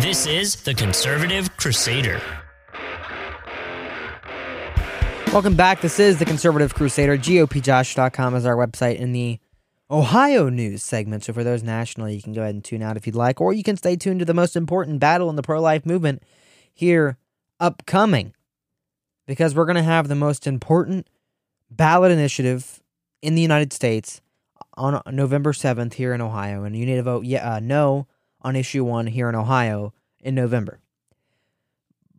This 0.00 0.28
is 0.28 0.54
The 0.54 0.74
Conservative 0.74 1.56
Crusader. 1.56 2.22
Welcome 5.32 5.56
back. 5.56 5.80
This 5.80 5.98
is 5.98 6.20
The 6.20 6.24
Conservative 6.24 6.72
Crusader. 6.72 7.18
GOPJosh.com 7.18 8.36
is 8.36 8.46
our 8.46 8.54
website 8.54 8.98
in 8.98 9.10
the 9.10 9.40
Ohio 9.90 10.50
news 10.50 10.84
segment. 10.84 11.24
So 11.24 11.32
for 11.32 11.42
those 11.42 11.64
national, 11.64 12.10
you 12.10 12.22
can 12.22 12.32
go 12.32 12.42
ahead 12.42 12.54
and 12.54 12.62
tune 12.64 12.80
out 12.80 12.96
if 12.96 13.08
you'd 13.08 13.16
like, 13.16 13.40
or 13.40 13.52
you 13.52 13.64
can 13.64 13.76
stay 13.76 13.96
tuned 13.96 14.20
to 14.20 14.24
the 14.24 14.32
most 14.32 14.54
important 14.54 15.00
battle 15.00 15.28
in 15.30 15.34
the 15.34 15.42
pro 15.42 15.60
life 15.60 15.84
movement 15.84 16.22
here 16.72 17.18
upcoming 17.58 18.34
because 19.26 19.52
we're 19.52 19.66
going 19.66 19.74
to 19.74 19.82
have 19.82 20.06
the 20.06 20.14
most 20.14 20.46
important 20.46 21.08
ballot 21.72 22.12
initiative 22.12 22.80
in 23.20 23.34
the 23.34 23.42
United 23.42 23.72
States 23.72 24.20
on 24.74 25.02
November 25.10 25.52
7th 25.52 25.94
here 25.94 26.14
in 26.14 26.20
Ohio. 26.20 26.62
And 26.62 26.76
you 26.76 26.86
need 26.86 26.96
to 26.96 27.02
vote 27.02 27.24
yeah, 27.24 27.54
uh, 27.54 27.58
no 27.58 28.06
on 28.42 28.56
issue 28.56 28.84
one 28.84 29.06
here 29.06 29.28
in 29.28 29.34
Ohio 29.34 29.92
in 30.20 30.34
November. 30.34 30.80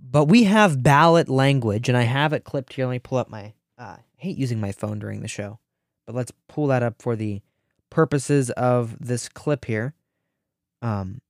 But 0.02 0.26
we 0.26 0.46
have 0.46 0.82
ballot 0.82 1.30
language, 1.30 1.88
and 1.88 1.98
I 1.98 2.04
have 2.04 2.34
it 2.34 2.44
clipped 2.44 2.74
here. 2.74 2.86
Let 2.86 2.92
me 2.92 3.00
pull 3.00 3.18
up 3.18 3.30
my. 3.30 3.54
Uh, 3.78 3.98
hate 4.18 4.38
using 4.38 4.60
my 4.60 4.74
phone 4.74 5.00
during 5.00 5.22
the 5.22 5.28
show, 5.28 5.60
but 6.06 6.14
let's 6.14 6.34
pull 6.50 6.68
that 6.68 6.84
up 6.84 7.02
for 7.02 7.16
the 7.16 7.42
purposes 7.90 8.50
of 8.52 8.98
this 9.00 9.30
clip 9.30 9.66
here. 9.66 9.94
Um, 10.82 11.22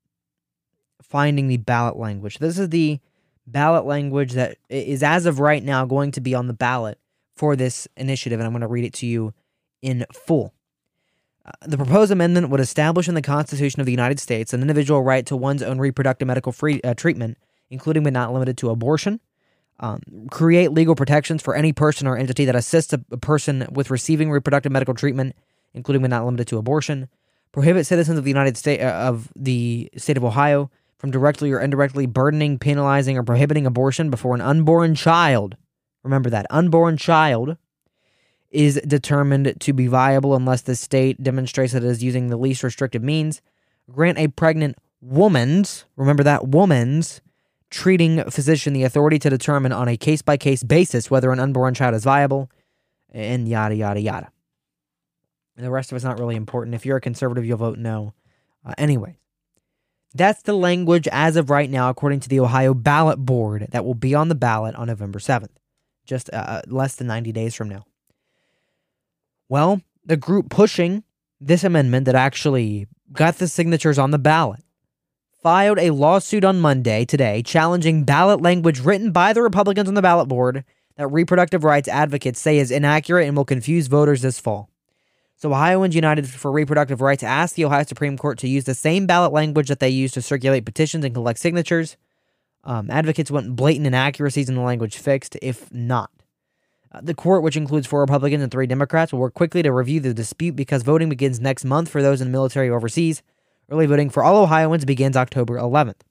finding 1.02 1.48
the 1.48 1.58
ballot 1.58 1.98
language. 1.98 2.40
This 2.40 2.58
is 2.58 2.70
the 2.70 3.00
ballot 3.46 3.86
language 3.86 4.34
that 4.34 4.58
is, 4.70 5.04
as 5.04 5.26
of 5.26 5.40
right 5.40 5.64
now, 5.64 5.86
going 5.86 6.12
to 6.12 6.22
be 6.22 6.34
on 6.36 6.48
the 6.48 6.54
ballot 6.54 7.00
for 7.36 7.56
this 7.56 7.88
initiative, 7.98 8.40
and 8.40 8.46
I'm 8.46 8.54
going 8.54 8.62
to 8.62 8.68
read 8.68 8.86
it 8.86 8.94
to 8.96 9.08
you 9.08 9.34
in 9.82 10.06
full. 10.14 10.54
The 11.66 11.78
proposed 11.78 12.12
amendment 12.12 12.50
would 12.50 12.60
establish 12.60 13.08
in 13.08 13.16
the 13.16 13.22
Constitution 13.22 13.80
of 13.80 13.86
the 13.86 13.92
United 13.92 14.20
States 14.20 14.54
an 14.54 14.62
individual 14.62 15.02
right 15.02 15.26
to 15.26 15.36
one's 15.36 15.64
own 15.64 15.80
reproductive 15.80 16.28
medical 16.28 16.52
free, 16.52 16.82
uh, 16.84 16.94
treatment, 16.94 17.38
including 17.70 18.04
but 18.04 18.14
not 18.14 18.34
limited 18.34 18.58
to 18.60 18.70
abortion. 18.70 19.20
Um, 19.80 20.02
create 20.30 20.72
legal 20.72 20.96
protections 20.96 21.42
for 21.42 21.56
any 21.56 21.72
person 21.72 22.06
or 22.06 22.18
entity 22.18 22.46
that 22.46 22.56
assists 22.56 22.92
a, 22.92 23.02
a 23.12 23.18
person 23.18 23.66
with 23.72 23.90
receiving 23.90 24.30
reproductive 24.30 24.72
medical 24.72 24.94
treatment, 24.94 25.36
including 25.74 26.02
but 26.02 26.12
not 26.12 26.26
limited 26.26 26.48
to 26.48 26.58
abortion. 26.58 27.08
Prohibit 27.52 27.86
citizens 27.86 28.18
of 28.18 28.26
the 28.26 28.30
United 28.30 28.58
States 28.58 28.84
uh, 28.84 28.88
of 28.88 29.30
the 29.36 29.90
state 29.96 30.18
of 30.18 30.26
Ohio 30.26 30.70
from 30.98 31.12
directly 31.12 31.52
or 31.52 31.62
indirectly 31.62 32.06
burdening, 32.06 32.60
penalizing, 32.60 33.18
or 33.18 33.24
prohibiting 33.24 33.66
abortion 33.66 34.10
before 34.10 34.36
an 34.36 34.42
unborn 34.42 34.96
child. 34.96 35.56
Remember 36.04 36.30
that 36.30 36.46
unborn 36.50 36.98
child 36.98 37.58
is 38.52 38.82
determined 38.88 39.54
to 39.60 39.74
be 39.74 39.88
viable 39.88 40.36
unless 40.36 40.62
the 40.62 40.76
state 40.76 41.22
demonstrates 41.22 41.74
that 41.74 41.84
it 41.84 41.90
is 41.90 42.04
using 42.04 42.28
the 42.28 42.38
least 42.38 42.64
restrictive 42.64 43.04
means. 43.04 43.42
Grant 43.90 44.18
a 44.18 44.28
pregnant 44.28 44.78
woman's, 45.02 45.86
remember 45.96 46.24
that 46.24 46.48
woman's, 46.48 47.22
treating 47.70 48.24
physician 48.30 48.74
the 48.74 48.84
authority 48.84 49.20
to 49.20 49.30
determine 49.30 49.72
on 49.72 49.88
a 49.88 49.98
case 49.98 50.22
by 50.22 50.38
case 50.38 50.64
basis 50.64 51.12
whether 51.12 51.32
an 51.32 51.40
unborn 51.40 51.74
child 51.74 51.94
is 51.94 52.04
viable, 52.04 52.50
and 53.12 53.48
yada, 53.48 53.76
yada, 53.76 54.00
yada. 54.00 54.32
And 55.56 55.66
the 55.66 55.72
rest 55.72 55.92
of 55.92 55.96
it's 55.96 56.06
not 56.06 56.20
really 56.20 56.36
important. 56.36 56.76
If 56.76 56.86
you're 56.86 56.98
a 56.98 57.02
conservative, 57.02 57.46
you'll 57.46 57.58
vote 57.58 57.78
no. 57.78 58.14
Uh, 58.66 58.74
anyway, 58.78 59.18
that's 60.14 60.42
the 60.44 60.54
language 60.54 61.08
as 61.12 61.36
of 61.36 61.50
right 61.50 61.70
now, 61.70 61.90
according 61.90 62.22
to 62.22 62.30
the 62.30 62.40
Ohio 62.40 62.74
ballot 62.74 63.20
board, 63.20 63.68
that 63.72 63.86
will 63.86 63.94
be 63.94 64.16
on 64.16 64.30
the 64.30 64.36
ballot 64.36 64.76
on 64.76 64.88
November 64.88 65.20
7th, 65.20 65.50
just 66.06 66.30
uh, 66.34 66.62
less 66.68 66.96
than 66.96 67.08
90 67.08 67.32
days 67.32 67.56
from 67.56 67.70
now. 67.70 67.86
Well, 69.50 69.82
the 70.06 70.16
group 70.16 70.50
pushing 70.50 71.04
this 71.42 71.64
amendment 71.64 72.06
that 72.06 72.16
actually 72.16 72.88
got 73.12 73.38
the 73.38 73.48
signatures 73.48 73.98
on 73.98 74.12
the 74.12 74.20
ballot 74.20 74.62
filed 75.42 75.80
a 75.80 75.90
lawsuit 75.90 76.44
on 76.44 76.60
Monday, 76.60 77.06
today, 77.06 77.42
challenging 77.42 78.04
ballot 78.04 78.42
language 78.42 78.82
written 78.82 79.12
by 79.12 79.34
the 79.34 79.42
Republicans 79.42 79.88
on 79.88 79.96
the 79.96 80.02
ballot 80.02 80.28
board 80.28 80.64
that 80.98 81.08
reproductive 81.08 81.64
rights 81.64 81.88
advocates 81.88 82.40
say 82.40 82.60
is 82.60 82.72
inaccurate 82.72 83.26
and 83.26 83.36
will 83.36 83.46
confuse 83.46 83.88
voters 83.88 84.22
this 84.22 84.40
fall. 84.40 84.70
So, 85.38 85.52
Ohioans 85.52 85.96
United 85.96 86.30
for 86.30 86.52
Reproductive 86.52 87.00
Rights 87.00 87.24
asked 87.24 87.56
the 87.56 87.64
Ohio 87.64 87.84
Supreme 87.84 88.18
Court 88.18 88.38
to 88.40 88.50
use 88.50 88.66
the 88.66 88.76
same 88.76 89.08
ballot 89.08 89.32
language 89.32 89.70
that 89.70 89.80
they 89.80 89.90
use 89.90 90.12
to 90.12 90.22
circulate 90.22 90.66
petitions 90.66 91.06
and 91.06 91.16
collect 91.16 91.40
signatures. 91.40 91.96
Um, 92.66 92.92
advocates 92.92 93.32
want 93.32 93.56
blatant 93.56 93.88
inaccuracies 93.88 94.50
in 94.50 94.56
the 94.56 94.62
language 94.62 94.98
fixed, 94.98 95.38
if 95.42 95.74
not. 95.74 96.12
Uh, 96.92 97.02
the 97.04 97.14
court, 97.14 97.44
which 97.44 97.56
includes 97.56 97.86
four 97.86 98.02
Republicans 98.02 98.42
and 98.42 98.52
three 98.52 98.66
Democrats, 98.66 99.14
will 99.14 99.20
work 99.20 99.34
quickly 99.34 99.62
to 99.62 99.72
review 99.72 100.00
the 100.00 100.14
dispute 100.14 100.56
because 100.56 100.84
voting 100.84 101.10
begins 101.10 101.40
next 101.40 101.64
month 101.64 101.90
for 101.90 102.02
those 102.02 102.22
in 102.22 102.28
the 102.28 102.32
military 102.32 102.70
overseas. 102.70 103.22
Early 103.70 103.86
voting 103.86 104.10
for 104.10 104.24
all 104.24 104.42
Ohioans 104.42 104.86
begins 104.86 105.16
October 105.16 105.58
11th. 105.58 106.02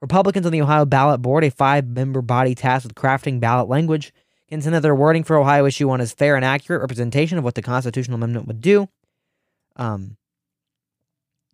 Republicans 0.00 0.46
on 0.46 0.52
the 0.52 0.62
Ohio 0.62 0.84
Ballot 0.84 1.22
Board, 1.22 1.44
a 1.44 1.50
five 1.50 1.86
member 1.86 2.22
body 2.22 2.54
tasked 2.54 2.86
with 2.86 2.94
crafting 2.94 3.40
ballot 3.40 3.68
language, 3.68 4.12
contend 4.48 4.74
that 4.74 4.80
their 4.80 4.94
wording 4.94 5.24
for 5.24 5.36
Ohio 5.36 5.64
issue 5.64 5.88
one 5.88 6.00
is 6.00 6.12
fair 6.12 6.36
and 6.36 6.44
accurate 6.44 6.80
representation 6.80 7.38
of 7.38 7.44
what 7.44 7.54
the 7.54 7.62
constitutional 7.62 8.16
amendment 8.16 8.46
would 8.46 8.60
do. 8.60 8.88
Um, 9.76 10.16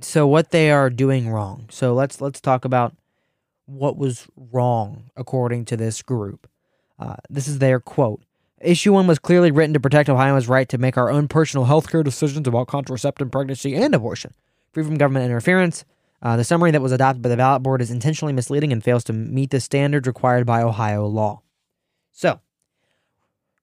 so 0.01 0.27
what 0.27 0.51
they 0.51 0.71
are 0.71 0.91
doing 0.91 1.29
wrong. 1.29 1.67
So 1.71 1.95
let's 1.95 2.21
let's 2.21 2.41
talk 2.41 2.65
about 2.65 2.95
what 3.67 3.97
was 3.97 4.27
wrong 4.37 5.11
according 5.17 5.67
to 5.67 5.77
this 5.77 6.03
group. 6.03 6.49
Uh, 6.99 7.17
this 7.29 7.49
is 7.49 7.59
their 7.59 7.81
quote. 7.81 8.23
Issue 8.61 8.93
1 8.93 9.07
was 9.07 9.19
clearly 9.19 9.51
written 9.51 9.75
to 9.75 9.81
protect 9.81 10.09
Ohio's 10.09 10.49
right 10.49 10.69
to 10.69 10.79
make 10.79 10.97
our 10.97 11.11
own 11.11 11.29
personal 11.29 11.67
health 11.67 11.91
care 11.91 12.03
decisions 12.03 12.49
about 12.49 12.67
contraceptive, 12.67 13.31
pregnancy, 13.31 13.75
and 13.77 13.95
abortion, 13.95 14.35
free 14.73 14.83
from 14.83 14.97
government 14.97 15.27
interference. 15.27 15.85
Uh, 16.21 16.37
the 16.37 16.43
summary 16.43 16.73
that 16.73 16.83
was 16.83 16.91
adopted 16.91 17.23
by 17.23 17.29
the 17.29 17.37
ballot 17.37 17.63
board 17.63 17.81
is 17.81 17.93
intentionally 17.93 18.33
misleading 18.33 18.73
and 18.73 18.83
fails 18.83 19.05
to 19.05 19.13
meet 19.13 19.51
the 19.51 19.61
standards 19.61 20.09
required 20.09 20.45
by 20.45 20.63
Ohio 20.63 21.07
law. 21.07 21.43
So, 22.13 22.41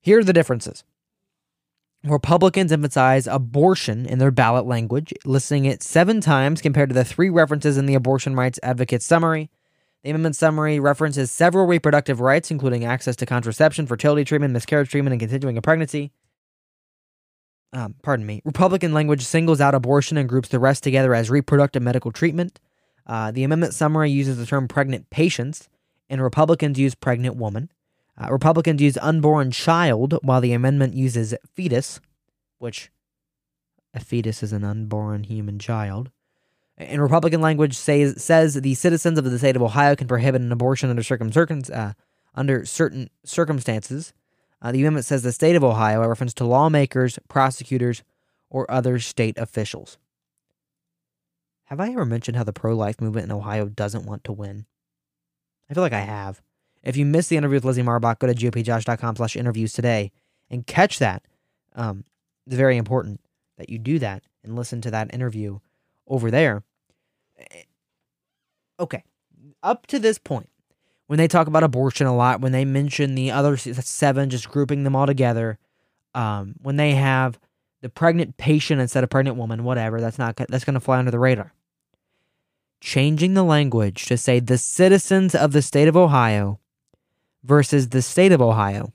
here 0.00 0.20
are 0.20 0.24
the 0.24 0.32
differences. 0.32 0.82
Republicans 2.02 2.72
emphasize 2.72 3.26
abortion 3.26 4.06
in 4.06 4.18
their 4.18 4.30
ballot 4.30 4.64
language, 4.64 5.12
listing 5.24 5.64
it 5.66 5.82
seven 5.82 6.20
times 6.20 6.62
compared 6.62 6.88
to 6.88 6.94
the 6.94 7.04
three 7.04 7.28
references 7.28 7.76
in 7.76 7.84
the 7.86 7.94
abortion 7.94 8.34
rights 8.34 8.60
advocate 8.62 9.02
summary. 9.02 9.50
The 10.04 10.10
amendment 10.10 10.36
summary 10.36 10.78
references 10.78 11.30
several 11.30 11.66
reproductive 11.66 12.20
rights, 12.20 12.50
including 12.50 12.84
access 12.84 13.16
to 13.16 13.26
contraception, 13.26 13.86
fertility 13.86 14.24
treatment, 14.24 14.52
miscarriage 14.52 14.90
treatment, 14.90 15.12
and 15.12 15.20
continuing 15.20 15.58
a 15.58 15.62
pregnancy. 15.62 16.12
Um, 17.72 17.94
pardon 18.02 18.24
me. 18.24 18.40
Republican 18.44 18.94
language 18.94 19.22
singles 19.22 19.60
out 19.60 19.74
abortion 19.74 20.16
and 20.16 20.28
groups 20.28 20.48
the 20.48 20.60
rest 20.60 20.82
together 20.84 21.14
as 21.14 21.28
reproductive 21.28 21.82
medical 21.82 22.12
treatment. 22.12 22.60
Uh, 23.06 23.30
the 23.30 23.44
amendment 23.44 23.74
summary 23.74 24.10
uses 24.10 24.36
the 24.36 24.46
term 24.46 24.68
pregnant 24.68 25.10
patients, 25.10 25.68
and 26.08 26.22
Republicans 26.22 26.78
use 26.78 26.94
pregnant 26.94 27.36
woman. 27.36 27.70
Uh, 28.18 28.30
Republicans 28.30 28.80
use 28.80 28.96
unborn 28.98 29.50
child, 29.50 30.18
while 30.22 30.40
the 30.40 30.52
amendment 30.52 30.94
uses 30.94 31.34
fetus, 31.54 32.00
which 32.58 32.90
a 33.92 34.00
fetus 34.00 34.42
is 34.42 34.52
an 34.52 34.64
unborn 34.64 35.24
human 35.24 35.58
child. 35.58 36.10
In 36.78 37.00
Republican 37.00 37.40
language, 37.40 37.74
says 37.74 38.22
says 38.22 38.54
the 38.54 38.74
citizens 38.74 39.18
of 39.18 39.24
the 39.24 39.38
state 39.38 39.56
of 39.56 39.62
Ohio 39.62 39.96
can 39.96 40.08
prohibit 40.08 40.42
an 40.42 40.52
abortion 40.52 40.90
under 40.90 41.02
certain 41.02 41.32
uh, 41.72 41.94
under 42.34 42.66
certain 42.66 43.08
circumstances. 43.24 44.12
Uh, 44.60 44.72
the 44.72 44.80
amendment 44.80 45.06
says 45.06 45.22
the 45.22 45.32
state 45.32 45.56
of 45.56 45.64
Ohio, 45.64 46.02
a 46.02 46.08
reference 46.08 46.34
to 46.34 46.44
lawmakers, 46.44 47.18
prosecutors, 47.28 48.02
or 48.50 48.70
other 48.70 48.98
state 48.98 49.38
officials. 49.38 49.98
Have 51.64 51.80
I 51.80 51.90
ever 51.90 52.04
mentioned 52.04 52.36
how 52.36 52.44
the 52.44 52.52
pro-life 52.52 53.00
movement 53.00 53.24
in 53.24 53.32
Ohio 53.32 53.66
doesn't 53.66 54.06
want 54.06 54.24
to 54.24 54.32
win? 54.32 54.66
I 55.68 55.74
feel 55.74 55.82
like 55.82 55.92
I 55.92 56.00
have. 56.00 56.40
If 56.82 56.96
you 56.96 57.04
missed 57.04 57.28
the 57.28 57.36
interview 57.36 57.56
with 57.56 57.64
Lizzie 57.64 57.82
Marbach, 57.82 58.20
go 58.20 58.32
to 58.32 58.34
gopjosh.com 58.34 59.16
slash 59.16 59.34
interviews 59.34 59.72
today 59.72 60.12
and 60.48 60.66
catch 60.66 61.00
that. 61.00 61.24
Um, 61.74 62.04
it's 62.46 62.54
very 62.54 62.76
important 62.76 63.20
that 63.58 63.68
you 63.68 63.78
do 63.78 63.98
that 63.98 64.22
and 64.44 64.54
listen 64.54 64.80
to 64.82 64.90
that 64.92 65.12
interview 65.12 65.58
over 66.06 66.30
there. 66.30 66.62
Okay. 68.78 69.02
Up 69.62 69.86
to 69.88 69.98
this 69.98 70.18
point, 70.18 70.48
when 71.06 71.18
they 71.18 71.28
talk 71.28 71.46
about 71.46 71.62
abortion 71.62 72.06
a 72.06 72.14
lot, 72.14 72.40
when 72.40 72.52
they 72.52 72.64
mention 72.64 73.14
the 73.14 73.30
other 73.30 73.56
seven, 73.56 74.30
just 74.30 74.48
grouping 74.48 74.84
them 74.84 74.96
all 74.96 75.06
together, 75.06 75.58
um, 76.14 76.54
when 76.62 76.76
they 76.76 76.92
have 76.92 77.38
the 77.82 77.88
pregnant 77.88 78.36
patient 78.36 78.80
instead 78.80 79.04
of 79.04 79.10
pregnant 79.10 79.36
woman, 79.36 79.64
whatever, 79.64 80.00
that's 80.00 80.18
not 80.18 80.36
that's 80.36 80.64
going 80.64 80.74
to 80.74 80.80
fly 80.80 80.98
under 80.98 81.10
the 81.10 81.18
radar. 81.18 81.52
Changing 82.80 83.34
the 83.34 83.44
language 83.44 84.06
to 84.06 84.16
say 84.16 84.40
the 84.40 84.58
citizens 84.58 85.34
of 85.34 85.52
the 85.52 85.62
state 85.62 85.88
of 85.88 85.96
Ohio 85.96 86.60
versus 87.42 87.88
the 87.88 88.02
state 88.02 88.32
of 88.32 88.42
Ohio 88.42 88.92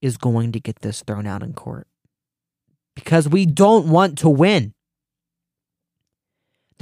is 0.00 0.16
going 0.16 0.52
to 0.52 0.60
get 0.60 0.80
this 0.80 1.02
thrown 1.02 1.26
out 1.26 1.42
in 1.42 1.52
court 1.52 1.86
because 2.94 3.28
we 3.28 3.46
don't 3.46 3.88
want 3.88 4.18
to 4.18 4.28
win. 4.28 4.74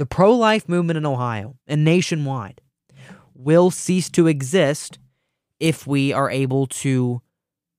The 0.03 0.07
pro 0.07 0.35
life 0.35 0.67
movement 0.67 0.97
in 0.97 1.05
Ohio 1.05 1.55
and 1.65 1.85
nationwide 1.85 2.59
will 3.33 3.71
cease 3.71 4.09
to 4.09 4.27
exist 4.27 4.99
if 5.61 5.87
we 5.87 6.11
are 6.11 6.29
able 6.29 6.67
to 6.83 7.21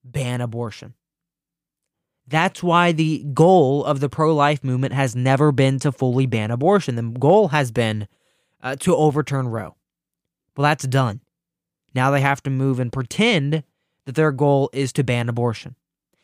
ban 0.02 0.40
abortion. 0.40 0.94
That's 2.26 2.62
why 2.62 2.92
the 2.92 3.26
goal 3.34 3.84
of 3.84 4.00
the 4.00 4.08
pro 4.08 4.34
life 4.34 4.64
movement 4.64 4.94
has 4.94 5.14
never 5.14 5.52
been 5.52 5.78
to 5.80 5.92
fully 5.92 6.24
ban 6.24 6.50
abortion. 6.50 6.94
The 6.94 7.02
goal 7.02 7.48
has 7.48 7.70
been 7.70 8.08
uh, 8.62 8.76
to 8.76 8.96
overturn 8.96 9.48
Roe. 9.48 9.76
Well, 10.56 10.62
that's 10.62 10.86
done. 10.86 11.20
Now 11.94 12.10
they 12.10 12.22
have 12.22 12.42
to 12.44 12.50
move 12.50 12.80
and 12.80 12.90
pretend 12.90 13.64
that 14.06 14.14
their 14.14 14.32
goal 14.32 14.70
is 14.72 14.94
to 14.94 15.04
ban 15.04 15.28
abortion. 15.28 15.76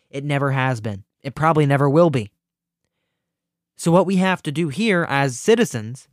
It 0.08 0.24
never 0.24 0.52
has 0.52 0.80
been. 0.80 1.04
It 1.20 1.34
probably 1.34 1.66
never 1.66 1.90
will 1.90 2.08
be. 2.08 2.30
So, 3.80 3.90
what 3.90 4.04
we 4.04 4.16
have 4.16 4.42
to 4.42 4.52
do 4.52 4.68
here 4.68 5.06
as 5.08 5.40
citizens 5.40 6.06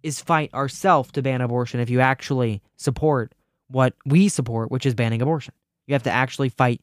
is 0.00 0.20
fight 0.20 0.54
ourselves 0.54 1.10
to 1.10 1.22
ban 1.22 1.40
abortion 1.40 1.80
if 1.80 1.90
you 1.90 1.98
actually 1.98 2.62
support 2.76 3.34
what 3.66 3.94
we 4.06 4.28
support, 4.28 4.70
which 4.70 4.86
is 4.86 4.94
banning 4.94 5.20
abortion. 5.20 5.52
You 5.88 5.94
have 5.94 6.04
to 6.04 6.12
actually 6.12 6.50
fight 6.50 6.80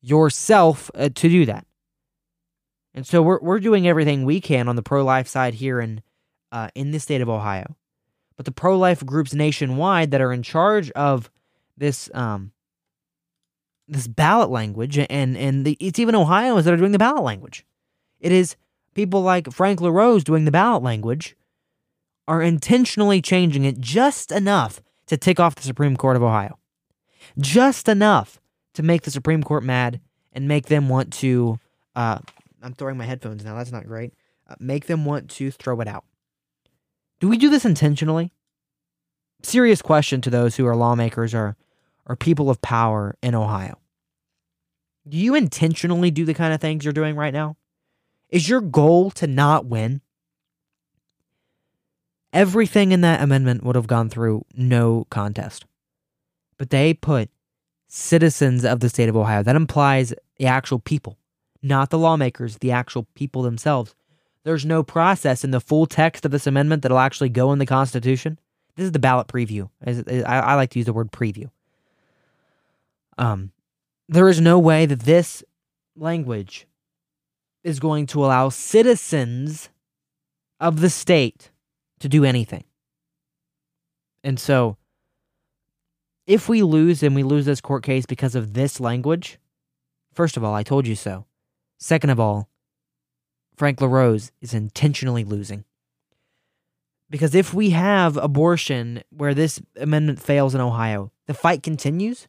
yourself 0.00 0.90
uh, 0.94 1.10
to 1.10 1.28
do 1.28 1.44
that. 1.44 1.66
And 2.94 3.06
so 3.06 3.20
we're 3.20 3.38
we're 3.42 3.60
doing 3.60 3.86
everything 3.86 4.24
we 4.24 4.40
can 4.40 4.66
on 4.66 4.76
the 4.76 4.82
pro 4.82 5.04
life 5.04 5.28
side 5.28 5.52
here 5.52 5.78
in 5.78 6.00
uh, 6.52 6.68
in 6.74 6.92
the 6.92 6.98
state 6.98 7.20
of 7.20 7.28
Ohio, 7.28 7.76
but 8.38 8.46
the 8.46 8.52
pro 8.52 8.78
life 8.78 9.04
groups 9.04 9.34
nationwide 9.34 10.10
that 10.10 10.22
are 10.22 10.32
in 10.32 10.42
charge 10.42 10.90
of 10.92 11.30
this 11.76 12.08
um 12.14 12.50
this 13.88 14.08
ballot 14.08 14.48
language 14.48 14.96
and 14.96 15.36
and 15.36 15.66
the, 15.66 15.76
it's 15.78 15.98
even 15.98 16.14
Ohioans 16.14 16.64
that 16.64 16.72
are 16.72 16.78
doing 16.78 16.92
the 16.92 16.98
ballot 16.98 17.24
language. 17.24 17.66
It 18.20 18.32
is 18.32 18.56
people 18.96 19.20
like 19.20 19.52
Frank 19.52 19.80
LaRose 19.82 20.24
doing 20.24 20.46
the 20.46 20.50
ballot 20.50 20.82
language 20.82 21.36
are 22.26 22.40
intentionally 22.40 23.20
changing 23.20 23.64
it 23.64 23.78
just 23.78 24.32
enough 24.32 24.80
to 25.06 25.18
tick 25.18 25.38
off 25.38 25.54
the 25.54 25.62
Supreme 25.62 25.96
Court 25.96 26.16
of 26.16 26.22
Ohio. 26.22 26.58
Just 27.38 27.88
enough 27.88 28.40
to 28.72 28.82
make 28.82 29.02
the 29.02 29.10
Supreme 29.10 29.42
Court 29.42 29.62
mad 29.62 30.00
and 30.32 30.48
make 30.48 30.66
them 30.66 30.88
want 30.88 31.12
to 31.12 31.60
uh, 31.94 32.18
I'm 32.62 32.72
throwing 32.72 32.96
my 32.96 33.04
headphones 33.04 33.44
now. 33.44 33.54
That's 33.54 33.70
not 33.70 33.86
great. 33.86 34.14
Uh, 34.48 34.54
make 34.58 34.86
them 34.86 35.04
want 35.04 35.30
to 35.32 35.50
throw 35.50 35.80
it 35.80 35.88
out. 35.88 36.04
Do 37.20 37.28
we 37.28 37.36
do 37.36 37.50
this 37.50 37.64
intentionally? 37.64 38.32
Serious 39.42 39.82
question 39.82 40.20
to 40.22 40.30
those 40.30 40.56
who 40.56 40.66
are 40.66 40.74
lawmakers 40.74 41.34
or, 41.34 41.56
or 42.06 42.16
people 42.16 42.50
of 42.50 42.60
power 42.62 43.16
in 43.22 43.34
Ohio. 43.34 43.78
Do 45.06 45.16
you 45.16 45.34
intentionally 45.34 46.10
do 46.10 46.24
the 46.24 46.34
kind 46.34 46.52
of 46.52 46.60
things 46.60 46.84
you're 46.84 46.92
doing 46.92 47.14
right 47.14 47.32
now? 47.32 47.56
Is 48.36 48.50
your 48.50 48.60
goal 48.60 49.10
to 49.12 49.26
not 49.26 49.64
win? 49.64 50.02
Everything 52.34 52.92
in 52.92 53.00
that 53.00 53.22
amendment 53.22 53.64
would 53.64 53.76
have 53.76 53.86
gone 53.86 54.10
through 54.10 54.44
no 54.54 55.06
contest. 55.08 55.64
But 56.58 56.68
they 56.68 56.92
put 56.92 57.30
citizens 57.88 58.62
of 58.62 58.80
the 58.80 58.90
state 58.90 59.08
of 59.08 59.16
Ohio. 59.16 59.42
That 59.42 59.56
implies 59.56 60.12
the 60.36 60.44
actual 60.44 60.78
people 60.78 61.16
not 61.62 61.88
the 61.88 61.98
lawmakers, 61.98 62.58
the 62.58 62.72
actual 62.72 63.06
people 63.14 63.40
themselves. 63.40 63.94
There's 64.44 64.66
no 64.66 64.82
process 64.82 65.42
in 65.42 65.50
the 65.50 65.60
full 65.60 65.86
text 65.86 66.26
of 66.26 66.30
this 66.30 66.46
amendment 66.46 66.82
that'll 66.82 66.98
actually 66.98 67.30
go 67.30 67.52
in 67.52 67.58
the 67.58 67.64
Constitution. 67.64 68.38
This 68.76 68.84
is 68.84 68.92
the 68.92 68.98
ballot 68.98 69.28
preview. 69.28 69.70
I, 69.82 70.54
like 70.56 70.68
to 70.72 70.78
use 70.78 70.84
the 70.84 70.92
word 70.92 71.10
preview. 71.10 71.50
Um, 73.16 73.52
there 74.10 74.28
is 74.28 74.42
no 74.42 74.58
way 74.58 74.84
that 74.84 75.00
this 75.00 75.42
language 75.96 76.66
is 77.66 77.80
going 77.80 78.06
to 78.06 78.24
allow 78.24 78.48
citizens 78.48 79.70
of 80.60 80.80
the 80.80 80.88
state 80.88 81.50
to 81.98 82.08
do 82.08 82.24
anything. 82.24 82.62
And 84.22 84.38
so, 84.38 84.76
if 86.28 86.48
we 86.48 86.62
lose 86.62 87.02
and 87.02 87.12
we 87.16 87.24
lose 87.24 87.44
this 87.44 87.60
court 87.60 87.82
case 87.82 88.06
because 88.06 88.36
of 88.36 88.54
this 88.54 88.78
language, 88.78 89.40
first 90.14 90.36
of 90.36 90.44
all, 90.44 90.54
I 90.54 90.62
told 90.62 90.86
you 90.86 90.94
so. 90.94 91.26
Second 91.76 92.10
of 92.10 92.20
all, 92.20 92.48
Frank 93.56 93.80
LaRose 93.80 94.30
is 94.40 94.54
intentionally 94.54 95.24
losing. 95.24 95.64
Because 97.10 97.34
if 97.34 97.52
we 97.52 97.70
have 97.70 98.16
abortion 98.16 99.02
where 99.10 99.34
this 99.34 99.60
amendment 99.76 100.22
fails 100.22 100.54
in 100.54 100.60
Ohio, 100.60 101.10
the 101.26 101.34
fight 101.34 101.64
continues, 101.64 102.28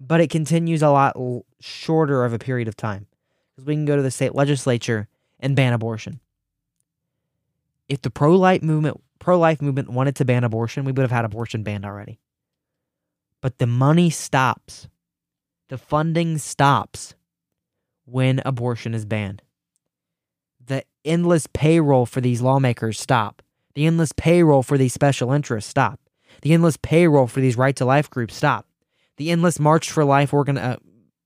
but 0.00 0.20
it 0.20 0.28
continues 0.28 0.82
a 0.82 0.90
lot 0.90 1.16
shorter 1.60 2.24
of 2.24 2.32
a 2.32 2.38
period 2.40 2.66
of 2.66 2.76
time. 2.76 3.06
Because 3.54 3.66
we 3.66 3.74
can 3.74 3.84
go 3.84 3.96
to 3.96 4.02
the 4.02 4.10
state 4.10 4.34
legislature 4.34 5.08
and 5.40 5.56
ban 5.56 5.72
abortion. 5.72 6.20
If 7.88 8.02
the 8.02 8.10
pro 8.10 8.36
life 8.36 8.62
movement 8.62 9.00
pro 9.18 9.38
life 9.38 9.62
movement 9.62 9.90
wanted 9.90 10.16
to 10.16 10.24
ban 10.24 10.44
abortion, 10.44 10.84
we 10.84 10.92
would 10.92 11.02
have 11.02 11.10
had 11.10 11.24
abortion 11.24 11.62
banned 11.62 11.84
already. 11.84 12.18
But 13.40 13.58
the 13.58 13.66
money 13.66 14.10
stops. 14.10 14.88
The 15.68 15.78
funding 15.78 16.38
stops 16.38 17.14
when 18.04 18.40
abortion 18.44 18.94
is 18.94 19.04
banned. 19.04 19.42
The 20.64 20.84
endless 21.04 21.46
payroll 21.52 22.06
for 22.06 22.20
these 22.20 22.40
lawmakers 22.40 23.00
stop. 23.00 23.42
The 23.74 23.86
endless 23.86 24.12
payroll 24.16 24.62
for 24.62 24.76
these 24.76 24.92
special 24.92 25.32
interests 25.32 25.70
stop. 25.70 26.00
The 26.42 26.52
endless 26.52 26.76
payroll 26.76 27.26
for 27.26 27.40
these 27.40 27.56
right 27.56 27.74
to 27.76 27.84
life 27.84 28.10
groups 28.10 28.34
stop. 28.34 28.66
The 29.16 29.30
endless 29.30 29.58
March 29.58 29.90
for 29.90 30.04
Life 30.04 30.32
organ 30.34 30.58
uh, 30.58 30.76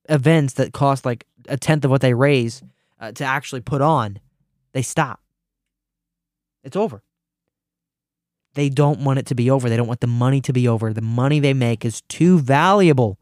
events 0.09 0.55
that 0.55 0.73
cost 0.73 1.05
like 1.05 1.27
a 1.49 1.57
tenth 1.57 1.85
of 1.85 1.91
what 1.91 2.01
they 2.01 2.15
raise 2.15 2.63
uh, 3.01 3.13
to 3.13 3.25
actually 3.25 3.61
put 3.61 3.81
on, 3.81 4.19
they 4.73 4.83
stop. 4.83 5.21
It's 6.65 6.77
over. 6.77 7.03
They 8.55 8.69
don't 8.71 9.01
want 9.01 9.19
it 9.19 9.27
to 9.27 9.35
be 9.35 9.51
over. 9.51 9.69
They 9.69 9.77
don't 9.77 9.87
want 9.87 10.01
the 10.01 10.07
money 10.07 10.41
to 10.41 10.53
be 10.53 10.67
over. 10.67 10.93
The 10.93 11.03
money 11.03 11.41
they 11.41 11.55
make 11.55 11.85
is 11.85 12.01
too 12.03 12.39
valuable 12.39 13.19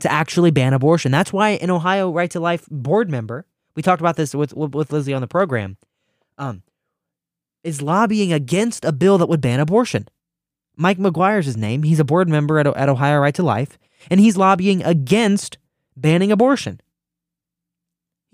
to 0.00 0.12
actually 0.12 0.50
ban 0.50 0.74
abortion. 0.74 1.10
That's 1.10 1.32
why 1.32 1.50
an 1.50 1.70
Ohio 1.70 2.10
Right 2.10 2.30
to 2.32 2.40
Life 2.40 2.66
board 2.70 3.10
member, 3.10 3.46
we 3.74 3.82
talked 3.82 4.00
about 4.00 4.16
this 4.16 4.34
with 4.34 4.54
with 4.54 4.92
Lizzie 4.92 5.14
on 5.14 5.22
the 5.22 5.26
program, 5.26 5.78
um, 6.36 6.62
is 7.62 7.80
lobbying 7.80 8.32
against 8.32 8.84
a 8.84 8.92
bill 8.92 9.18
that 9.18 9.28
would 9.28 9.40
ban 9.40 9.60
abortion. 9.60 10.06
Mike 10.76 10.98
McGuire's 10.98 11.46
his 11.46 11.56
name. 11.56 11.82
He's 11.82 12.00
a 12.00 12.04
board 12.04 12.28
member 12.28 12.58
at, 12.58 12.66
at 12.66 12.88
Ohio 12.88 13.20
Right 13.20 13.34
to 13.36 13.42
Life, 13.42 13.78
and 14.10 14.20
he's 14.20 14.36
lobbying 14.36 14.82
against 14.82 15.56
banning 15.96 16.30
abortion. 16.32 16.80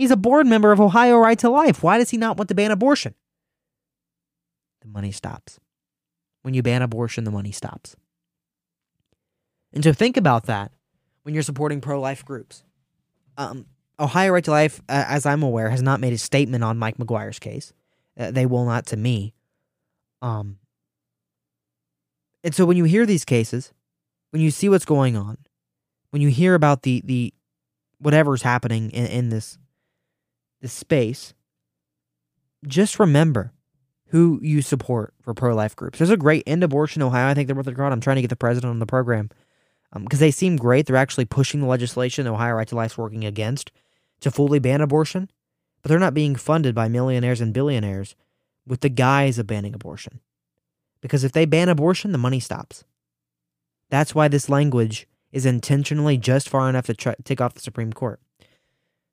He's 0.00 0.10
a 0.10 0.16
board 0.16 0.46
member 0.46 0.72
of 0.72 0.80
Ohio 0.80 1.18
Right 1.18 1.38
to 1.40 1.50
Life. 1.50 1.82
Why 1.82 1.98
does 1.98 2.08
he 2.08 2.16
not 2.16 2.38
want 2.38 2.48
to 2.48 2.54
ban 2.54 2.70
abortion? 2.70 3.12
The 4.80 4.88
money 4.88 5.12
stops. 5.12 5.60
When 6.40 6.54
you 6.54 6.62
ban 6.62 6.80
abortion, 6.80 7.24
the 7.24 7.30
money 7.30 7.52
stops. 7.52 7.96
And 9.74 9.84
so 9.84 9.92
think 9.92 10.16
about 10.16 10.46
that 10.46 10.72
when 11.22 11.34
you're 11.34 11.42
supporting 11.42 11.82
pro 11.82 12.00
life 12.00 12.24
groups. 12.24 12.64
Um, 13.36 13.66
Ohio 13.98 14.32
Right 14.32 14.44
to 14.44 14.50
Life, 14.50 14.80
uh, 14.88 15.04
as 15.06 15.26
I'm 15.26 15.42
aware, 15.42 15.68
has 15.68 15.82
not 15.82 16.00
made 16.00 16.14
a 16.14 16.18
statement 16.18 16.64
on 16.64 16.78
Mike 16.78 16.96
McGuire's 16.96 17.38
case. 17.38 17.74
Uh, 18.18 18.30
they 18.30 18.46
will 18.46 18.64
not 18.64 18.86
to 18.86 18.96
me. 18.96 19.34
Um, 20.22 20.56
and 22.42 22.54
so 22.54 22.64
when 22.64 22.78
you 22.78 22.84
hear 22.84 23.04
these 23.04 23.26
cases, 23.26 23.74
when 24.30 24.40
you 24.40 24.50
see 24.50 24.70
what's 24.70 24.86
going 24.86 25.18
on, 25.18 25.36
when 26.08 26.22
you 26.22 26.28
hear 26.30 26.54
about 26.54 26.84
the 26.84 27.02
the 27.04 27.34
whatever's 27.98 28.40
happening 28.40 28.90
in, 28.92 29.04
in 29.04 29.28
this 29.28 29.58
this 30.60 30.72
space, 30.72 31.34
just 32.66 32.98
remember 32.98 33.52
who 34.08 34.40
you 34.42 34.60
support 34.60 35.14
for 35.22 35.34
pro 35.34 35.54
life 35.54 35.76
groups. 35.76 35.98
There's 35.98 36.10
a 36.10 36.16
great 36.16 36.42
End 36.46 36.64
Abortion 36.64 37.02
Ohio. 37.02 37.28
I 37.28 37.34
think 37.34 37.46
they're 37.46 37.56
worth 37.56 37.66
a 37.66 37.74
crowd. 37.74 37.92
I'm 37.92 38.00
trying 38.00 38.16
to 38.16 38.22
get 38.22 38.30
the 38.30 38.36
president 38.36 38.70
on 38.70 38.78
the 38.78 38.86
program 38.86 39.30
because 39.94 40.18
um, 40.18 40.20
they 40.20 40.30
seem 40.30 40.56
great. 40.56 40.86
They're 40.86 40.96
actually 40.96 41.24
pushing 41.24 41.60
the 41.60 41.66
legislation 41.66 42.24
the 42.24 42.32
Ohio 42.32 42.54
Right 42.54 42.68
to 42.68 42.76
Life 42.76 42.92
is 42.92 42.98
working 42.98 43.24
against 43.24 43.72
to 44.20 44.30
fully 44.30 44.58
ban 44.58 44.80
abortion, 44.80 45.30
but 45.82 45.88
they're 45.88 45.98
not 45.98 46.14
being 46.14 46.36
funded 46.36 46.74
by 46.74 46.88
millionaires 46.88 47.40
and 47.40 47.54
billionaires 47.54 48.14
with 48.66 48.80
the 48.80 48.88
guise 48.88 49.38
of 49.38 49.46
banning 49.46 49.74
abortion. 49.74 50.20
Because 51.00 51.24
if 51.24 51.32
they 51.32 51.46
ban 51.46 51.68
abortion, 51.68 52.12
the 52.12 52.18
money 52.18 52.40
stops. 52.40 52.84
That's 53.88 54.14
why 54.14 54.28
this 54.28 54.48
language 54.48 55.08
is 55.32 55.46
intentionally 55.46 56.18
just 56.18 56.48
far 56.48 56.68
enough 56.68 56.86
to 56.86 56.94
take 57.24 57.40
off 57.40 57.54
the 57.54 57.60
Supreme 57.60 57.92
Court. 57.92 58.20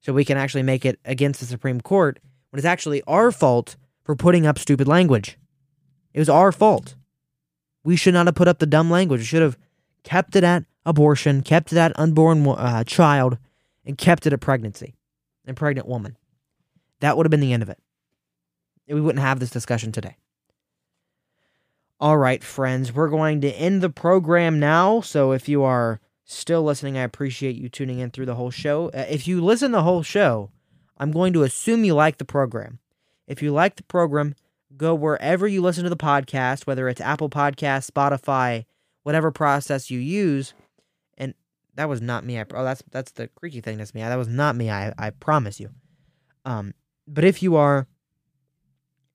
So 0.02 0.14
we 0.14 0.26
can 0.26 0.38
actually 0.38 0.64
make 0.64 0.86
it 0.86 1.00
against 1.06 1.40
the 1.40 1.46
Supreme 1.46 1.82
Court 1.82 2.20
when 2.50 2.60
it's 2.60 2.66
actually 2.66 3.02
our 3.08 3.32
fault 3.32 3.76
for 4.04 4.16
putting 4.16 4.46
up 4.46 4.58
stupid 4.58 4.88
language. 4.88 5.38
It 6.14 6.20
was 6.20 6.30
our 6.30 6.52
fault. 6.52 6.96
We 7.84 7.96
should 7.96 8.14
not 8.14 8.26
have 8.26 8.36
put 8.36 8.48
up 8.48 8.60
the 8.60 8.66
dumb 8.66 8.90
language. 8.90 9.22
We 9.22 9.26
should 9.26 9.42
have 9.42 9.58
kept 10.04 10.36
it 10.36 10.44
at 10.44 10.66
abortion, 10.86 11.42
kept 11.42 11.72
it 11.72 11.78
at 11.78 11.98
unborn 12.00 12.48
uh, 12.48 12.84
child, 12.86 13.38
and 13.86 13.98
kept 13.98 14.26
it 14.26 14.34
at 14.34 14.40
pregnancy 14.40 14.96
and 15.46 15.58
pregnant 15.58 15.88
woman. 15.88 16.18
That 17.02 17.18
would 17.18 17.26
have 17.26 17.32
been 17.32 17.40
the 17.40 17.54
end 17.54 17.64
of 17.64 17.70
it. 17.70 17.80
We 18.88 19.02
wouldn't 19.02 19.24
have 19.24 19.40
this 19.40 19.50
discussion 19.50 19.92
today. 19.92 20.16
All 22.00 22.18
right, 22.18 22.44
friends, 22.44 22.94
we're 22.94 23.10
going 23.10 23.42
to 23.42 23.52
end 23.52 23.82
the 23.82 23.90
program 23.90 24.60
now. 24.60 25.02
So 25.02 25.32
if 25.32 25.50
you 25.50 25.64
are 25.64 26.00
still 26.28 26.62
listening, 26.62 26.98
I 26.98 27.04
appreciate 27.04 27.56
you 27.56 27.70
tuning 27.70 28.00
in 28.00 28.12
through 28.12 28.28
the 28.28 28.36
whole 28.36 28.52
show. 28.52 28.92
Uh, 28.94 29.06
if 29.10 29.28
you 29.28 29.44
listen 29.44 29.72
the 29.72 29.84
whole 29.84 30.04
show, 30.04 30.52
I'm 30.98 31.12
going 31.12 31.34
to 31.34 31.44
assume 31.44 31.84
you 31.84 31.96
like 31.96 32.18
the 32.18 32.26
program. 32.26 32.80
If 33.28 33.42
you 33.42 33.52
like 33.52 33.78
the 33.78 33.84
program, 33.84 34.36
go 34.76 34.94
wherever 34.94 35.48
you 35.48 35.62
listen 35.62 35.84
to 35.86 35.90
the 35.90 35.98
podcast, 35.98 36.68
whether 36.68 36.88
it's 36.90 37.02
Apple 37.02 37.30
Podcasts, 37.30 37.90
Spotify, 37.90 38.66
whatever 39.04 39.32
process 39.32 39.90
you 39.90 40.00
use, 40.00 40.54
and 41.18 41.34
that 41.76 41.90
was 41.90 42.02
not 42.02 42.26
me. 42.26 42.40
I, 42.40 42.46
oh, 42.54 42.64
that's 42.64 42.84
that's 42.92 43.12
the 43.12 43.30
creaky 43.30 43.62
thing. 43.62 43.78
That's 43.78 43.94
me. 43.94 44.02
That 44.02 44.16
was 44.16 44.28
not 44.28 44.56
me. 44.56 44.70
I 44.70 44.94
I 44.98 45.12
promise 45.12 45.60
you. 45.60 45.70
Um, 46.46 46.74
but 47.08 47.24
if 47.24 47.42
you 47.42 47.56
are, 47.56 47.88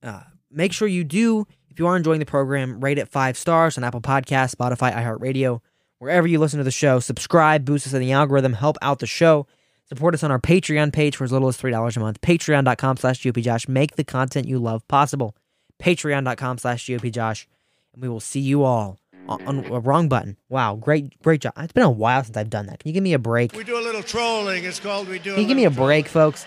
uh, 0.02 0.22
make 0.50 0.72
sure 0.72 0.88
you 0.88 1.04
do. 1.04 1.46
If 1.68 1.78
you 1.78 1.86
are 1.86 1.96
enjoying 1.96 2.20
the 2.20 2.26
program, 2.26 2.80
rate 2.80 2.98
it 2.98 3.08
five 3.08 3.38
stars 3.38 3.78
on 3.78 3.84
Apple 3.84 4.02
Podcasts, 4.02 4.54
Spotify, 4.54 4.94
iHeartRadio, 4.94 5.60
wherever 6.02 6.26
you 6.26 6.40
listen 6.40 6.58
to 6.58 6.64
the 6.64 6.70
show. 6.72 6.98
Subscribe, 6.98 7.64
boost 7.64 7.86
us 7.86 7.92
in 7.92 8.00
the 8.00 8.10
algorithm, 8.10 8.54
help 8.54 8.76
out 8.82 8.98
the 8.98 9.06
show. 9.06 9.46
Support 9.88 10.14
us 10.14 10.24
on 10.24 10.32
our 10.32 10.40
Patreon 10.40 10.92
page 10.92 11.14
for 11.14 11.22
as 11.22 11.30
little 11.30 11.46
as 11.46 11.56
three 11.56 11.70
dollars 11.70 11.96
a 11.96 12.00
month. 12.00 12.20
Patreon.com 12.20 12.96
slash 12.96 13.22
GOPJosh. 13.22 13.68
Make 13.68 13.94
the 13.94 14.02
content 14.02 14.48
you 14.48 14.58
love 14.58 14.86
possible. 14.88 15.36
Patreon.com 15.80 16.58
slash 16.58 16.86
GOPJosh. 16.86 17.46
And 17.92 18.02
we 18.02 18.08
will 18.08 18.18
see 18.18 18.40
you 18.40 18.64
all 18.64 18.98
on, 19.28 19.46
on 19.46 19.64
a 19.66 19.78
wrong 19.78 20.08
button. 20.08 20.36
Wow, 20.48 20.74
great, 20.74 21.22
great 21.22 21.40
job. 21.40 21.52
It's 21.58 21.72
been 21.72 21.84
a 21.84 21.90
while 21.90 22.24
since 22.24 22.36
I've 22.36 22.50
done 22.50 22.66
that. 22.66 22.80
Can 22.80 22.88
you 22.88 22.94
give 22.94 23.04
me 23.04 23.12
a 23.12 23.18
break? 23.20 23.52
We 23.52 23.62
do 23.62 23.78
a 23.78 23.80
little 23.80 24.02
trolling. 24.02 24.64
It's 24.64 24.80
called 24.80 25.08
we 25.08 25.20
do. 25.20 25.34
Can 25.34 25.42
you 25.42 25.48
give 25.48 25.56
me 25.56 25.66
a 25.66 25.70
break, 25.70 26.08
folks? 26.08 26.46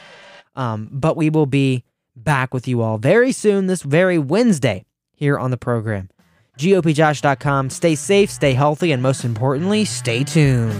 Um, 0.58 0.90
but 0.92 1.16
we 1.16 1.30
will 1.30 1.46
be 1.46 1.86
back 2.14 2.54
with 2.54 2.68
you 2.68 2.82
all 2.82 2.98
very 2.98 3.32
soon, 3.32 3.68
this 3.68 3.84
very 3.84 4.18
Wednesday, 4.18 4.86
here 5.14 5.40
on 5.40 5.52
the 5.52 5.58
program. 5.58 6.10
GOPJosh.com. 6.58 7.70
Stay 7.70 7.96
safe, 7.96 8.30
stay 8.30 8.54
healthy, 8.54 8.92
and 8.92 9.02
most 9.02 9.24
importantly, 9.26 9.86
stay 9.86 10.24
tuned. 10.24 10.74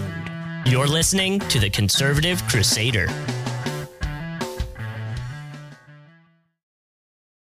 You're 0.66 0.88
listening 0.88 1.38
to 1.40 1.60
the 1.60 1.70
Conservative 1.70 2.42
Crusader. 2.48 3.06